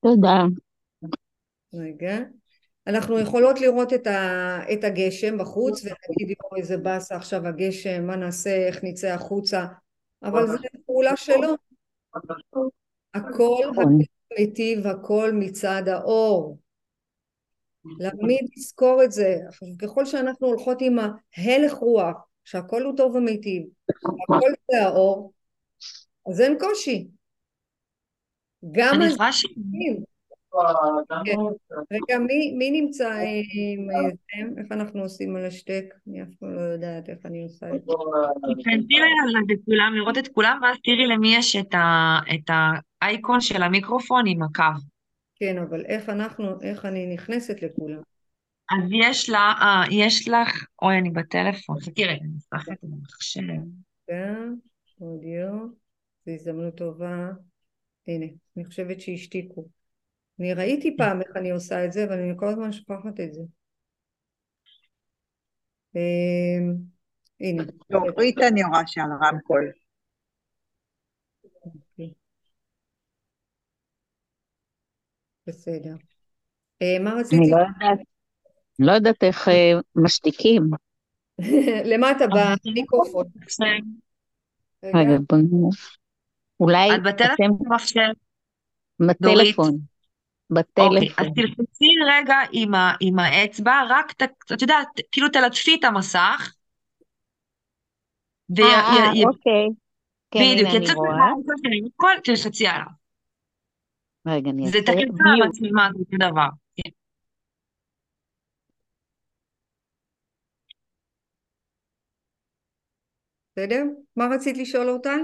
תודה. 0.00 0.44
רגע. 1.74 2.18
אנחנו 2.86 3.18
יכולות 3.18 3.60
לראות 3.60 3.92
את, 3.92 4.06
ה, 4.06 4.58
את 4.72 4.84
הגשם 4.84 5.38
בחוץ 5.38 5.84
ולהגיד 5.84 6.36
יואו 6.42 6.56
איזה 6.56 6.76
באסה 6.76 7.16
עכשיו 7.16 7.46
הגשם, 7.46 8.06
מה 8.06 8.16
נעשה, 8.16 8.66
איך 8.66 8.80
נצא 8.84 9.08
החוצה, 9.08 9.66
אבל 10.22 10.46
זו 10.46 10.58
פעולה 10.86 11.16
שלו. 11.16 11.54
הכל 13.14 13.64
נכון. 13.70 13.98
מיטיב 14.38 14.86
הכל 14.86 15.30
מצד 15.34 15.82
האור. 15.86 16.58
להעמיד 17.98 18.48
לזכור 18.56 19.04
את 19.04 19.12
זה. 19.12 19.36
ככל 19.82 20.04
שאנחנו 20.04 20.46
הולכות 20.46 20.78
עם 20.80 20.96
ההלך 20.98 21.72
רוח, 21.72 22.16
שהכל 22.44 22.82
הוא 22.82 22.96
טוב 22.96 23.14
ומיטיב, 23.14 23.62
הכל 24.22 24.50
זה 24.70 24.82
האור, 24.82 25.32
אז 26.30 26.40
אין 26.40 26.58
קושי. 26.60 27.08
גם 28.72 28.94
אני 28.94 29.12
יכולה 29.12 29.32
ש... 29.32 29.46
רגע, 31.90 32.18
מי 32.58 32.70
נמצא 32.70 33.14
עם 33.14 33.88
זה? 33.88 34.60
איך 34.60 34.72
אנחנו 34.72 35.02
עושים 35.02 35.36
על 35.36 35.44
השטק? 35.44 35.84
אני 36.08 36.22
אף 36.22 36.28
פעם 36.40 36.54
לא 36.54 36.60
יודעת 36.60 37.08
איך 37.08 37.18
אני 37.24 37.42
עושה 37.42 37.66
את 37.74 37.84
זה. 37.84 37.92
תכנסי 38.60 38.94
לכולם, 39.48 39.94
לראות 39.94 40.18
את 40.18 40.28
כולם, 40.28 40.58
ואז 40.62 40.76
תראי 40.84 41.06
למי 41.06 41.36
יש 41.36 41.56
את 41.56 42.50
האייקון 43.02 43.40
של 43.40 43.62
המיקרופון 43.62 44.24
עם 44.26 44.42
הקו. 44.42 44.80
כן, 45.36 45.58
אבל 45.58 45.84
איך 45.84 46.08
אנחנו, 46.08 46.60
איך 46.62 46.84
אני 46.84 47.14
נכנסת 47.14 47.62
לכולם? 47.62 48.00
אז 48.70 48.90
יש 48.90 49.30
לה, 49.30 49.52
אה, 49.60 49.82
יש 49.90 50.28
לך, 50.28 50.64
אוי, 50.82 50.98
אני 50.98 51.10
בטלפון, 51.10 51.80
חכי 51.80 52.04
רגע, 52.04 52.20
אני 52.22 52.38
אפתח 52.38 52.72
את 52.72 52.78
המחשב. 52.82 53.40
כן, 54.06 54.38
אודיו, 55.00 55.50
זו 56.26 56.32
הזדמנות 56.32 56.74
טובה. 56.74 57.30
הנה, 58.08 58.26
אני 58.56 58.64
חושבת 58.64 59.00
שהשתיקו. 59.00 59.68
אני 60.40 60.54
ראיתי 60.54 60.96
פעם 60.96 61.20
איך 61.20 61.36
אני 61.36 61.50
עושה 61.50 61.84
את 61.84 61.92
זה, 61.92 62.04
אבל 62.04 62.18
אני 62.18 62.32
כל 62.36 62.48
הזמן 62.48 62.72
שוכחת 62.72 63.20
את 63.20 63.34
זה. 63.34 63.42
אמ, 65.96 66.74
הנה. 67.40 67.62
דורית 67.90 68.38
אני 68.38 68.64
רואה 68.64 68.82
שעל 68.86 69.10
רמקול. 69.22 69.72
אוקיי. 71.64 72.12
בסדר. 75.46 75.94
אה, 76.82 76.98
מה 77.04 77.14
רציתי? 77.14 77.36
אני 77.36 77.50
לא 78.78 78.92
יודעת, 78.92 79.22
לא 79.22 79.26
איך 79.26 79.48
אה, 79.48 79.72
משתיקים. 79.96 80.62
למטה 81.90 82.24
במיקרופון. 82.26 83.26
רגע. 84.84 84.98
רגע, 84.98 85.18
בוא 85.28 85.38
נראה. 85.38 85.70
אולי 86.60 86.94
את 86.94 87.02
בטלפון 87.02 87.58
במחשב? 87.58 88.00
בטלפון. 90.54 90.96
אוקיי, 90.96 91.08
אז. 91.18 91.26
תלחצי 91.34 91.86
רגע 92.08 92.36
עם, 92.52 92.74
ה, 92.74 92.92
עם 93.00 93.18
האצבע, 93.18 93.82
רק, 93.90 94.12
ת- 94.12 94.52
את 94.52 94.62
יודעת, 94.62 94.88
כאילו 95.12 95.28
תלטפי 95.28 95.74
את 95.74 95.84
המסך. 95.84 96.52
אה, 98.58 98.64
אה, 98.64 99.10
אוקיי. 99.26 99.68
כן, 100.30 100.40
בדיוק, 100.40 100.68
יצא 100.74 100.92
הכל, 100.92 102.08
תלחצי 102.24 102.66
עליו. 102.66 102.86
רגע, 104.26 104.50
אני 104.50 104.68
זה 104.68 104.78
אעשה 104.78 104.92
תקף 104.92 105.20
על 105.26 105.32
מיוט. 105.32 105.46
המצלמה, 105.46 105.88
זה 105.92 105.98
אותו 105.98 106.16
דבר. 106.30 106.48
כן. 106.76 106.90
בסדר? 113.56 113.82
מה 114.16 114.24
רצית 114.34 114.56
לשאול 114.58 114.88
אותה? 114.88 115.14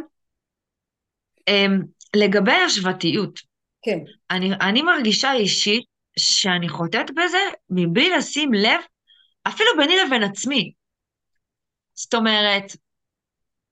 אמ, 1.48 1.80
לגבי 2.16 2.52
השוואתיות, 2.52 3.40
כן. 3.82 3.98
אני, 4.30 4.50
אני 4.60 4.82
מרגישה 4.82 5.32
אישית 5.32 5.84
שאני 6.18 6.68
חוטאת 6.68 7.10
בזה 7.10 7.38
מבלי 7.70 8.10
לשים 8.10 8.54
לב, 8.54 8.80
אפילו 9.48 9.70
ביני 9.78 9.94
לבין 10.06 10.22
עצמי. 10.22 10.72
זאת 11.94 12.14
אומרת, 12.14 12.64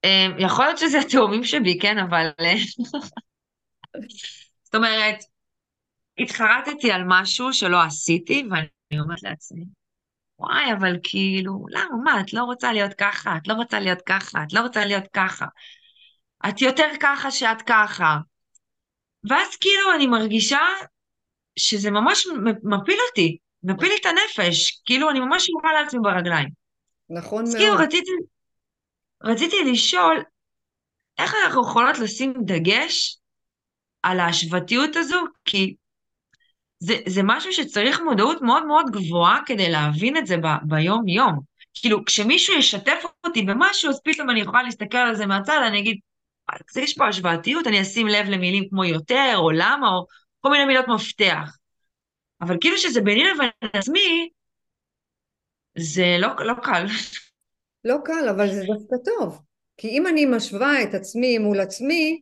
אמ, 0.05 0.37
יכול 0.39 0.65
להיות 0.65 0.79
שזה 0.79 0.99
התאומים 0.99 1.45
שבי, 1.45 1.79
כן, 1.79 1.99
אבל... 1.99 2.31
זאת 4.65 4.75
אומרת, 4.75 5.19
התחרטתי 6.19 6.93
על 6.93 7.03
משהו 7.07 7.53
שלא 7.53 7.83
עשיתי, 7.83 8.45
ואני 8.51 9.01
אומרת 9.01 9.23
לעצמי, 9.23 9.65
וואי, 10.39 10.73
אבל 10.79 10.97
כאילו, 11.03 11.67
למה, 11.71 11.97
מה, 12.05 12.21
את 12.21 12.33
לא 12.33 12.43
רוצה 12.43 12.73
להיות 12.73 12.95
ככה, 12.95 13.37
את 13.37 13.49
לא 13.49 13.55
רוצה 13.55 13.81
להיות 13.81 14.03
ככה, 14.07 14.43
את 14.43 14.53
לא 14.53 14.61
רוצה 14.61 14.85
להיות 14.85 15.05
ככה. 15.13 15.47
את 16.49 16.63
יותר 16.63 16.89
ככה 17.01 17.31
שאת 17.31 17.63
ככה. 17.63 18.19
ואז 19.25 19.57
כאילו 19.57 19.95
אני 19.95 20.07
מרגישה 20.07 20.61
שזה 21.59 21.91
ממש 21.91 22.27
מפיל 22.63 22.99
אותי, 23.09 23.39
מפיל 23.63 23.89
לי 23.89 23.97
את 24.01 24.07
הנפש, 24.07 24.83
כאילו 24.85 25.11
אני 25.11 25.21
ממש 25.21 25.49
יורה 25.49 25.83
לעצמי 25.83 26.01
ברגליים. 26.03 26.49
נכון 27.11 27.43
אז 27.43 27.55
כאילו 27.55 27.75
מאוד. 27.75 27.87
רציתי, 27.87 28.11
רציתי 29.25 29.57
לשאול, 29.73 30.23
איך 31.19 31.35
אנחנו 31.45 31.63
יכולות 31.63 31.99
לשים 31.99 32.35
דגש 32.45 33.19
על 34.03 34.21
ההשוואתיות 34.21 34.97
הזו? 34.97 35.25
כי 35.45 35.75
זה, 36.79 36.97
זה 37.07 37.21
משהו 37.25 37.53
שצריך 37.53 38.01
מודעות 38.01 38.43
מאוד 38.43 38.67
מאוד 38.67 38.87
גבוהה 38.91 39.41
כדי 39.47 39.71
להבין 39.71 40.17
את 40.17 40.27
זה 40.27 40.37
ב, 40.37 40.47
ביום-יום. 40.63 41.41
כאילו, 41.75 42.05
כשמישהו 42.05 42.55
ישתף 42.55 43.05
אותי 43.25 43.43
במשהו, 43.43 43.91
אז 43.91 44.01
פתאום 44.05 44.31
אני 44.31 44.41
יכולה 44.41 44.63
להסתכל 44.63 44.99
על 44.99 45.15
זה 45.15 45.27
מהצד, 45.27 45.61
אני 45.67 45.79
אגיד, 45.79 45.99
"וואי, 46.49 46.61
זה 46.73 46.81
יש 46.81 46.95
פה 46.99 47.09
השוואתיות, 47.09 47.67
אני 47.67 47.83
אשים 47.83 48.07
לב 48.07 48.27
למילים 48.29 48.69
כמו 48.69 48.85
יותר, 48.85 49.33
או 49.37 49.51
למה, 49.51 49.89
או 49.89 50.07
כל 50.41 50.51
מיני 50.51 50.65
מילות 50.65 50.85
מפתח. 50.89 51.57
אבל 52.41 52.57
כאילו 52.61 52.79
שזה 52.79 53.01
ביני 53.01 53.25
לבין 53.25 53.49
עצמי, 53.73 54.29
זה 55.79 56.17
לא, 56.19 56.29
לא 56.47 56.55
קל. 56.63 56.87
לא 57.85 57.97
קל, 58.05 58.29
אבל 58.31 58.49
זה 58.55 58.65
דווקא 58.67 58.97
טוב. 59.05 59.43
כי 59.77 59.89
אם 59.89 60.07
אני 60.07 60.27
משווה 60.27 60.83
את 60.83 60.95
עצמי 60.95 61.39
מול 61.39 61.61
עצמי, 61.61 62.21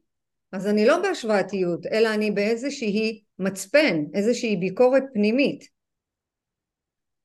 אז 0.52 0.66
אני 0.66 0.86
לא 0.86 1.02
בהשוואתיות, 1.02 1.86
אלא 1.86 2.14
אני 2.14 2.30
באיזושהי 2.30 3.22
מצפן, 3.38 3.96
איזושהי 4.14 4.56
ביקורת 4.56 5.02
פנימית. 5.14 5.64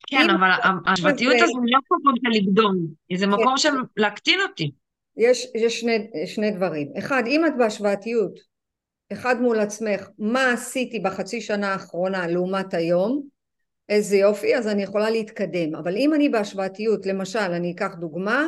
כן, 0.07 0.29
אבל 0.29 0.49
ההשוואתיות 0.85 1.33
זה- 1.39 1.43
הזו 1.43 1.61
היא 1.65 1.73
לא 1.73 1.79
מקום 1.83 2.13
של 2.23 2.29
לגדול, 2.39 2.77
זה 3.17 3.27
מקום 3.27 3.57
של 3.57 3.69
להקטין 3.97 4.39
אותי. 4.41 4.71
יש, 5.19 5.51
יש 5.55 5.79
שני, 5.79 6.07
שני 6.25 6.51
דברים. 6.51 6.91
אחד, 6.97 7.23
אם 7.27 7.45
את 7.45 7.51
בהשוואתיות, 7.57 8.39
אחד 9.11 9.41
מול 9.41 9.59
עצמך, 9.59 10.09
מה 10.19 10.51
עשיתי 10.51 10.99
בחצי 10.99 11.41
שנה 11.41 11.73
האחרונה 11.73 12.27
לעומת 12.27 12.73
היום, 12.73 13.23
איזה 13.89 14.17
יופי, 14.17 14.55
אז 14.55 14.67
אני 14.67 14.83
יכולה 14.83 15.09
להתקדם. 15.09 15.75
אבל 15.75 15.95
אם 15.97 16.13
אני 16.13 16.29
בהשוואתיות, 16.29 17.05
למשל, 17.05 17.39
אני 17.39 17.71
אקח 17.71 17.95
דוגמה, 17.95 18.47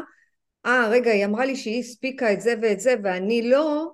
אה, 0.65 0.87
רגע, 0.89 1.11
היא 1.11 1.25
אמרה 1.25 1.45
לי 1.45 1.55
שהיא 1.55 1.79
הספיקה 1.79 2.33
את 2.33 2.41
זה 2.41 2.53
ואת 2.61 2.79
זה 2.79 2.95
ואני 3.03 3.49
לא, 3.49 3.91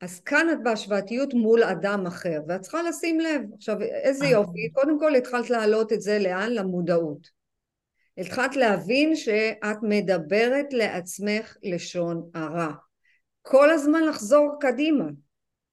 אז 0.00 0.20
כאן 0.20 0.46
את 0.52 0.62
בהשוואתיות 0.62 1.34
מול 1.34 1.62
אדם 1.62 2.06
אחר, 2.06 2.40
ואת 2.48 2.60
צריכה 2.60 2.82
לשים 2.82 3.20
לב. 3.20 3.42
עכשיו, 3.54 3.82
איזה 3.82 4.24
אה. 4.24 4.30
יופי, 4.30 4.70
קודם 4.72 5.00
כל 5.00 5.14
התחלת 5.14 5.50
להעלות 5.50 5.92
את 5.92 6.00
זה 6.00 6.18
לאן? 6.18 6.52
למודעות. 6.52 7.39
התחלת 8.20 8.56
להבין 8.56 9.16
שאת 9.16 9.76
מדברת 9.82 10.72
לעצמך 10.72 11.56
לשון 11.62 12.30
הרע. 12.34 12.70
כל 13.42 13.70
הזמן 13.70 14.02
לחזור 14.02 14.56
קדימה. 14.60 15.04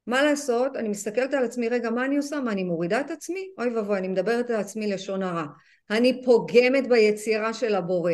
מה 0.08 0.24
לעשות? 0.24 0.76
אני 0.76 0.90
מסתכלת 0.90 1.34
על 1.34 1.46
עצמי, 1.46 1.70
רגע, 1.70 1.90
מה 1.90 2.06
אני 2.06 2.18
עושה? 2.18 2.40
מה, 2.40 2.52
אני 2.52 2.64
מורידה 2.64 3.02
את 3.02 3.12
עצמי? 3.12 3.50
אוי 3.58 3.76
ואבוי, 3.76 3.98
אני 3.98 4.08
מדברת 4.08 4.50
על 4.50 4.56
עצמי 4.56 4.88
לשון 4.88 5.24
הרע. 5.24 5.46
אני 5.90 6.22
פוגמת 6.26 6.88
ביצירה 6.88 7.54
של 7.54 7.76
הבורא. 7.76 8.14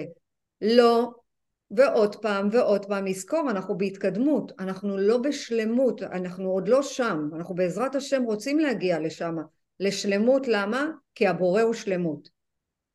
לא, 0.62 1.12
ועוד 1.72 2.16
פעם 2.16 2.48
ועוד 2.52 2.86
פעם 2.86 3.06
לזכור, 3.06 3.50
אנחנו 3.50 3.78
בהתקדמות, 3.78 4.52
אנחנו 4.60 4.98
לא 4.98 5.18
בשלמות, 5.18 6.04
אנחנו 6.04 6.50
עוד 6.50 6.68
לא 6.68 6.82
שם, 6.82 7.30
אנחנו 7.36 7.56
בעזרת 7.56 7.96
השם 7.96 8.24
רוצים 8.24 8.60
להגיע 8.60 9.00
לשם, 9.00 9.36
לשלמות, 9.80 10.48
למה? 10.48 10.88
כי 11.16 11.28
הבורא 11.28 11.62
הוא 11.62 11.74
שלמות. 11.74 12.30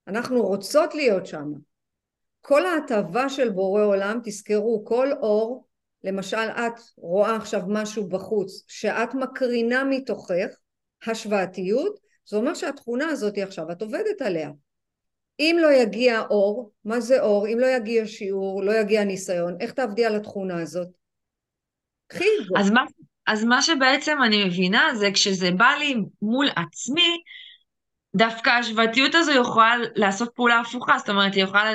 אנחנו 0.08 0.42
רוצות 0.42 0.94
להיות 0.94 1.26
שם. 1.26 1.52
כל 2.40 2.66
ההטבה 2.66 3.28
של 3.28 3.48
בורא 3.48 3.84
עולם, 3.84 4.20
תזכרו, 4.24 4.84
כל 4.84 5.12
אור, 5.12 5.68
למשל 6.04 6.36
את 6.36 6.80
רואה 6.96 7.36
עכשיו 7.36 7.60
משהו 7.68 8.08
בחוץ, 8.08 8.64
שאת 8.68 9.14
מקרינה 9.14 9.84
מתוכך, 9.84 10.48
השוואתיות, 11.06 11.98
זה 12.26 12.36
אומר 12.36 12.54
שהתכונה 12.54 13.06
הזאת 13.06 13.38
עכשיו, 13.38 13.70
את 13.72 13.82
עובדת 13.82 14.22
עליה. 14.22 14.50
אם 15.40 15.56
לא 15.60 15.72
יגיע 15.72 16.20
אור, 16.30 16.72
מה 16.84 17.00
זה 17.00 17.20
אור? 17.20 17.46
אם 17.48 17.58
לא 17.58 17.66
יגיע 17.66 18.06
שיעור, 18.06 18.64
לא 18.64 18.72
יגיע 18.72 19.04
ניסיון, 19.04 19.56
איך 19.60 19.72
תעבדי 19.72 20.04
על 20.04 20.16
התכונה 20.16 20.62
הזאת? 20.62 20.88
קחי 22.06 22.24
את 22.24 22.64
זה. 22.64 22.80
אז 23.26 23.44
מה, 23.44 23.62
שבעצם 23.62 24.16
אני 24.26 24.44
מבינה 24.44 24.88
זה 24.98 25.08
כשזה 25.14 25.50
בא 25.50 25.70
לי 25.78 25.94
מול 26.22 26.46
עצמי, 26.56 27.22
דווקא 28.18 28.50
ההשוואתיות 28.50 29.14
הזו 29.14 29.32
יכולה 29.32 29.74
לעשות 29.94 30.30
פעולה 30.34 30.60
הפוכה, 30.60 30.98
זאת 30.98 31.08
אומרת, 31.08 31.34
היא 31.34 31.44
יכולה 31.44 31.72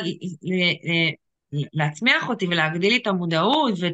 להצמיח 1.52 2.30
אותי 2.30 2.48
ולהגדיל 2.48 2.92
לי 2.92 2.98
את 2.98 3.08
המודעות, 3.08 3.74
ו... 3.82 3.86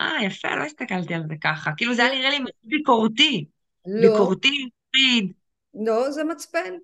אה, 0.00 0.24
יפה, 0.24 0.56
לא 0.56 0.64
הסתכלתי 0.64 1.14
על 1.14 1.22
זה 1.28 1.34
ככה. 1.40 1.70
כאילו 1.76 1.94
זה 1.94 2.04
היה 2.04 2.14
נראה 2.14 2.30
לי 2.30 2.38
ביקורתי, 2.62 3.44
לא, 3.86 4.10
ביקורתי, 4.10 4.48
מפחיד. 4.48 5.32
לא, 5.74 6.10
זה 6.10 6.24
מצפן. 6.24 6.74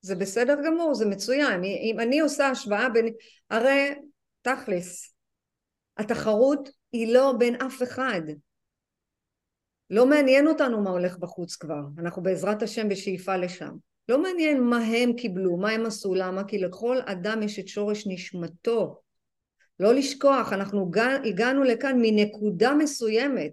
זה 0.00 0.14
בסדר 0.14 0.56
גמור, 0.66 0.94
זה 0.94 1.06
מצוין. 1.06 1.64
אם 1.64 2.00
אני 2.00 2.20
עושה 2.20 2.48
השוואה 2.48 2.88
בין... 2.88 3.08
הרי 3.50 3.94
תכלס, 4.42 5.14
התחרות 5.96 6.68
היא 6.92 7.14
לא 7.14 7.34
בין 7.38 7.54
אף 7.54 7.82
אחד. 7.82 8.20
לא 9.90 10.06
מעניין 10.06 10.46
אותנו 10.46 10.82
מה 10.82 10.90
הולך 10.90 11.18
בחוץ 11.18 11.56
כבר. 11.56 11.80
אנחנו 11.98 12.22
בעזרת 12.22 12.62
השם 12.62 12.88
בשאיפה 12.88 13.36
לשם. 13.36 13.70
לא 14.08 14.22
מעניין 14.22 14.62
מה 14.62 14.78
הם 14.78 15.12
קיבלו, 15.12 15.56
מה 15.56 15.70
הם 15.70 15.86
עשו, 15.86 16.14
למה? 16.14 16.44
כי 16.44 16.58
לכל 16.58 16.98
אדם 17.06 17.42
יש 17.42 17.58
את 17.58 17.68
שורש 17.68 18.06
נשמתו. 18.06 19.00
לא 19.80 19.94
לשכוח, 19.94 20.52
אנחנו 20.52 20.90
הגענו 21.24 21.62
לכאן 21.62 21.98
מנקודה 22.02 22.74
מסוימת. 22.74 23.50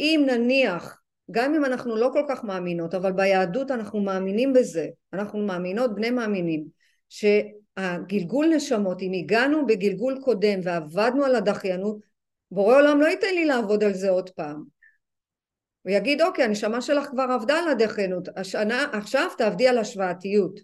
אם 0.00 0.24
נניח, 0.26 1.02
גם 1.30 1.54
אם 1.54 1.64
אנחנו 1.64 1.96
לא 1.96 2.10
כל 2.12 2.22
כך 2.28 2.44
מאמינות, 2.44 2.94
אבל 2.94 3.12
ביהדות 3.12 3.70
אנחנו 3.70 4.00
מאמינים 4.00 4.52
בזה, 4.52 4.88
אנחנו 5.12 5.38
מאמינות, 5.38 5.94
בני 5.94 6.10
מאמינים, 6.10 6.64
שהגלגול 7.08 8.46
נשמות, 8.46 9.02
אם 9.02 9.12
הגענו 9.12 9.66
בגלגול 9.66 10.20
קודם 10.24 10.60
ועבדנו 10.62 11.24
על 11.24 11.34
הדחיינות, 11.34 11.98
בורא 12.50 12.76
עולם 12.76 13.00
לא 13.00 13.06
ייתן 13.06 13.34
לי 13.34 13.44
לעבוד 13.44 13.84
על 13.84 13.94
זה 13.94 14.10
עוד 14.10 14.30
פעם. 14.30 14.75
הוא 15.86 15.92
יגיד, 15.92 16.22
אוקיי, 16.22 16.44
הנשמה 16.44 16.80
שלך 16.80 17.06
כבר 17.06 17.22
עבדה 17.22 17.58
על 17.58 17.68
הדחיינות, 17.68 18.28
השנה, 18.36 18.86
עכשיו 18.92 19.28
תעבדי 19.38 19.68
על 19.68 19.78
השוואתיות. 19.78 20.60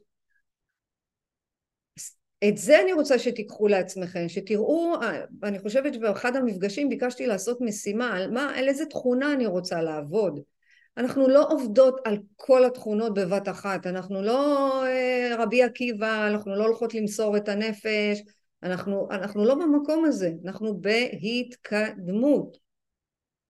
את 2.49 2.59
זה 2.59 2.81
אני 2.81 2.93
רוצה 2.93 3.19
שתיקחו 3.19 3.69
לעצמכם, 3.69 4.29
שתראו, 4.29 4.95
אני 5.43 5.59
חושבת 5.59 5.95
שבאחד 5.95 6.37
המפגשים 6.37 6.89
ביקשתי 6.89 7.27
לעשות 7.27 7.61
משימה 7.61 8.17
על 8.17 8.31
מה, 8.31 8.53
על 8.57 8.69
איזה 8.69 8.87
תכונה 8.87 9.33
אני 9.33 9.47
רוצה 9.47 9.83
לעבוד. 9.83 10.41
אנחנו 10.97 11.29
לא 11.29 11.47
עובדות 11.51 12.01
על 12.05 12.19
כל 12.37 12.65
התכונות 12.65 13.15
בבת 13.15 13.49
אחת, 13.49 13.87
אנחנו 13.87 14.23
לא 14.23 14.71
אה, 14.87 15.35
רבי 15.39 15.63
עקיבא, 15.63 16.27
אנחנו 16.27 16.55
לא 16.57 16.65
הולכות 16.65 16.95
למסור 16.95 17.37
את 17.37 17.49
הנפש, 17.49 18.23
אנחנו, 18.63 19.09
אנחנו 19.11 19.45
לא 19.45 19.55
במקום 19.55 20.05
הזה, 20.05 20.31
אנחנו 20.45 20.81
בהתקדמות. 20.81 22.72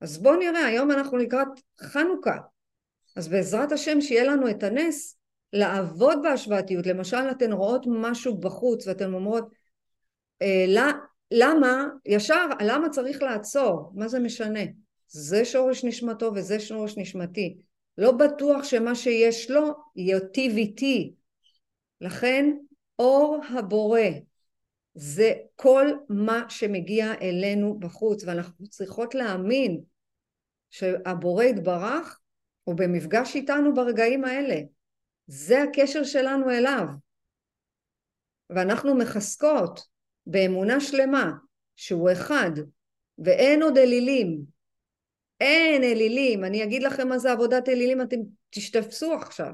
אז 0.03 0.19
בואו 0.19 0.37
נראה, 0.37 0.67
היום 0.67 0.91
אנחנו 0.91 1.17
לקראת 1.17 1.49
חנוכה, 1.81 2.37
אז 3.17 3.29
בעזרת 3.29 3.73
השם 3.73 4.01
שיהיה 4.01 4.25
לנו 4.25 4.51
את 4.51 4.63
הנס 4.63 5.19
לעבוד 5.53 6.19
בהשוואתיות. 6.23 6.87
למשל, 6.87 7.31
אתן 7.31 7.53
רואות 7.53 7.87
משהו 7.89 8.39
בחוץ 8.39 8.87
ואתן 8.87 9.15
אומרות, 9.15 9.49
אה, 10.43 10.65
למה, 11.31 11.87
ישר, 12.07 12.47
למה 12.61 12.89
צריך 12.89 13.23
לעצור? 13.23 13.93
מה 13.95 14.09
זה 14.09 14.19
משנה? 14.19 14.61
זה 15.09 15.45
שורש 15.45 15.85
נשמתו 15.85 16.31
וזה 16.35 16.61
שורש 16.61 16.99
נשמתי. 16.99 17.57
לא 17.99 18.13
בטוח 18.13 18.65
שמה 18.65 18.95
שיש 18.95 19.51
לו 19.51 19.75
ייטיב 19.97 20.57
איתי. 20.57 21.15
לכן 22.01 22.51
אור 22.99 23.41
הבורא 23.59 24.01
זה 24.95 25.33
כל 25.57 25.87
מה 26.09 26.45
שמגיע 26.49 27.13
אלינו 27.23 27.79
בחוץ 27.79 28.25
ואנחנו 28.25 28.69
צריכות 28.69 29.15
להאמין 29.15 29.81
שהבורא 30.73 31.45
יתברך 31.45 32.21
הוא 32.65 32.75
במפגש 32.75 33.35
איתנו 33.37 33.75
ברגעים 33.75 34.25
האלה. 34.25 34.57
זה 35.27 35.63
הקשר 35.63 36.05
שלנו 36.05 36.51
אליו. 36.51 36.85
ואנחנו 38.51 38.95
מחזקות 38.95 39.81
באמונה 40.27 40.81
שלמה 40.81 41.33
שהוא 41.77 42.13
אחד 42.13 42.51
ואין 43.19 43.63
עוד 43.63 43.79
אלילים. 43.79 44.41
אין 45.41 45.83
אלילים. 45.83 46.45
אני 46.45 46.65
אגיד 46.65 46.83
לכם 46.83 47.09
מה 47.09 47.19
זה 47.19 47.33
עבודת 47.33 47.69
אלילים, 47.69 48.03
אתם 48.03 48.17
תשתפסו 48.51 49.15
עכשיו. 49.15 49.53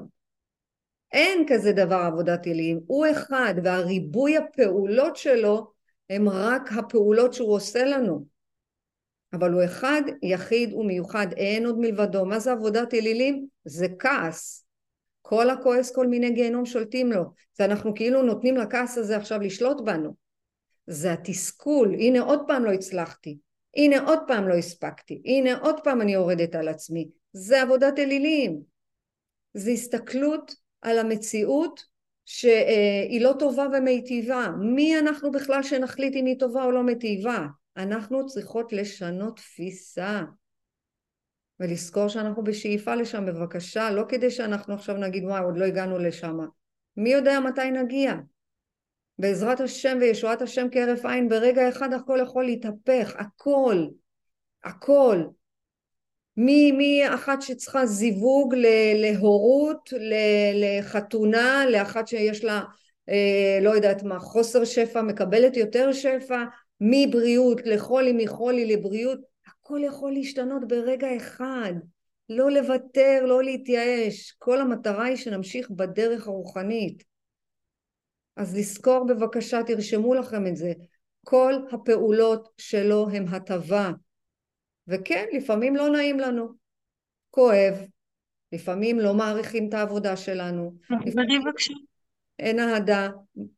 אין 1.11 1.45
כזה 1.49 1.71
דבר 1.71 2.03
עבודת 2.07 2.47
אלילים. 2.47 2.79
הוא 2.87 3.05
אחד 3.11 3.53
והריבוי 3.63 4.37
הפעולות 4.37 5.15
שלו 5.15 5.71
הם 6.09 6.29
רק 6.29 6.71
הפעולות 6.71 7.33
שהוא 7.33 7.53
עושה 7.53 7.85
לנו. 7.85 8.38
אבל 9.33 9.51
הוא 9.51 9.63
אחד, 9.63 10.01
יחיד 10.23 10.73
ומיוחד, 10.73 11.27
אין 11.37 11.65
עוד 11.65 11.79
מלבדו. 11.79 12.25
מה 12.25 12.39
זה 12.39 12.51
עבודת 12.51 12.93
אלילים? 12.93 13.47
זה 13.65 13.87
כעס. 13.99 14.65
כל 15.21 15.49
הכועס 15.49 15.91
כל 15.91 16.07
מיני 16.07 16.31
גיהנום 16.31 16.65
שולטים 16.65 17.11
לו. 17.11 17.23
זה 17.57 17.65
אנחנו 17.65 17.93
כאילו 17.93 18.21
נותנים 18.21 18.57
לכעס 18.57 18.97
הזה 18.97 19.17
עכשיו 19.17 19.39
לשלוט 19.39 19.81
בנו. 19.81 20.15
זה 20.87 21.13
התסכול, 21.13 21.93
הנה 21.93 22.19
עוד 22.21 22.41
פעם 22.47 22.65
לא 22.65 22.71
הצלחתי, 22.71 23.37
הנה 23.77 24.01
עוד 24.07 24.19
פעם 24.27 24.47
לא 24.47 24.53
הספקתי, 24.53 25.21
הנה 25.25 25.57
עוד 25.57 25.79
פעם 25.83 26.01
אני 26.01 26.13
יורדת 26.13 26.55
על 26.55 26.67
עצמי. 26.67 27.09
זה 27.33 27.61
עבודת 27.61 27.99
אלילים. 27.99 28.59
זה 29.53 29.71
הסתכלות 29.71 30.55
על 30.81 30.99
המציאות 30.99 31.83
שהיא 32.25 33.21
לא 33.21 33.33
טובה 33.39 33.67
ומיטיבה. 33.73 34.47
מי 34.59 34.99
אנחנו 34.99 35.31
בכלל 35.31 35.63
שנחליט 35.63 36.15
אם 36.15 36.25
היא 36.25 36.39
טובה 36.39 36.63
או 36.63 36.71
לא 36.71 36.83
מיטיבה? 36.83 37.45
אנחנו 37.79 38.25
צריכות 38.25 38.73
לשנות 38.73 39.35
תפיסה. 39.37 40.21
ולזכור 41.59 42.07
שאנחנו 42.07 42.43
בשאיפה 42.43 42.95
לשם 42.95 43.25
בבקשה, 43.25 43.91
לא 43.91 44.03
כדי 44.09 44.31
שאנחנו 44.31 44.73
עכשיו 44.73 44.97
נגיד 44.97 45.23
וואי 45.23 45.43
עוד 45.43 45.57
לא 45.57 45.65
הגענו 45.65 45.97
לשם. 45.97 46.37
מי 46.97 47.09
יודע 47.09 47.39
מתי 47.39 47.71
נגיע? 47.71 48.13
בעזרת 49.19 49.59
השם 49.59 49.97
וישועת 50.01 50.41
השם 50.41 50.67
כהרף 50.71 51.05
עין 51.05 51.29
ברגע 51.29 51.69
אחד 51.69 51.93
הכל 51.93 52.19
יכול 52.23 52.45
להתהפך, 52.45 53.15
הכל, 53.15 53.85
הכל. 54.63 55.23
מאחת 56.77 57.41
שצריכה 57.41 57.85
זיווג 57.85 58.55
להורות, 58.95 59.89
לחתונה, 60.53 61.65
לאחת 61.69 62.07
שיש 62.07 62.43
לה 62.43 62.61
אה, 63.09 63.59
לא 63.61 63.69
יודעת 63.69 64.03
מה, 64.03 64.19
חוסר 64.19 64.65
שפע, 64.65 65.01
מקבלת 65.01 65.57
יותר 65.57 65.93
שפע, 65.93 66.43
מבריאות 66.81 67.61
לחולי, 67.65 68.13
מחולי 68.23 68.75
לבריאות, 68.75 69.19
הכל 69.47 69.79
יכול 69.83 70.11
להשתנות 70.11 70.67
ברגע 70.67 71.17
אחד. 71.17 71.73
לא 72.29 72.51
לוותר, 72.51 73.25
לא 73.25 73.43
להתייאש. 73.43 74.31
כל 74.31 74.61
המטרה 74.61 75.05
היא 75.05 75.15
שנמשיך 75.15 75.69
בדרך 75.69 76.27
הרוחנית. 76.27 77.03
אז 78.35 78.57
לזכור 78.57 79.07
בבקשה, 79.07 79.63
תרשמו 79.63 80.13
לכם 80.13 80.47
את 80.47 80.55
זה. 80.55 80.73
כל 81.25 81.53
הפעולות 81.71 82.49
שלו 82.57 83.09
הם 83.09 83.27
הטבה. 83.27 83.91
וכן, 84.87 85.25
לפעמים 85.33 85.75
לא 85.75 85.89
נעים 85.89 86.19
לנו. 86.19 86.47
כואב, 87.29 87.73
לפעמים 88.51 88.99
לא 88.99 89.13
מעריכים 89.13 89.69
את 89.69 89.73
העבודה 89.73 90.17
שלנו. 90.17 90.73
בבקשה. 91.45 91.73
אין 92.39 92.59
אהדה. 92.59 93.09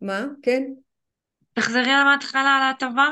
מה? 0.01 0.27
כן? 0.41 0.73
תחזרי 1.53 1.91
על 1.91 2.07
ההתחלה 2.07 2.49
על 2.57 2.63
ההטבה. 2.63 3.07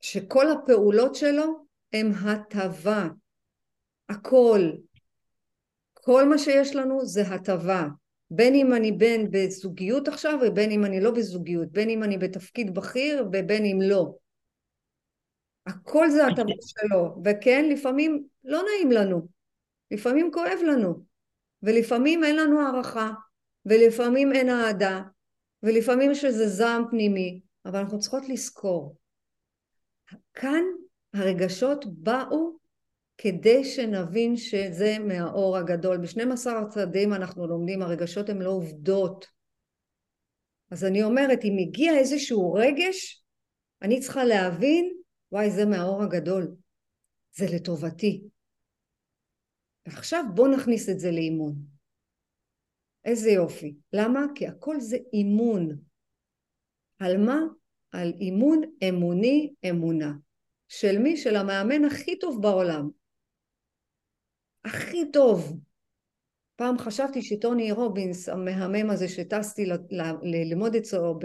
שכל 0.00 0.50
הפעולות 0.50 1.14
שלו 1.14 1.64
הם 1.92 2.12
הטבה. 2.24 3.08
הכל. 4.08 4.60
כל 5.92 6.28
מה 6.28 6.38
שיש 6.38 6.76
לנו 6.76 7.06
זה 7.06 7.22
הטבה. 7.22 7.86
בין 8.30 8.54
אם 8.54 8.74
אני 8.74 8.92
בין 8.92 9.30
בזוגיות 9.30 10.08
עכשיו 10.08 10.38
ובין 10.42 10.70
אם 10.70 10.84
אני 10.84 11.00
לא 11.00 11.10
בזוגיות, 11.10 11.68
בין 11.68 11.90
אם 11.90 12.02
אני 12.02 12.18
בתפקיד 12.18 12.74
בכיר 12.74 13.24
ובין 13.32 13.64
אם 13.64 13.78
לא. 13.82 14.14
הכל 15.66 16.10
זה 16.10 16.26
הטבה 16.26 16.52
שלו, 16.60 17.22
וכן, 17.24 17.68
לפעמים 17.68 18.24
לא 18.44 18.62
נעים 18.62 18.92
לנו, 18.92 19.28
לפעמים 19.90 20.30
כואב 20.32 20.58
לנו, 20.66 21.02
ולפעמים 21.62 22.24
אין 22.24 22.36
לנו 22.36 22.60
הערכה, 22.60 23.10
ולפעמים 23.66 24.32
אין 24.32 24.48
אהדה, 24.48 25.02
ולפעמים 25.62 26.10
יש 26.10 26.24
איזה 26.24 26.48
זעם 26.48 26.84
פנימי, 26.90 27.40
אבל 27.64 27.78
אנחנו 27.78 27.98
צריכות 27.98 28.28
לזכור, 28.28 28.96
כאן 30.34 30.64
הרגשות 31.14 31.84
באו 31.86 32.56
כדי 33.18 33.64
שנבין 33.64 34.36
שזה 34.36 34.96
מהאור 34.98 35.56
הגדול. 35.56 35.98
ב-12 35.98 36.50
הצעדים 36.50 37.12
אנחנו 37.12 37.46
לומדים, 37.46 37.82
הרגשות 37.82 38.28
הן 38.28 38.42
לא 38.42 38.50
עובדות. 38.50 39.26
אז 40.70 40.84
אני 40.84 41.02
אומרת, 41.02 41.44
אם 41.44 41.56
הגיע 41.60 41.98
איזשהו 41.98 42.52
רגש, 42.52 43.24
אני 43.82 44.00
צריכה 44.00 44.24
להבין, 44.24 44.98
וואי, 45.32 45.50
זה 45.50 45.66
מהאור 45.66 46.02
הגדול. 46.02 46.54
זה 47.32 47.46
לטובתי. 47.54 48.24
ועכשיו 49.86 50.24
בואו 50.34 50.56
נכניס 50.56 50.88
את 50.88 50.98
זה 50.98 51.10
לאימון. 51.10 51.71
איזה 53.04 53.30
יופי. 53.30 53.74
למה? 53.92 54.26
כי 54.34 54.46
הכל 54.46 54.80
זה 54.80 54.96
אימון. 55.12 55.78
על 56.98 57.16
מה? 57.16 57.40
על 57.92 58.12
אימון 58.20 58.60
אמוני 58.88 59.52
אמונה. 59.70 60.12
של 60.68 60.98
מי? 60.98 61.16
של 61.16 61.36
המאמן 61.36 61.84
הכי 61.84 62.18
טוב 62.18 62.42
בעולם. 62.42 62.88
הכי 64.64 65.12
טוב. 65.12 65.60
פעם 66.56 66.78
חשבתי 66.78 67.22
שטוני 67.22 67.72
רובינס, 67.72 68.28
המהמם 68.28 68.90
הזה 68.90 69.08
שטסתי 69.08 69.66
ללמוד 70.22 70.74
אצלו 70.74 71.18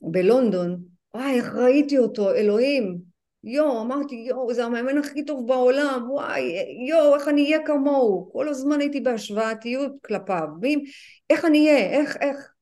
בלונדון, 0.00 0.84
וואי, 1.14 1.36
איך 1.36 1.54
ראיתי 1.54 1.98
אותו, 1.98 2.34
אלוהים. 2.34 3.15
יואו, 3.46 3.82
אמרתי, 3.82 4.14
יואו, 4.14 4.54
זה 4.54 4.64
המאמן 4.64 4.98
הכי 4.98 5.24
טוב 5.24 5.48
בעולם, 5.48 6.06
וואי, 6.10 6.42
יואו, 6.88 7.14
איך 7.14 7.28
אני 7.28 7.44
אהיה 7.44 7.66
כמוהו. 7.66 8.30
כל 8.32 8.48
הזמן 8.48 8.80
הייתי 8.80 9.00
בהשוואתיות 9.00 9.92
כלפיו. 10.06 10.48
ואם, 10.62 10.82
איך 11.30 11.44
אני 11.44 11.68
אהיה, 11.68 12.00
איך, 12.00 12.16
איך. 12.20 12.52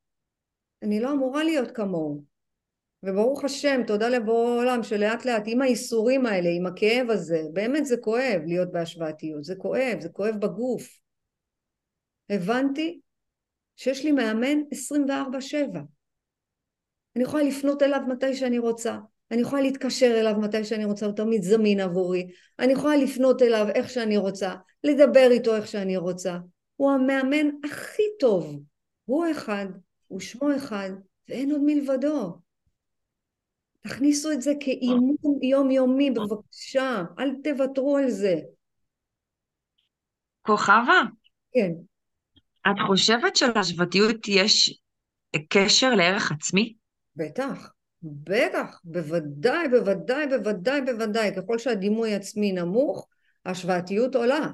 אני 0.82 1.00
לא 1.00 1.12
אמורה 1.12 1.44
להיות 1.44 1.70
כמוהו. 1.70 2.24
וברוך 3.02 3.44
השם, 3.44 3.80
תודה 3.86 4.08
לבורא 4.08 4.56
עולם 4.56 4.82
שלאט 4.82 5.24
לאט 5.24 5.42
עם 5.46 5.62
האיסורים 5.62 6.26
האלה, 6.26 6.48
עם 6.56 6.66
הכאב 6.66 7.10
הזה, 7.10 7.42
באמת 7.52 7.86
זה 7.86 7.96
כואב 7.96 8.40
להיות 8.46 8.72
בהשוואתיות, 8.72 9.44
זה 9.44 9.54
כואב, 9.56 10.00
זה 10.00 10.08
כואב 10.08 10.34
בגוף. 10.40 10.98
הבנתי 12.30 13.00
שיש 13.76 14.04
לי 14.04 14.12
מאמן 14.12 14.58
24-7. 14.72 15.78
אני 17.16 17.24
יכולה 17.24 17.42
לפנות 17.42 17.82
אליו 17.82 18.00
מתי 18.08 18.34
שאני 18.34 18.58
רוצה, 18.58 18.98
אני 19.34 19.42
יכולה 19.42 19.62
להתקשר 19.62 20.16
אליו 20.20 20.40
מתי 20.40 20.64
שאני 20.64 20.84
רוצה, 20.84 21.06
הוא 21.06 21.14
תמיד 21.14 21.42
זמין 21.42 21.80
עבורי, 21.80 22.26
אני 22.58 22.72
יכולה 22.72 22.96
לפנות 22.96 23.42
אליו 23.42 23.66
איך 23.74 23.90
שאני 23.90 24.16
רוצה, 24.16 24.54
לדבר 24.84 25.28
איתו 25.30 25.56
איך 25.56 25.68
שאני 25.68 25.96
רוצה. 25.96 26.36
הוא 26.76 26.90
המאמן 26.90 27.46
הכי 27.64 28.02
טוב. 28.20 28.60
הוא 29.04 29.26
אחד, 29.30 29.66
הוא 30.08 30.20
שמו 30.20 30.56
אחד, 30.56 30.90
ואין 31.28 31.50
עוד 31.50 31.60
מלבדו. 31.64 32.38
תכניסו 33.80 34.32
את 34.32 34.42
זה 34.42 34.52
כאימון 34.60 35.42
יומיומי 35.42 36.10
בבקשה, 36.10 37.02
אל 37.18 37.34
תוותרו 37.44 37.96
על 37.96 38.10
זה. 38.10 38.34
כוכבה? 40.42 41.02
כן. 41.52 41.72
את 42.66 42.76
חושבת 42.86 43.36
שלהשוואתיות 43.36 44.28
יש 44.28 44.80
קשר 45.48 45.94
לערך 45.94 46.32
עצמי? 46.32 46.74
בטח, 47.16 47.73
בטח, 48.04 48.80
בוודאי, 48.84 49.68
בוודאי, 49.68 50.26
בוודאי, 50.26 50.80
בוודאי. 50.80 51.30
ככל 51.36 51.58
שהדימוי 51.58 52.14
עצמי 52.14 52.52
נמוך, 52.52 53.08
ההשוואתיות 53.44 54.14
עולה. 54.14 54.46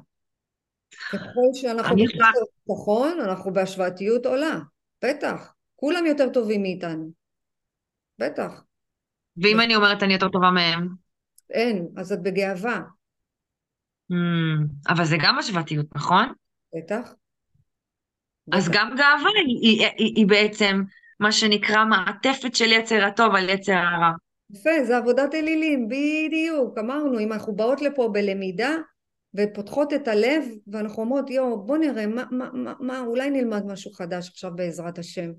ככל 1.11 1.49
שאנחנו 1.53 1.95
ביטחון, 1.95 3.19
אנחנו 3.19 3.53
בהשוואתיות 3.53 4.25
עולה. 4.25 4.59
בטח. 5.03 5.53
כולם 5.75 6.05
יותר 6.05 6.29
טובים 6.29 6.61
מאיתנו. 6.61 7.11
בטח. 8.19 8.63
ואם 9.37 9.61
אני 9.61 9.75
אומרת 9.75 10.03
אני 10.03 10.13
יותר 10.13 10.29
טובה 10.29 10.51
מהם? 10.51 10.87
אין, 11.49 11.87
אז 11.97 12.13
את 12.13 12.21
בגאווה. 12.21 12.81
Hmm, 14.11 14.93
אבל 14.93 15.05
זה 15.05 15.17
גם 15.23 15.37
השוואתיות, 15.37 15.85
נכון? 15.95 16.33
בטח. 16.75 17.13
אז. 18.51 18.69
גם 18.69 18.89
גאווה 18.97 19.29
היא 19.97 20.27
בעצם 20.27 20.81
מה 21.21 21.31
שנקרא 21.31 21.85
מעטפת 21.85 22.55
של 22.55 22.71
יצר 22.71 23.05
הטוב 23.05 23.35
על 23.35 23.49
יצר 23.49 23.73
הרע. 23.73 24.11
יפה, 24.53 24.85
זה 24.85 24.97
עבודת 24.97 25.35
אלילים, 25.35 25.87
בדיוק. 25.87 26.77
אמרנו, 26.77 27.19
אם 27.19 27.33
אנחנו 27.33 27.55
באות 27.55 27.81
לפה 27.81 28.09
בלמידה 28.13 28.75
ופותחות 29.35 29.93
את 29.93 30.07
הלב, 30.07 30.43
ואנחנו 30.67 31.03
אומרות, 31.03 31.29
יואו, 31.29 31.65
בוא 31.65 31.77
נראה, 31.77 32.07
מה, 32.07 32.23
מה, 32.31 32.73
מה, 32.79 32.99
אולי 32.99 33.29
נלמד 33.29 33.65
משהו 33.65 33.91
חדש 33.91 34.29
עכשיו 34.29 34.51
בעזרת 34.55 34.99
השם. 34.99 35.31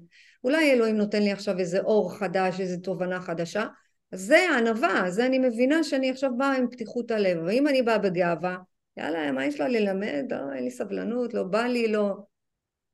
אולי 0.44 0.72
אלוהים 0.72 0.96
נותן 0.96 1.22
לי 1.22 1.32
עכשיו 1.32 1.58
איזה 1.58 1.80
אור 1.80 2.18
חדש, 2.18 2.60
איזו 2.60 2.80
תובנה 2.80 3.20
חדשה. 3.20 3.66
זה 4.14 4.38
הענווה, 4.50 5.10
זה 5.10 5.26
אני 5.26 5.38
מבינה 5.38 5.84
שאני 5.84 6.10
עכשיו 6.10 6.30
באה 6.36 6.56
עם 6.56 6.70
פתיחות 6.70 7.10
הלב. 7.10 7.38
ואם 7.46 7.68
אני 7.68 7.82
באה 7.82 7.98
בגאווה, 7.98 8.56
יאללה, 8.96 9.32
מה 9.32 9.46
יש 9.46 9.60
לה 9.60 9.68
ללמד? 9.68 10.24
לא, 10.30 10.52
אין 10.54 10.64
לי 10.64 10.70
סבלנות, 10.70 11.34
לא 11.34 11.42
בא 11.42 11.62
לי, 11.62 11.88
לא... 11.88 12.16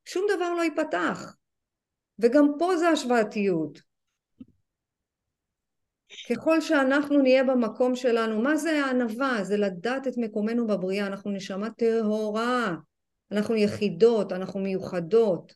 שום 0.04 0.26
דבר 0.36 0.54
לא 0.54 0.62
ייפתח. 0.62 1.37
וגם 2.18 2.44
פה 2.58 2.76
זה 2.76 2.88
השוואתיות. 2.88 3.80
ככל 6.30 6.60
שאנחנו 6.60 7.22
נהיה 7.22 7.44
במקום 7.44 7.96
שלנו, 7.96 8.42
מה 8.42 8.56
זה 8.56 8.84
הענווה? 8.84 9.44
זה 9.44 9.56
לדעת 9.56 10.06
את 10.06 10.12
מקומנו 10.16 10.66
בבריאה, 10.66 11.06
אנחנו 11.06 11.30
נשמה 11.30 11.70
טהורה, 11.70 12.76
אנחנו 13.32 13.56
יחידות, 13.56 14.32
אנחנו 14.32 14.60
מיוחדות. 14.60 15.54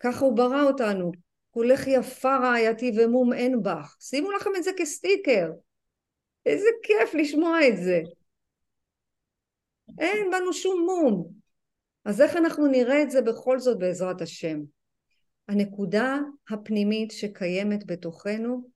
ככה 0.00 0.24
הוא 0.24 0.36
ברא 0.36 0.62
אותנו. 0.62 1.12
כולך 1.50 1.80
יפה 1.86 2.36
רעייתי 2.36 2.92
ומום 2.96 3.32
אין 3.32 3.62
בך. 3.62 3.96
שימו 4.00 4.32
לכם 4.32 4.50
את 4.56 4.64
זה 4.64 4.70
כסטיקר. 4.76 5.50
איזה 6.46 6.68
כיף 6.82 7.14
לשמוע 7.14 7.68
את 7.68 7.76
זה. 7.76 8.00
אין 9.98 10.30
בנו 10.30 10.52
שום 10.52 10.86
מום. 10.86 11.32
אז 12.04 12.20
איך 12.20 12.36
אנחנו 12.36 12.66
נראה 12.66 13.02
את 13.02 13.10
זה 13.10 13.22
בכל 13.22 13.58
זאת 13.58 13.78
בעזרת 13.78 14.20
השם? 14.20 14.58
הנקודה 15.52 16.18
הפנימית 16.50 17.10
שקיימת 17.10 17.86
בתוכנו 17.86 18.70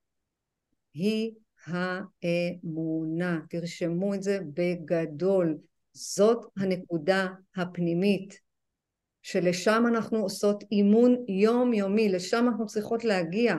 היא 0.95 1.33
האמונה. 1.67 3.41
תרשמו 3.51 4.15
את 4.15 4.23
זה 4.23 4.39
בגדול. 4.55 5.59
זאת 5.93 6.45
הנקודה 6.57 7.29
הפנימית, 7.57 8.41
שלשם 9.23 9.85
אנחנו 9.89 10.19
עושות 10.19 10.65
אימון 10.73 11.25
יומיומי, 11.29 12.09
לשם 12.09 12.47
אנחנו 12.49 12.67
צריכות 12.67 13.05
להגיע. 13.05 13.55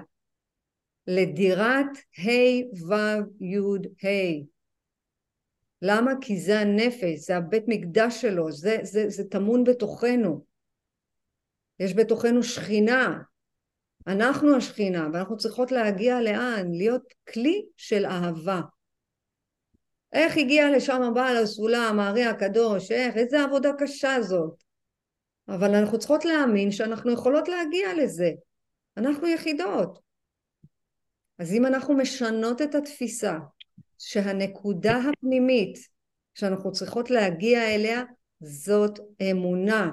לדירת 1.08 1.98
ה' 2.20 2.86
ו' 2.88 3.44
י' 3.44 4.08
ה'. 4.08 4.46
למה? 5.82 6.12
כי 6.22 6.40
זה 6.40 6.60
הנפש, 6.60 7.20
זה 7.20 7.38
הבית 7.38 7.64
מקדש 7.68 8.22
שלו, 8.22 8.52
זה, 8.52 8.78
זה, 8.84 9.10
זה 9.10 9.24
טמון 9.24 9.64
בתוכנו. 9.64 10.47
יש 11.80 11.94
בתוכנו 11.96 12.44
שכינה, 12.44 13.18
אנחנו 14.08 14.56
השכינה, 14.56 15.08
ואנחנו 15.14 15.38
צריכות 15.38 15.72
להגיע 15.72 16.22
לאן? 16.22 16.72
להיות 16.72 17.14
כלי 17.34 17.66
של 17.78 18.06
אהבה. 18.06 18.62
איך 20.14 20.38
הגיע 20.38 20.72
לשם 20.72 21.02
הבעל 21.02 21.38
הסולם, 21.38 22.00
הארי 22.00 22.26
הקדוש, 22.26 22.92
איך, 22.92 23.18
איזה 23.18 23.44
עבודה 23.44 23.70
קשה 23.80 24.22
זאת. 24.22 24.64
אבל 25.48 25.76
אנחנו 25.76 26.00
צריכות 26.00 26.26
להאמין 26.26 26.72
שאנחנו 26.72 27.12
יכולות 27.12 27.48
להגיע 27.48 27.94
לזה. 27.98 28.32
אנחנו 28.98 29.28
יחידות. 29.28 30.00
אז 31.40 31.54
אם 31.54 31.66
אנחנו 31.66 31.98
משנות 31.98 32.62
את 32.62 32.76
התפיסה 32.76 33.38
שהנקודה 33.98 34.98
הפנימית 34.98 35.78
שאנחנו 36.34 36.72
צריכות 36.72 37.10
להגיע 37.10 37.76
אליה 37.76 38.04
זאת 38.40 39.00
אמונה. 39.32 39.90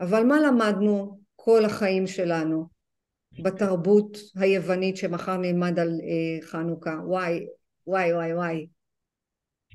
אבל 0.00 0.24
מה 0.24 0.36
למדנו 0.40 1.20
כל 1.36 1.64
החיים 1.64 2.06
שלנו 2.06 2.68
בתרבות 3.42 4.18
היוונית 4.36 4.96
שמחר 4.96 5.36
נלמד 5.36 5.78
על 5.78 5.88
אה, 5.88 6.46
חנוכה? 6.46 6.96
וואי, 7.04 7.46
וואי, 7.86 8.12
וואי, 8.14 8.34
וואי. 8.34 8.66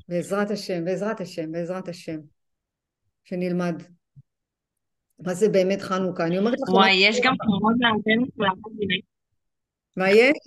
בעזרת 0.08 0.52
השם, 0.52 0.86
בעזרת 0.86 1.22
השם, 1.22 1.52
בעזרת 1.52 1.88
השם. 1.88 2.18
שנלמד. 3.24 3.84
מה 5.20 5.34
זה 5.34 5.50
באמת 5.50 5.82
חנוכה? 5.82 6.26
אני 6.26 6.40
אומרת 6.40 6.54
לך... 6.54 6.70
וואי, 6.70 6.94
יש 6.94 7.20
גם 7.24 7.36
כבוד 7.40 7.76
לאנטנות 7.80 8.30
מה 9.98 10.12
יש? 10.12 10.38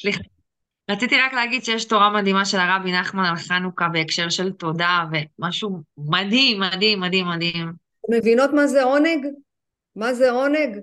סליחה. 0.00 0.22
רציתי 0.90 1.14
רק 1.16 1.32
להגיד 1.32 1.64
שיש 1.64 1.84
תורה 1.84 2.10
מדהימה 2.10 2.44
של 2.44 2.58
הרבי 2.58 2.92
נחמן 2.92 3.24
על 3.24 3.36
חנוכה 3.36 3.88
בהקשר 3.88 4.28
של 4.28 4.52
תודה, 4.52 5.04
ומשהו 5.12 5.82
מדהים, 5.98 6.60
מדהים, 6.60 7.00
מדהים, 7.00 7.28
מדהים. 7.28 7.83
מבינות 8.10 8.50
מה 8.52 8.66
זה 8.66 8.82
עונג? 8.82 9.26
מה 9.96 10.14
זה 10.14 10.30
עונג? 10.30 10.80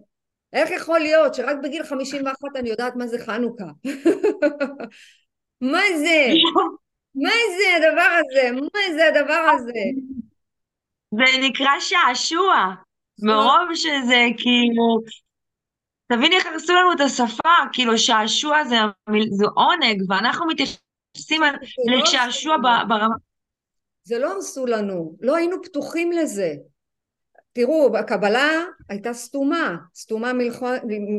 איך 0.54 0.72
יכול 0.72 1.00
להיות 1.00 1.36
שרק 1.36 1.58
בגיל 1.64 1.84
51 1.84 2.38
אני 2.56 2.70
יודעת 2.70 2.96
מה 2.96 3.08
זה 3.08 3.20
חנוכה? 3.20 3.66
מה 5.72 5.82
זה? 5.98 6.28
מה 7.16 7.32
זה 7.58 7.76
הדבר 7.78 8.18
הזה? 8.20 8.52
מה 8.52 8.94
זה 8.94 9.08
הדבר 9.08 9.50
הזה? 9.56 9.84
זה 11.16 11.24
נקרא 11.42 11.80
שעשוע, 11.80 12.74
מרוב 13.20 13.76
שזה 13.76 14.26
כאילו, 14.38 15.02
תביני 16.12 16.36
איך 16.36 16.46
הרסו 16.46 16.74
לנו 16.74 16.94
את 16.94 17.00
השפה, 17.00 17.50
כאילו 17.74 17.98
שעשוע 17.98 18.64
זה, 18.64 18.76
זה 19.32 19.46
עונג, 19.56 20.02
ואנחנו 20.10 20.48
מתייחסים 20.48 21.42
לשעשוע 21.98 22.58
ברמה... 22.88 23.16
זה 24.04 24.20
לא 24.20 24.32
הרסו 24.32 24.66
לנו, 24.66 25.16
לא 25.22 25.36
היינו 25.36 25.64
פתוחים 25.64 26.12
לזה. 26.12 26.54
תראו, 27.54 27.98
הקבלה 27.98 28.64
הייתה 28.90 29.14
סתומה, 29.14 29.78
סתומה 29.96 30.34
מלכ... 30.34 30.66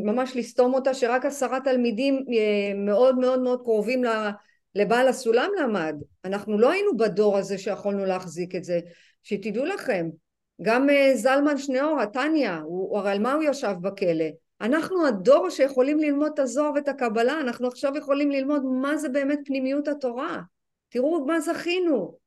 ממש 0.03 0.35
לסתום 0.35 0.73
אותה, 0.73 0.93
שרק 0.93 1.25
עשרה 1.25 1.59
תלמידים 1.59 2.15
אה, 2.15 2.73
מאוד 2.75 3.17
מאוד 3.17 3.41
מאוד 3.41 3.61
קרובים 3.63 4.01
לבעל 4.75 5.07
הסולם 5.07 5.49
למד. 5.61 5.95
אנחנו 6.25 6.57
לא 6.57 6.71
היינו 6.71 6.97
בדור 6.97 7.37
הזה 7.37 7.57
שיכולנו 7.57 8.05
להחזיק 8.05 8.55
את 8.55 8.63
זה. 8.63 8.79
שתדעו 9.23 9.65
לכם, 9.65 10.09
גם 10.61 10.89
אה, 10.89 11.11
זלמן 11.15 11.57
שניאור, 11.57 12.01
התניא, 12.01 12.51
הרי 12.95 13.11
על 13.11 13.19
מה 13.19 13.33
הוא 13.33 13.43
ישב 13.43 13.73
בכלא? 13.81 14.25
אנחנו 14.61 15.07
הדור 15.07 15.49
שיכולים 15.49 15.99
ללמוד 15.99 16.31
את 16.33 16.39
הזוהר 16.39 16.71
ואת 16.75 16.87
הקבלה, 16.87 17.39
אנחנו 17.39 17.67
עכשיו 17.67 17.91
יכולים 17.97 18.31
ללמוד 18.31 18.65
מה 18.65 18.97
זה 18.97 19.09
באמת 19.09 19.39
פנימיות 19.45 19.87
התורה. 19.87 20.41
תראו 20.89 21.25
מה 21.25 21.39
זכינו, 21.39 22.17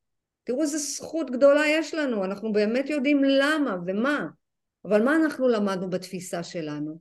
תראו 0.47 0.61
איזה 0.61 0.77
זכות 0.77 1.31
גדולה 1.31 1.61
יש 1.67 1.93
לנו, 1.93 2.25
אנחנו 2.25 2.53
באמת 2.53 2.89
יודעים 2.89 3.23
למה 3.23 3.77
ומה. 3.87 4.27
אבל 4.85 5.03
מה 5.03 5.15
אנחנו 5.15 5.47
למדנו 5.47 5.89
בתפיסה 5.89 6.43
שלנו? 6.43 6.99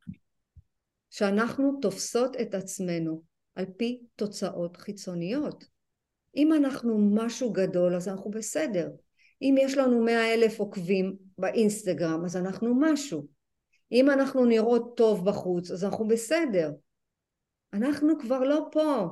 שאנחנו 1.11 1.79
תופסות 1.83 2.37
את 2.41 2.55
עצמנו 2.55 3.23
על 3.55 3.65
פי 3.77 4.01
תוצאות 4.17 4.77
חיצוניות. 4.77 5.65
אם 6.37 6.53
אנחנו 6.53 6.99
משהו 7.15 7.53
גדול 7.53 7.95
אז 7.95 8.09
אנחנו 8.09 8.31
בסדר. 8.31 8.89
אם 9.43 9.55
יש 9.59 9.77
לנו 9.77 10.05
מאה 10.05 10.35
אלף 10.35 10.59
עוקבים 10.59 11.17
באינסטגרם 11.39 12.25
אז 12.25 12.37
אנחנו 12.37 12.75
משהו. 12.81 13.27
אם 13.93 14.11
אנחנו 14.11 14.45
נראות 14.45 14.97
טוב 14.97 15.29
בחוץ 15.29 15.71
אז 15.71 15.85
אנחנו 15.85 16.09
בסדר. 16.09 16.73
אנחנו 17.73 18.19
כבר 18.19 18.41
לא 18.41 18.69
פה. 18.73 19.09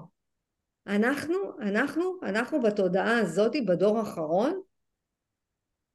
אנחנו, 0.87 1.35
אנחנו, 1.61 2.03
אנחנו 2.23 2.63
בתודעה 2.63 3.19
הזאת, 3.19 3.53
בדור 3.67 3.99
האחרון, 3.99 4.61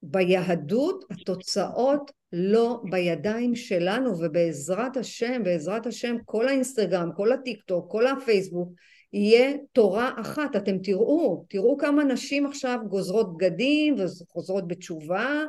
ביהדות 0.01 1.05
התוצאות 1.11 2.11
לא 2.33 2.81
בידיים 2.91 3.55
שלנו 3.55 4.19
ובעזרת 4.19 4.97
השם, 4.97 5.43
בעזרת 5.43 5.87
השם 5.87 6.15
כל 6.25 6.47
האינסטגרם, 6.47 7.09
כל 7.15 7.31
הטיק 7.31 7.63
טוק, 7.63 7.91
כל 7.91 8.07
הפייסבוק 8.07 8.69
יהיה 9.13 9.53
תורה 9.73 10.11
אחת, 10.21 10.55
אתם 10.55 10.77
תראו, 10.77 11.45
תראו 11.49 11.77
כמה 11.77 12.03
נשים 12.03 12.45
עכשיו 12.45 12.79
גוזרות 12.89 13.37
בגדים 13.37 13.95
וחוזרות 13.97 14.67
בתשובה, 14.67 15.43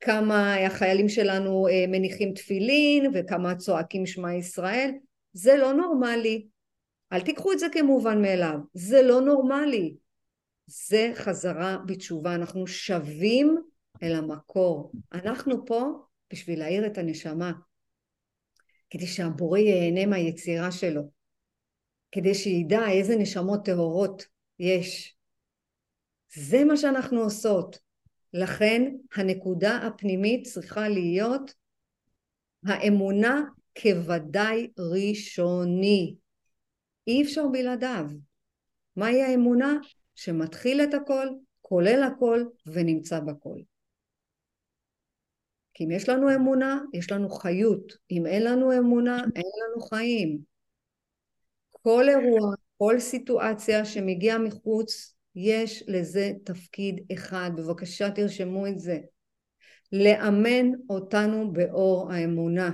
כמה 0.00 0.66
החיילים 0.66 1.08
שלנו 1.08 1.68
אה, 1.68 1.84
מניחים 1.88 2.32
תפילין 2.32 3.10
וכמה 3.14 3.54
צועקים 3.54 4.06
שמע 4.06 4.34
ישראל, 4.34 4.90
זה 5.32 5.56
לא 5.56 5.72
נורמלי, 5.72 6.46
אל 7.12 7.20
תיקחו 7.20 7.52
את 7.52 7.58
זה 7.58 7.66
כמובן 7.72 8.22
מאליו, 8.22 8.58
זה 8.74 9.02
לא 9.02 9.20
נורמלי, 9.20 9.96
זה 10.66 11.12
חזרה 11.14 11.78
בתשובה, 11.86 12.34
אנחנו 12.34 12.66
שבים 12.66 13.62
אל 14.02 14.14
המקור, 14.14 14.92
אנחנו 15.12 15.66
פה 15.66 15.92
בשביל 16.32 16.58
להאיר 16.58 16.86
את 16.86 16.98
הנשמה, 16.98 17.52
כדי 18.90 19.06
שהבורא 19.06 19.58
ייהנה 19.58 20.06
מהיצירה 20.06 20.72
שלו, 20.72 21.02
כדי 22.12 22.34
שידע 22.34 22.90
איזה 22.90 23.16
נשמות 23.16 23.64
טהורות 23.64 24.26
יש. 24.58 25.16
זה 26.34 26.64
מה 26.64 26.76
שאנחנו 26.76 27.20
עושות. 27.20 27.78
לכן 28.32 28.92
הנקודה 29.14 29.76
הפנימית 29.76 30.46
צריכה 30.46 30.88
להיות 30.88 31.54
האמונה 32.66 33.44
כוודאי 33.82 34.70
ראשוני. 34.78 36.14
אי 37.08 37.22
אפשר 37.22 37.46
בלעדיו. 37.52 38.06
מהי 38.96 39.22
האמונה? 39.22 39.78
שמתחיל 40.14 40.80
את 40.80 40.94
הכל, 40.94 41.26
כולל 41.62 42.02
הכל 42.02 42.44
ונמצא 42.66 43.20
בכל. 43.20 43.58
כי 45.74 45.84
אם 45.84 45.90
יש 45.90 46.08
לנו 46.08 46.34
אמונה, 46.34 46.80
יש 46.94 47.12
לנו 47.12 47.30
חיות. 47.30 47.92
אם 48.10 48.26
אין 48.26 48.44
לנו 48.44 48.78
אמונה, 48.78 49.16
אין 49.36 49.52
לנו 49.64 49.82
חיים. 49.82 50.38
כל 51.70 52.08
אירוע, 52.08 52.54
כל 52.78 52.98
סיטואציה 52.98 53.84
שמגיעה 53.84 54.38
מחוץ, 54.38 55.14
יש 55.34 55.84
לזה 55.86 56.32
תפקיד 56.44 57.00
אחד. 57.12 57.50
בבקשה 57.56 58.10
תרשמו 58.10 58.66
את 58.66 58.78
זה. 58.78 58.98
לאמן 59.92 60.66
אותנו 60.90 61.52
באור 61.52 62.12
האמונה. 62.12 62.70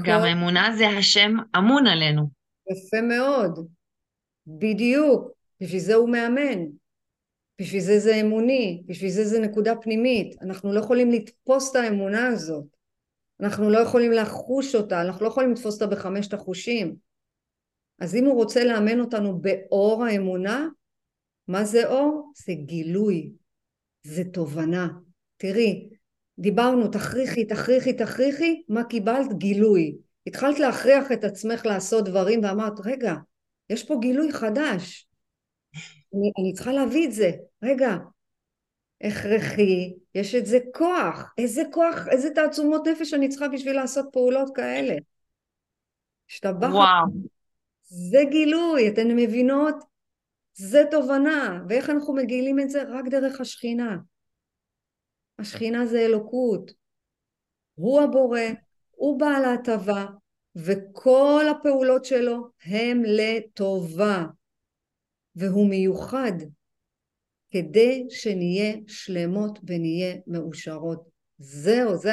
גם 0.00 0.20
כל... 0.20 0.26
האמונה 0.26 0.74
זה 0.78 0.88
השם 0.88 1.36
אמון 1.58 1.86
עלינו. 1.86 2.28
יפה 2.70 3.00
מאוד. 3.00 3.68
בדיוק. 4.46 5.30
בשביל 5.60 5.80
זה 5.80 5.94
הוא 5.94 6.08
מאמן. 6.08 6.60
בשביל 7.60 7.80
זה 7.80 7.98
זה 7.98 8.14
אמוני, 8.14 8.82
בשביל 8.86 9.10
זה 9.10 9.24
זה 9.24 9.40
נקודה 9.40 9.76
פנימית. 9.76 10.42
אנחנו 10.42 10.72
לא 10.72 10.80
יכולים 10.80 11.10
לתפוס 11.10 11.70
את 11.70 11.76
האמונה 11.76 12.26
הזאת. 12.26 12.64
אנחנו 13.40 13.70
לא 13.70 13.78
יכולים 13.78 14.12
לחוש 14.12 14.74
אותה, 14.74 15.02
אנחנו 15.02 15.24
לא 15.24 15.30
יכולים 15.30 15.52
לתפוס 15.52 15.74
אותה 15.82 15.94
בחמשת 15.94 16.32
החושים. 16.32 16.96
אז 17.98 18.14
אם 18.14 18.24
הוא 18.24 18.34
רוצה 18.34 18.64
לאמן 18.64 19.00
אותנו 19.00 19.38
באור 19.38 20.04
האמונה, 20.04 20.68
מה 21.48 21.64
זה 21.64 21.88
אור? 21.88 22.32
זה 22.46 22.52
גילוי, 22.52 23.30
זה 24.06 24.24
תובנה. 24.32 24.88
תראי, 25.36 25.88
דיברנו 26.38 26.88
תכריחי, 26.88 27.44
תכריחי, 27.44 27.92
תכריחי, 27.92 28.62
מה 28.68 28.84
קיבלת? 28.84 29.32
גילוי. 29.38 29.96
התחלת 30.26 30.58
להכריח 30.58 31.12
את 31.12 31.24
עצמך 31.24 31.66
לעשות 31.66 32.04
דברים 32.04 32.40
ואמרת, 32.44 32.72
רגע, 32.84 33.14
יש 33.70 33.84
פה 33.84 33.96
גילוי 34.00 34.32
חדש. 34.32 35.08
אני, 36.14 36.32
אני 36.38 36.52
צריכה 36.52 36.72
להביא 36.72 37.06
את 37.06 37.12
זה. 37.12 37.30
רגע, 37.62 37.96
הכרחי, 39.00 39.94
יש 40.14 40.34
את 40.34 40.46
זה 40.46 40.58
כוח. 40.74 41.34
איזה 41.38 41.62
כוח, 41.72 42.08
איזה 42.08 42.30
תעצומות 42.30 42.86
נפש 42.86 43.14
אני 43.14 43.28
צריכה 43.28 43.48
בשביל 43.48 43.76
לעשות 43.76 44.06
פעולות 44.12 44.56
כאלה. 44.56 44.94
השתבחת. 46.30 46.72
וואו. 46.72 47.06
זה 47.82 48.18
גילוי, 48.30 48.88
אתן 48.88 49.16
מבינות? 49.16 49.74
זה 50.54 50.82
תובנה. 50.90 51.62
ואיך 51.68 51.90
אנחנו 51.90 52.14
מגילים 52.14 52.60
את 52.60 52.70
זה? 52.70 52.82
רק 52.82 53.04
דרך 53.08 53.40
השכינה. 53.40 53.96
השכינה 55.38 55.86
זה 55.86 56.00
אלוקות. 56.00 56.72
הוא 57.74 58.00
הבורא, 58.00 58.40
הוא 58.90 59.20
בעל 59.20 59.44
ההטבה, 59.44 60.06
וכל 60.56 61.44
הפעולות 61.50 62.04
שלו 62.04 62.48
הם 62.64 63.02
לטובה. 63.06 64.24
והוא 65.36 65.70
מיוחד 65.70 66.32
כדי 67.50 68.06
שנהיה 68.10 68.74
שלמות 68.88 69.58
ונהיה 69.66 70.16
מאושרות. 70.26 71.08
זהו, 71.38 71.96
זה, 71.96 72.12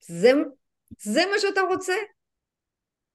זה, 0.00 0.32
זה 0.98 1.20
מה 1.32 1.38
שאתה 1.38 1.60
רוצה? 1.60 1.94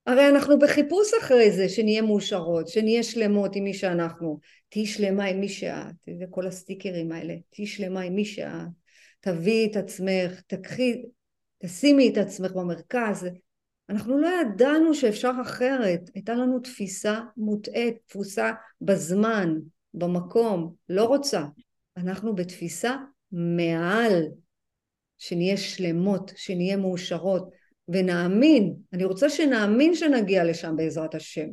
הרי 0.05 0.29
אנחנו 0.29 0.59
בחיפוש 0.59 1.13
אחרי 1.21 1.51
זה, 1.51 1.69
שנהיה 1.69 2.01
מאושרות, 2.01 2.67
שנהיה 2.67 3.03
שלמות 3.03 3.55
עם 3.55 3.63
מי 3.63 3.73
שאנחנו. 3.73 4.39
תהיי 4.69 4.85
שלמה 4.85 5.25
עם 5.25 5.39
מי 5.39 5.49
שאת, 5.49 5.95
זה 6.19 6.25
כל 6.29 6.47
הסטיקרים 6.47 7.11
האלה, 7.11 7.35
תהיי 7.49 7.67
שלמה 7.67 8.01
עם 8.01 8.15
מי 8.15 8.25
שאת, 8.25 8.67
תביאי 9.25 9.69
את 9.71 9.75
עצמך, 9.75 10.41
תקחי, 10.47 11.05
תשימי 11.63 12.09
את 12.13 12.17
עצמך 12.17 12.51
במרכז. 12.51 13.27
אנחנו 13.89 14.17
לא 14.17 14.27
ידענו 14.41 14.93
שאפשר 14.93 15.31
אחרת, 15.41 16.09
הייתה 16.13 16.33
לנו 16.33 16.59
תפיסה 16.59 17.19
מוטעית, 17.37 17.97
תפוסה 18.05 18.51
בזמן, 18.81 19.55
במקום, 19.93 20.75
לא 20.89 21.05
רוצה. 21.05 21.45
אנחנו 21.97 22.35
בתפיסה 22.35 22.95
מעל, 23.31 24.23
שנהיה 25.17 25.57
שלמות, 25.57 26.31
שנהיה 26.35 26.77
מאושרות, 26.77 27.49
ונאמין, 27.87 28.75
אני 28.93 29.05
רוצה 29.05 29.29
שנאמין 29.29 29.95
שנגיע 29.95 30.43
לשם 30.43 30.75
בעזרת 30.75 31.15
השם. 31.15 31.47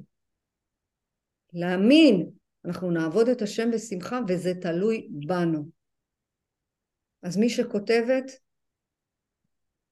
להאמין, 1.53 2.31
אנחנו 2.65 2.91
נעבוד 2.91 3.29
את 3.29 3.43
השם 3.43 3.71
בשמחה 3.71 4.21
וזה 4.29 4.55
תלוי 4.55 5.09
בנו. 5.11 5.82
אז 7.23 7.37
מי 7.37 7.49
שכותבת, 7.49 8.33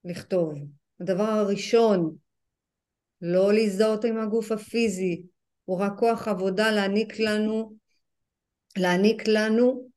לכתוב. 0.05 0.55
הדבר 1.01 1.23
הראשון, 1.23 2.17
לא 3.23 3.53
להזדהות 3.53 4.05
עם 4.05 4.19
הגוף 4.19 4.53
הפיזי, 4.53 5.23
הוא 5.65 5.79
רק 5.79 5.93
כוח 5.99 6.29
עבודה 6.29 6.71
להעניק 6.71 7.19
לנו, 7.19 7.77
להעניק 8.77 9.29
לנו, 9.29 9.89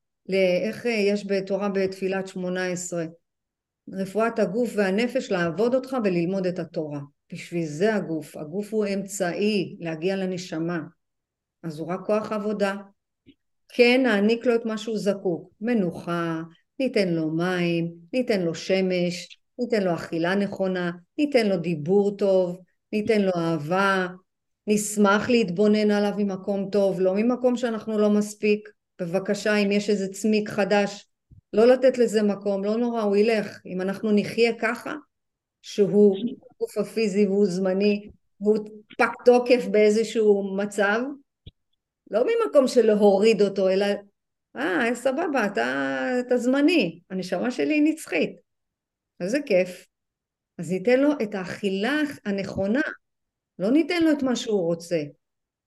איך 0.64 0.86
יש 0.86 1.28
בתורה 1.28 1.70
בתפילת 1.70 2.28
שמונה 2.28 2.68
עשרה, 2.68 3.06
רפואת 3.94 4.40
הגוף 4.40 4.70
והנפש 4.76 5.32
לעבוד 5.32 5.76
אותך 5.76 5.98
וללמוד 6.04 6.46
את 6.46 6.60
התורה. 6.60 7.00
בשביל 7.34 7.66
זה 7.66 7.96
הגוף, 7.96 8.38
הגוף 8.38 8.74
הוא 8.74 8.86
אמצעי 8.94 9.76
להגיע 9.80 10.16
לנשמה, 10.16 10.80
אז 11.64 11.80
הוא 11.80 11.88
רק 11.88 12.00
כוח 12.06 12.32
עבודה. 12.32 12.76
כן 13.70 14.02
נעניק 14.04 14.46
לו 14.46 14.56
את 14.56 14.66
מה 14.66 14.78
שהוא 14.78 14.98
זקוק, 14.98 15.54
מנוחה, 15.62 16.42
ניתן 16.84 17.10
לו 17.10 17.32
מים, 17.32 17.92
ניתן 18.14 18.42
לו 18.42 18.56
שמש, 18.56 19.40
ניתן 19.60 19.84
לו 19.84 19.94
אכילה 19.94 20.36
נכונה, 20.36 20.92
ניתן 21.18 21.48
לו 21.48 21.58
דיבור 21.58 22.18
טוב, 22.18 22.60
ניתן 22.94 23.22
לו 23.22 23.32
אהבה, 23.36 24.08
נשמח 24.68 25.30
להתבונן 25.30 25.92
עליו 25.92 26.12
ממקום 26.18 26.70
טוב, 26.72 27.02
לא 27.02 27.14
ממקום 27.16 27.58
שאנחנו 27.58 27.98
לא 27.98 28.10
מספיק. 28.10 28.70
בבקשה, 29.02 29.56
אם 29.56 29.72
יש 29.72 29.90
איזה 29.90 30.08
צמיק 30.08 30.50
חדש, 30.50 31.08
לא 31.54 31.66
לתת 31.66 31.98
לזה 31.98 32.24
מקום, 32.24 32.64
לא 32.64 32.78
נורא, 32.78 33.02
הוא 33.02 33.16
ילך. 33.16 33.60
אם 33.66 33.82
אנחנו 33.82 34.12
נחיה 34.12 34.54
ככה, 34.60 34.94
שהוא 35.62 36.16
גוף 36.60 36.78
הפיזי 36.78 37.26
והוא 37.26 37.46
זמני, 37.46 38.10
והוא 38.42 38.58
פג 38.98 39.08
תוקף 39.26 39.66
באיזשהו 39.72 40.56
מצב, 40.58 41.00
לא 42.12 42.24
ממקום 42.24 42.68
של 42.68 42.86
להוריד 42.86 43.42
אותו, 43.42 43.70
אלא, 43.70 43.86
אה, 44.56 44.95
סבבה, 44.95 45.45
אתה, 45.45 46.06
אתה 46.20 46.38
זמני, 46.38 46.99
הנשמה 47.10 47.51
שלי 47.51 47.74
היא 47.74 47.84
נצחית. 47.84 48.36
איזה 49.20 49.38
כיף. 49.45 49.88
אז 50.58 50.72
ניתן 50.72 50.99
לו 50.99 51.12
את 51.24 51.36
האכילה 51.36 52.01
הנכונה, 52.26 52.82
לא 53.60 53.72
ניתן 53.72 54.04
לו 54.04 54.12
את 54.12 54.24
מה 54.24 54.36
שהוא 54.36 54.62
רוצה, 54.62 55.04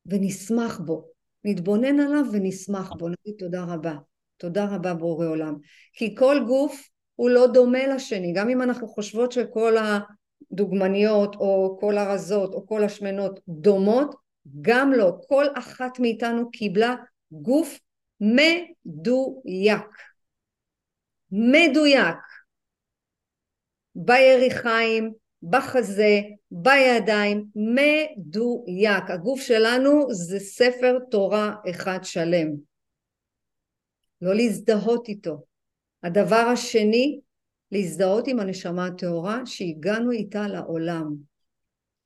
ונשמח 0.07 0.79
בו. 0.79 1.09
נתבונן 1.45 2.01
עליו 2.01 2.25
ונשמח 2.33 2.93
בו, 2.93 3.09
נגיד 3.09 3.35
תודה 3.39 3.65
רבה. 3.65 3.95
תודה 4.37 4.65
רבה 4.65 4.95
בורא 4.95 5.27
עולם. 5.27 5.55
כי 5.93 6.15
כל 6.17 6.37
גוף 6.47 6.89
הוא 7.15 7.31
לא 7.31 7.47
דומה 7.47 7.87
לשני, 7.87 8.33
גם 8.33 8.49
אם 8.49 8.63
אנחנו 8.63 8.89
חושבות 8.89 9.33
שכל 9.33 9.75
הדוגמניות 10.53 11.35
או 11.35 11.77
כל 11.81 11.99
הרזות 11.99 12.55
או 12.55 12.67
כל 12.67 12.85
השמנות 12.85 13.41
דומות, 13.49 14.15
גם 14.61 14.93
לא. 14.93 15.13
כל 15.29 15.45
אחת 15.55 15.99
מאיתנו 15.99 16.51
קיבלה 16.51 16.95
גוף 17.33 17.79
מדויק. 18.21 19.87
מדויק. 21.31 22.17
ביריחיים, 23.95 25.13
בחזה, 25.43 26.21
בידיים, 26.51 27.45
מדויק. 27.55 29.11
הגוף 29.11 29.41
שלנו 29.41 30.07
זה 30.11 30.39
ספר 30.39 30.99
תורה 31.11 31.55
אחד 31.71 31.99
שלם. 32.03 32.49
לא 34.23 34.35
להזדהות 34.35 35.09
איתו. 35.09 35.45
הדבר 36.03 36.47
השני, 36.53 37.21
להזדהות 37.73 38.29
עם 38.29 38.41
הנשמה 38.41 38.87
הטהורה 38.87 39.41
שהגענו 39.47 40.11
איתה 40.11 40.49
לעולם. 40.49 41.15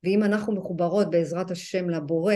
ואם 0.03 0.23
אנחנו 0.23 0.55
מחוברות 0.55 1.09
בעזרת 1.09 1.51
השם 1.51 1.89
לבורא 1.89 2.35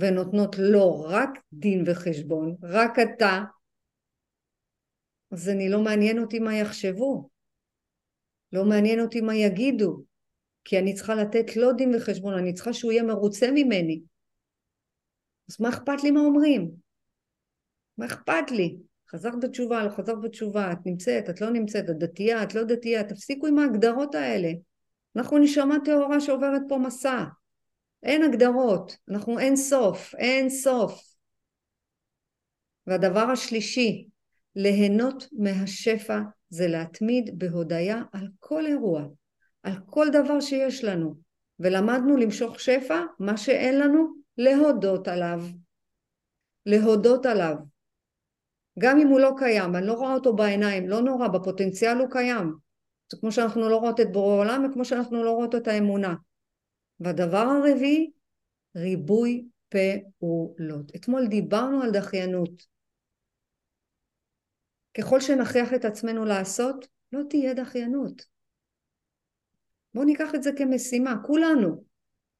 ונותנות 0.00 0.56
לו 0.58 1.00
רק 1.00 1.30
דין 1.52 1.84
וחשבון, 1.86 2.56
רק 2.62 2.98
אתה, 2.98 3.44
אז 5.32 5.48
אני 5.48 5.68
לא 5.68 5.80
מעניין 5.80 6.18
אותי 6.18 6.38
מה 6.38 6.56
יחשבו. 6.56 7.28
לא 8.52 8.64
מעניין 8.64 9.00
אותי 9.00 9.20
מה 9.20 9.34
יגידו, 9.34 10.02
כי 10.64 10.78
אני 10.78 10.94
צריכה 10.94 11.14
לתת 11.14 11.56
לו 11.56 11.72
דין 11.72 11.94
וחשבון, 11.94 12.34
אני 12.34 12.54
צריכה 12.54 12.72
שהוא 12.72 12.92
יהיה 12.92 13.02
מרוצה 13.02 13.50
ממני. 13.54 14.00
אז 15.50 15.60
מה 15.60 15.68
אכפת 15.68 16.02
לי 16.02 16.10
מה 16.10 16.20
אומרים? 16.20 16.70
מה 17.98 18.06
אכפת 18.06 18.50
לי? 18.50 18.76
חזרת 19.10 19.40
בתשובה, 19.40 19.84
לא 19.84 19.90
חזרת 19.90 20.20
בתשובה, 20.20 20.72
את 20.72 20.78
נמצאת, 20.86 21.30
את 21.30 21.40
לא 21.40 21.50
נמצאת, 21.50 21.90
את 21.90 21.98
דתייה, 21.98 22.42
את 22.42 22.54
לא 22.54 22.64
דתייה, 22.64 23.04
תפסיקו 23.04 23.46
עם 23.46 23.58
ההגדרות 23.58 24.14
האלה. 24.14 24.48
אנחנו 25.16 25.38
נשמה 25.38 25.76
טהורה 25.84 26.20
שעוברת 26.20 26.62
פה 26.68 26.78
מסע. 26.78 27.24
אין 28.06 28.22
הגדרות, 28.22 28.96
אנחנו 29.08 29.38
אין 29.38 29.56
סוף, 29.56 30.14
אין 30.14 30.50
סוף. 30.50 31.02
והדבר 32.86 33.20
השלישי, 33.20 34.08
ליהנות 34.56 35.28
מהשפע 35.32 36.20
זה 36.48 36.68
להתמיד 36.68 37.38
בהודיה 37.38 38.02
על 38.12 38.28
כל 38.40 38.66
אירוע, 38.66 39.02
על 39.62 39.72
כל 39.86 40.06
דבר 40.12 40.40
שיש 40.40 40.84
לנו. 40.84 41.14
ולמדנו 41.60 42.16
למשוך 42.16 42.60
שפע, 42.60 43.00
מה 43.18 43.36
שאין 43.36 43.78
לנו, 43.78 44.14
להודות 44.38 45.08
עליו. 45.08 45.42
להודות 46.66 47.26
עליו. 47.26 47.54
גם 48.78 48.98
אם 48.98 49.08
הוא 49.08 49.20
לא 49.20 49.32
קיים, 49.38 49.76
אני 49.76 49.86
לא 49.86 49.92
רואה 49.92 50.14
אותו 50.14 50.36
בעיניים, 50.36 50.88
לא 50.88 51.00
נורא, 51.00 51.28
בפוטנציאל 51.28 51.98
הוא 51.98 52.10
קיים. 52.10 52.54
זה 53.12 53.18
כמו 53.20 53.32
שאנחנו 53.32 53.68
לא 53.68 53.76
רואות 53.76 54.00
את 54.00 54.12
בורא 54.12 54.34
עולם 54.34 54.66
וכמו 54.70 54.84
שאנחנו 54.84 55.24
לא 55.24 55.30
רואות 55.30 55.54
את 55.54 55.68
האמונה. 55.68 56.14
והדבר 57.00 57.36
הרביעי, 57.36 58.10
ריבוי 58.76 59.48
פעולות. 59.68 60.96
אתמול 60.96 61.26
דיברנו 61.26 61.82
על 61.82 61.90
דחיינות. 61.90 62.66
ככל 64.98 65.20
שנכריח 65.20 65.74
את 65.74 65.84
עצמנו 65.84 66.24
לעשות, 66.24 66.88
לא 67.12 67.20
תהיה 67.30 67.54
דחיינות. 67.54 68.26
בואו 69.94 70.04
ניקח 70.04 70.34
את 70.34 70.42
זה 70.42 70.50
כמשימה, 70.56 71.14
כולנו, 71.26 71.84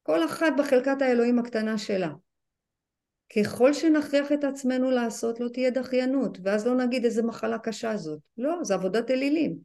כל 0.03 0.25
אחת 0.25 0.53
בחלקת 0.59 1.03
האלוהים 1.03 1.39
הקטנה 1.39 1.79
שלה. 1.79 2.11
ככל 3.37 3.73
שנכריח 3.73 4.33
את 4.33 4.45
עצמנו 4.45 4.91
לעשות, 4.91 5.41
לא 5.41 5.49
תהיה 5.49 5.71
דחיינות, 5.71 6.39
ואז 6.43 6.67
לא 6.67 6.75
נגיד 6.77 7.05
איזה 7.05 7.23
מחלה 7.23 7.59
קשה 7.59 7.97
זאת. 7.97 8.21
לא, 8.39 8.59
זה 8.63 8.75
עבודת 8.75 9.11
אלילים. 9.11 9.59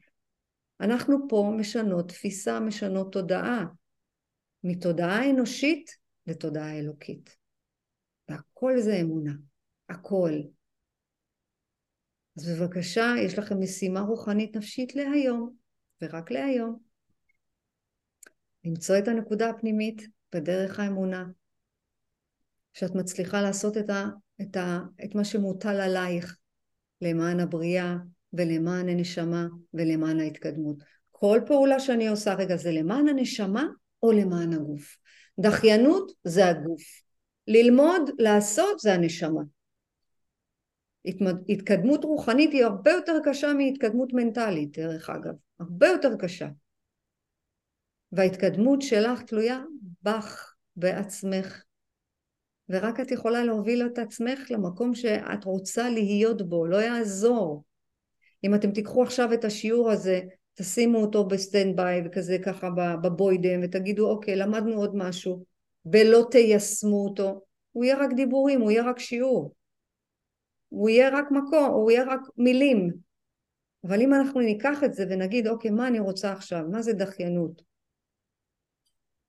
אנחנו 0.80 1.18
פה 1.30 1.54
משנות 1.58 2.10
תפיסה, 2.10 2.60
משנות 2.60 3.14
תודעה. 3.14 3.66
מתודעה 4.64 5.30
אנושית 5.30 5.92
לתודעה 6.28 6.80
אלוקית. 6.80 7.38
והכל 8.30 8.80
זה 8.80 8.96
אמונה. 9.02 9.34
הכל. 9.90 10.32
אז 12.38 12.50
בבקשה, 12.50 13.14
יש 13.26 13.38
לכם 13.38 13.60
משימה 13.60 14.02
רוחנית 14.02 14.56
נפשית 14.56 14.96
להיום, 14.96 15.56
ורק 16.02 16.32
להיום. 16.32 16.80
למצוא 18.66 18.98
את 18.98 19.08
הנקודה 19.08 19.50
הפנימית 19.50 20.02
בדרך 20.34 20.80
האמונה, 20.80 21.26
שאת 22.74 22.96
מצליחה 22.96 23.42
לעשות 23.42 23.78
את, 23.78 23.90
ה, 23.90 24.06
את, 24.42 24.58
ה, 24.58 24.80
את 25.04 25.16
מה 25.16 25.24
שמוטל 25.24 25.82
עלייך 25.82 26.38
למען 27.02 27.40
הבריאה 27.40 27.96
ולמען 28.34 28.90
הנשמה 28.90 29.48
ולמען 29.74 30.20
ההתקדמות. 30.20 30.78
כל 31.12 31.40
פעולה 31.48 31.80
שאני 31.80 32.08
עושה 32.08 32.34
רגע 32.34 32.56
זה 32.56 32.72
למען 32.72 33.08
הנשמה 33.08 33.68
או 34.04 34.12
למען 34.12 34.54
הגוף. 34.54 34.98
דחיינות 35.40 36.12
זה 36.24 36.48
הגוף. 36.48 36.82
ללמוד, 37.48 38.10
לעשות 38.18 38.80
זה 38.80 38.94
הנשמה. 38.94 39.42
התקדמות 41.50 42.04
רוחנית 42.04 42.52
היא 42.52 42.66
הרבה 42.66 42.92
יותר 42.92 43.18
קשה 43.24 43.54
מהתקדמות 43.54 44.14
מנטלית, 44.14 44.80
דרך 44.80 45.10
אגב. 45.10 45.34
הרבה 45.60 45.88
יותר 45.88 46.16
קשה. 46.20 46.48
וההתקדמות 48.12 48.82
שלך 48.82 49.22
תלויה 49.22 49.62
בך, 50.02 50.54
בעצמך. 50.76 51.64
ורק 52.70 53.00
את 53.00 53.12
יכולה 53.12 53.44
להוביל 53.44 53.86
את 53.86 53.98
עצמך 53.98 54.40
למקום 54.50 54.96
שאת 54.96 55.44
רוצה 55.44 55.90
להיות 55.90 56.50
בו, 56.50 56.66
לא 56.66 56.78
יעזור. 56.78 57.64
אם 58.44 58.56
אתם 58.56 58.72
תיקחו 58.72 59.04
עכשיו 59.04 59.34
את 59.34 59.46
השיעור 59.46 59.92
הזה, 59.92 60.22
תשימו 60.54 60.98
אותו 60.98 61.26
ב 61.26 61.34
stand 61.34 61.76
by 61.76 62.02
וכזה 62.06 62.38
ככה 62.46 62.70
בבוידם 63.04 63.60
ותגידו 63.64 64.10
אוקיי 64.10 64.36
למדנו 64.36 64.74
עוד 64.74 64.96
משהו 64.96 65.46
ולא 65.86 66.28
תיישמו 66.32 67.06
אותו, 67.06 67.42
הוא 67.72 67.84
יהיה 67.84 67.98
רק 67.98 68.10
דיבורים, 68.16 68.62
הוא 68.62 68.72
יהיה 68.72 68.84
רק 68.84 69.00
שיעור. 69.00 69.54
הוא 70.70 70.90
יהיה 70.90 71.10
רק 71.10 71.32
מקום, 71.32 71.70
הוא 71.72 71.92
יהיה 71.92 72.04
רק 72.04 72.20
מילים. 72.38 72.92
אבל 73.84 74.02
אם 74.02 74.14
אנחנו 74.14 74.40
ניקח 74.40 74.84
את 74.84 74.94
זה 74.94 75.06
ונגיד 75.10 75.48
אוקיי 75.48 75.72
מה 75.72 75.88
אני 75.88 76.00
רוצה 76.00 76.32
עכשיו, 76.32 76.64
מה 76.72 76.82
זה 76.82 76.94
דחיינות? 76.94 77.62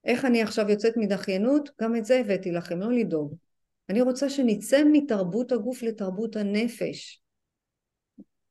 איך 0.04 0.24
אני 0.24 0.42
עכשיו 0.42 0.70
יוצאת 0.70 0.96
מדחיינות? 0.96 1.70
גם 1.80 1.96
את 1.96 2.04
זה 2.04 2.20
הבאתי 2.20 2.52
לכם, 2.52 2.80
לא 2.80 2.92
לדאוג. 2.92 3.34
אני 3.88 4.00
רוצה 4.00 4.30
שנצא 4.30 4.82
מתרבות 4.92 5.52
הגוף 5.52 5.82
לתרבות 5.82 6.36
הנפש. 6.36 7.22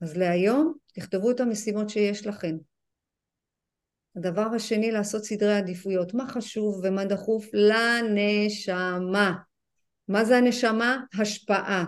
אז 0.01 0.17
להיום 0.17 0.73
תכתבו 0.91 1.31
את 1.31 1.39
המשימות 1.39 1.89
שיש 1.89 2.27
לכם. 2.27 2.57
הדבר 4.15 4.47
השני, 4.55 4.91
לעשות 4.91 5.23
סדרי 5.23 5.53
עדיפויות. 5.53 6.13
מה 6.13 6.27
חשוב 6.27 6.81
ומה 6.83 7.05
דחוף? 7.05 7.45
לנשמה. 7.53 9.33
מה 10.07 10.25
זה 10.25 10.37
הנשמה? 10.37 10.97
השפעה. 11.19 11.85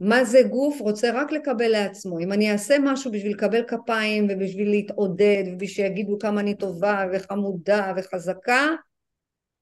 מה 0.00 0.24
זה 0.24 0.42
גוף? 0.50 0.80
רוצה 0.80 1.10
רק 1.14 1.32
לקבל 1.32 1.68
לעצמו. 1.68 2.18
אם 2.18 2.32
אני 2.32 2.52
אעשה 2.52 2.76
משהו 2.80 3.12
בשביל 3.12 3.32
לקבל 3.32 3.64
כפיים 3.68 4.26
ובשביל 4.30 4.70
להתעודד 4.70 5.44
ובשביל 5.46 5.68
שיגידו 5.68 6.18
כמה 6.18 6.40
אני 6.40 6.54
טובה 6.54 7.04
וחמודה 7.12 7.92
וחזקה, 7.96 8.68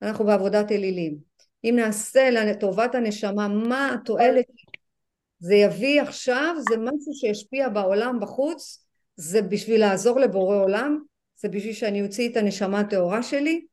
אנחנו 0.03 0.25
בעבודת 0.25 0.73
אלילים. 0.73 1.16
אם 1.64 1.75
נעשה 1.77 2.31
לטובת 2.31 2.95
הנשמה 2.95 3.49
מה 3.49 3.95
התועלת 3.95 4.45
זה 5.41 5.55
יביא 5.55 6.03
עכשיו, 6.03 6.55
זה 6.59 6.76
משהו 6.76 7.14
שישפיע 7.14 7.68
בעולם 7.68 8.20
בחוץ, 8.20 8.86
זה 9.16 9.43
בשביל 9.43 9.80
לעזור 9.80 10.20
לבורא 10.20 10.57
עולם, 10.57 11.03
זה 11.36 11.49
בשביל 11.49 11.72
שאני 11.72 12.03
אוציא 12.03 12.28
את 12.28 12.36
הנשמה 12.36 12.80
הטהורה 12.80 13.22
שלי, 13.22 13.66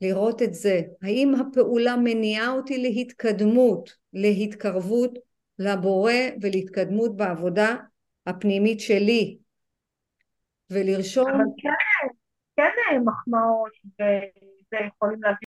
לראות 0.00 0.42
את 0.42 0.54
זה. 0.54 0.80
האם 1.02 1.34
הפעולה 1.34 1.96
מניעה 1.96 2.50
אותי 2.50 2.78
להתקדמות, 2.78 3.90
להתקרבות 4.12 5.18
לבורא 5.58 6.12
ולהתקדמות 6.42 7.16
בעבודה 7.16 7.76
הפנימית 8.26 8.80
שלי. 8.80 9.38
ולרשום... 10.70 11.28
אבל 11.28 11.44
כן, 11.58 12.08
כן 12.56 13.02
מחמאות, 13.04 13.72
וזה 13.84 14.86
יכולים 14.86 15.22
להביא 15.22 15.45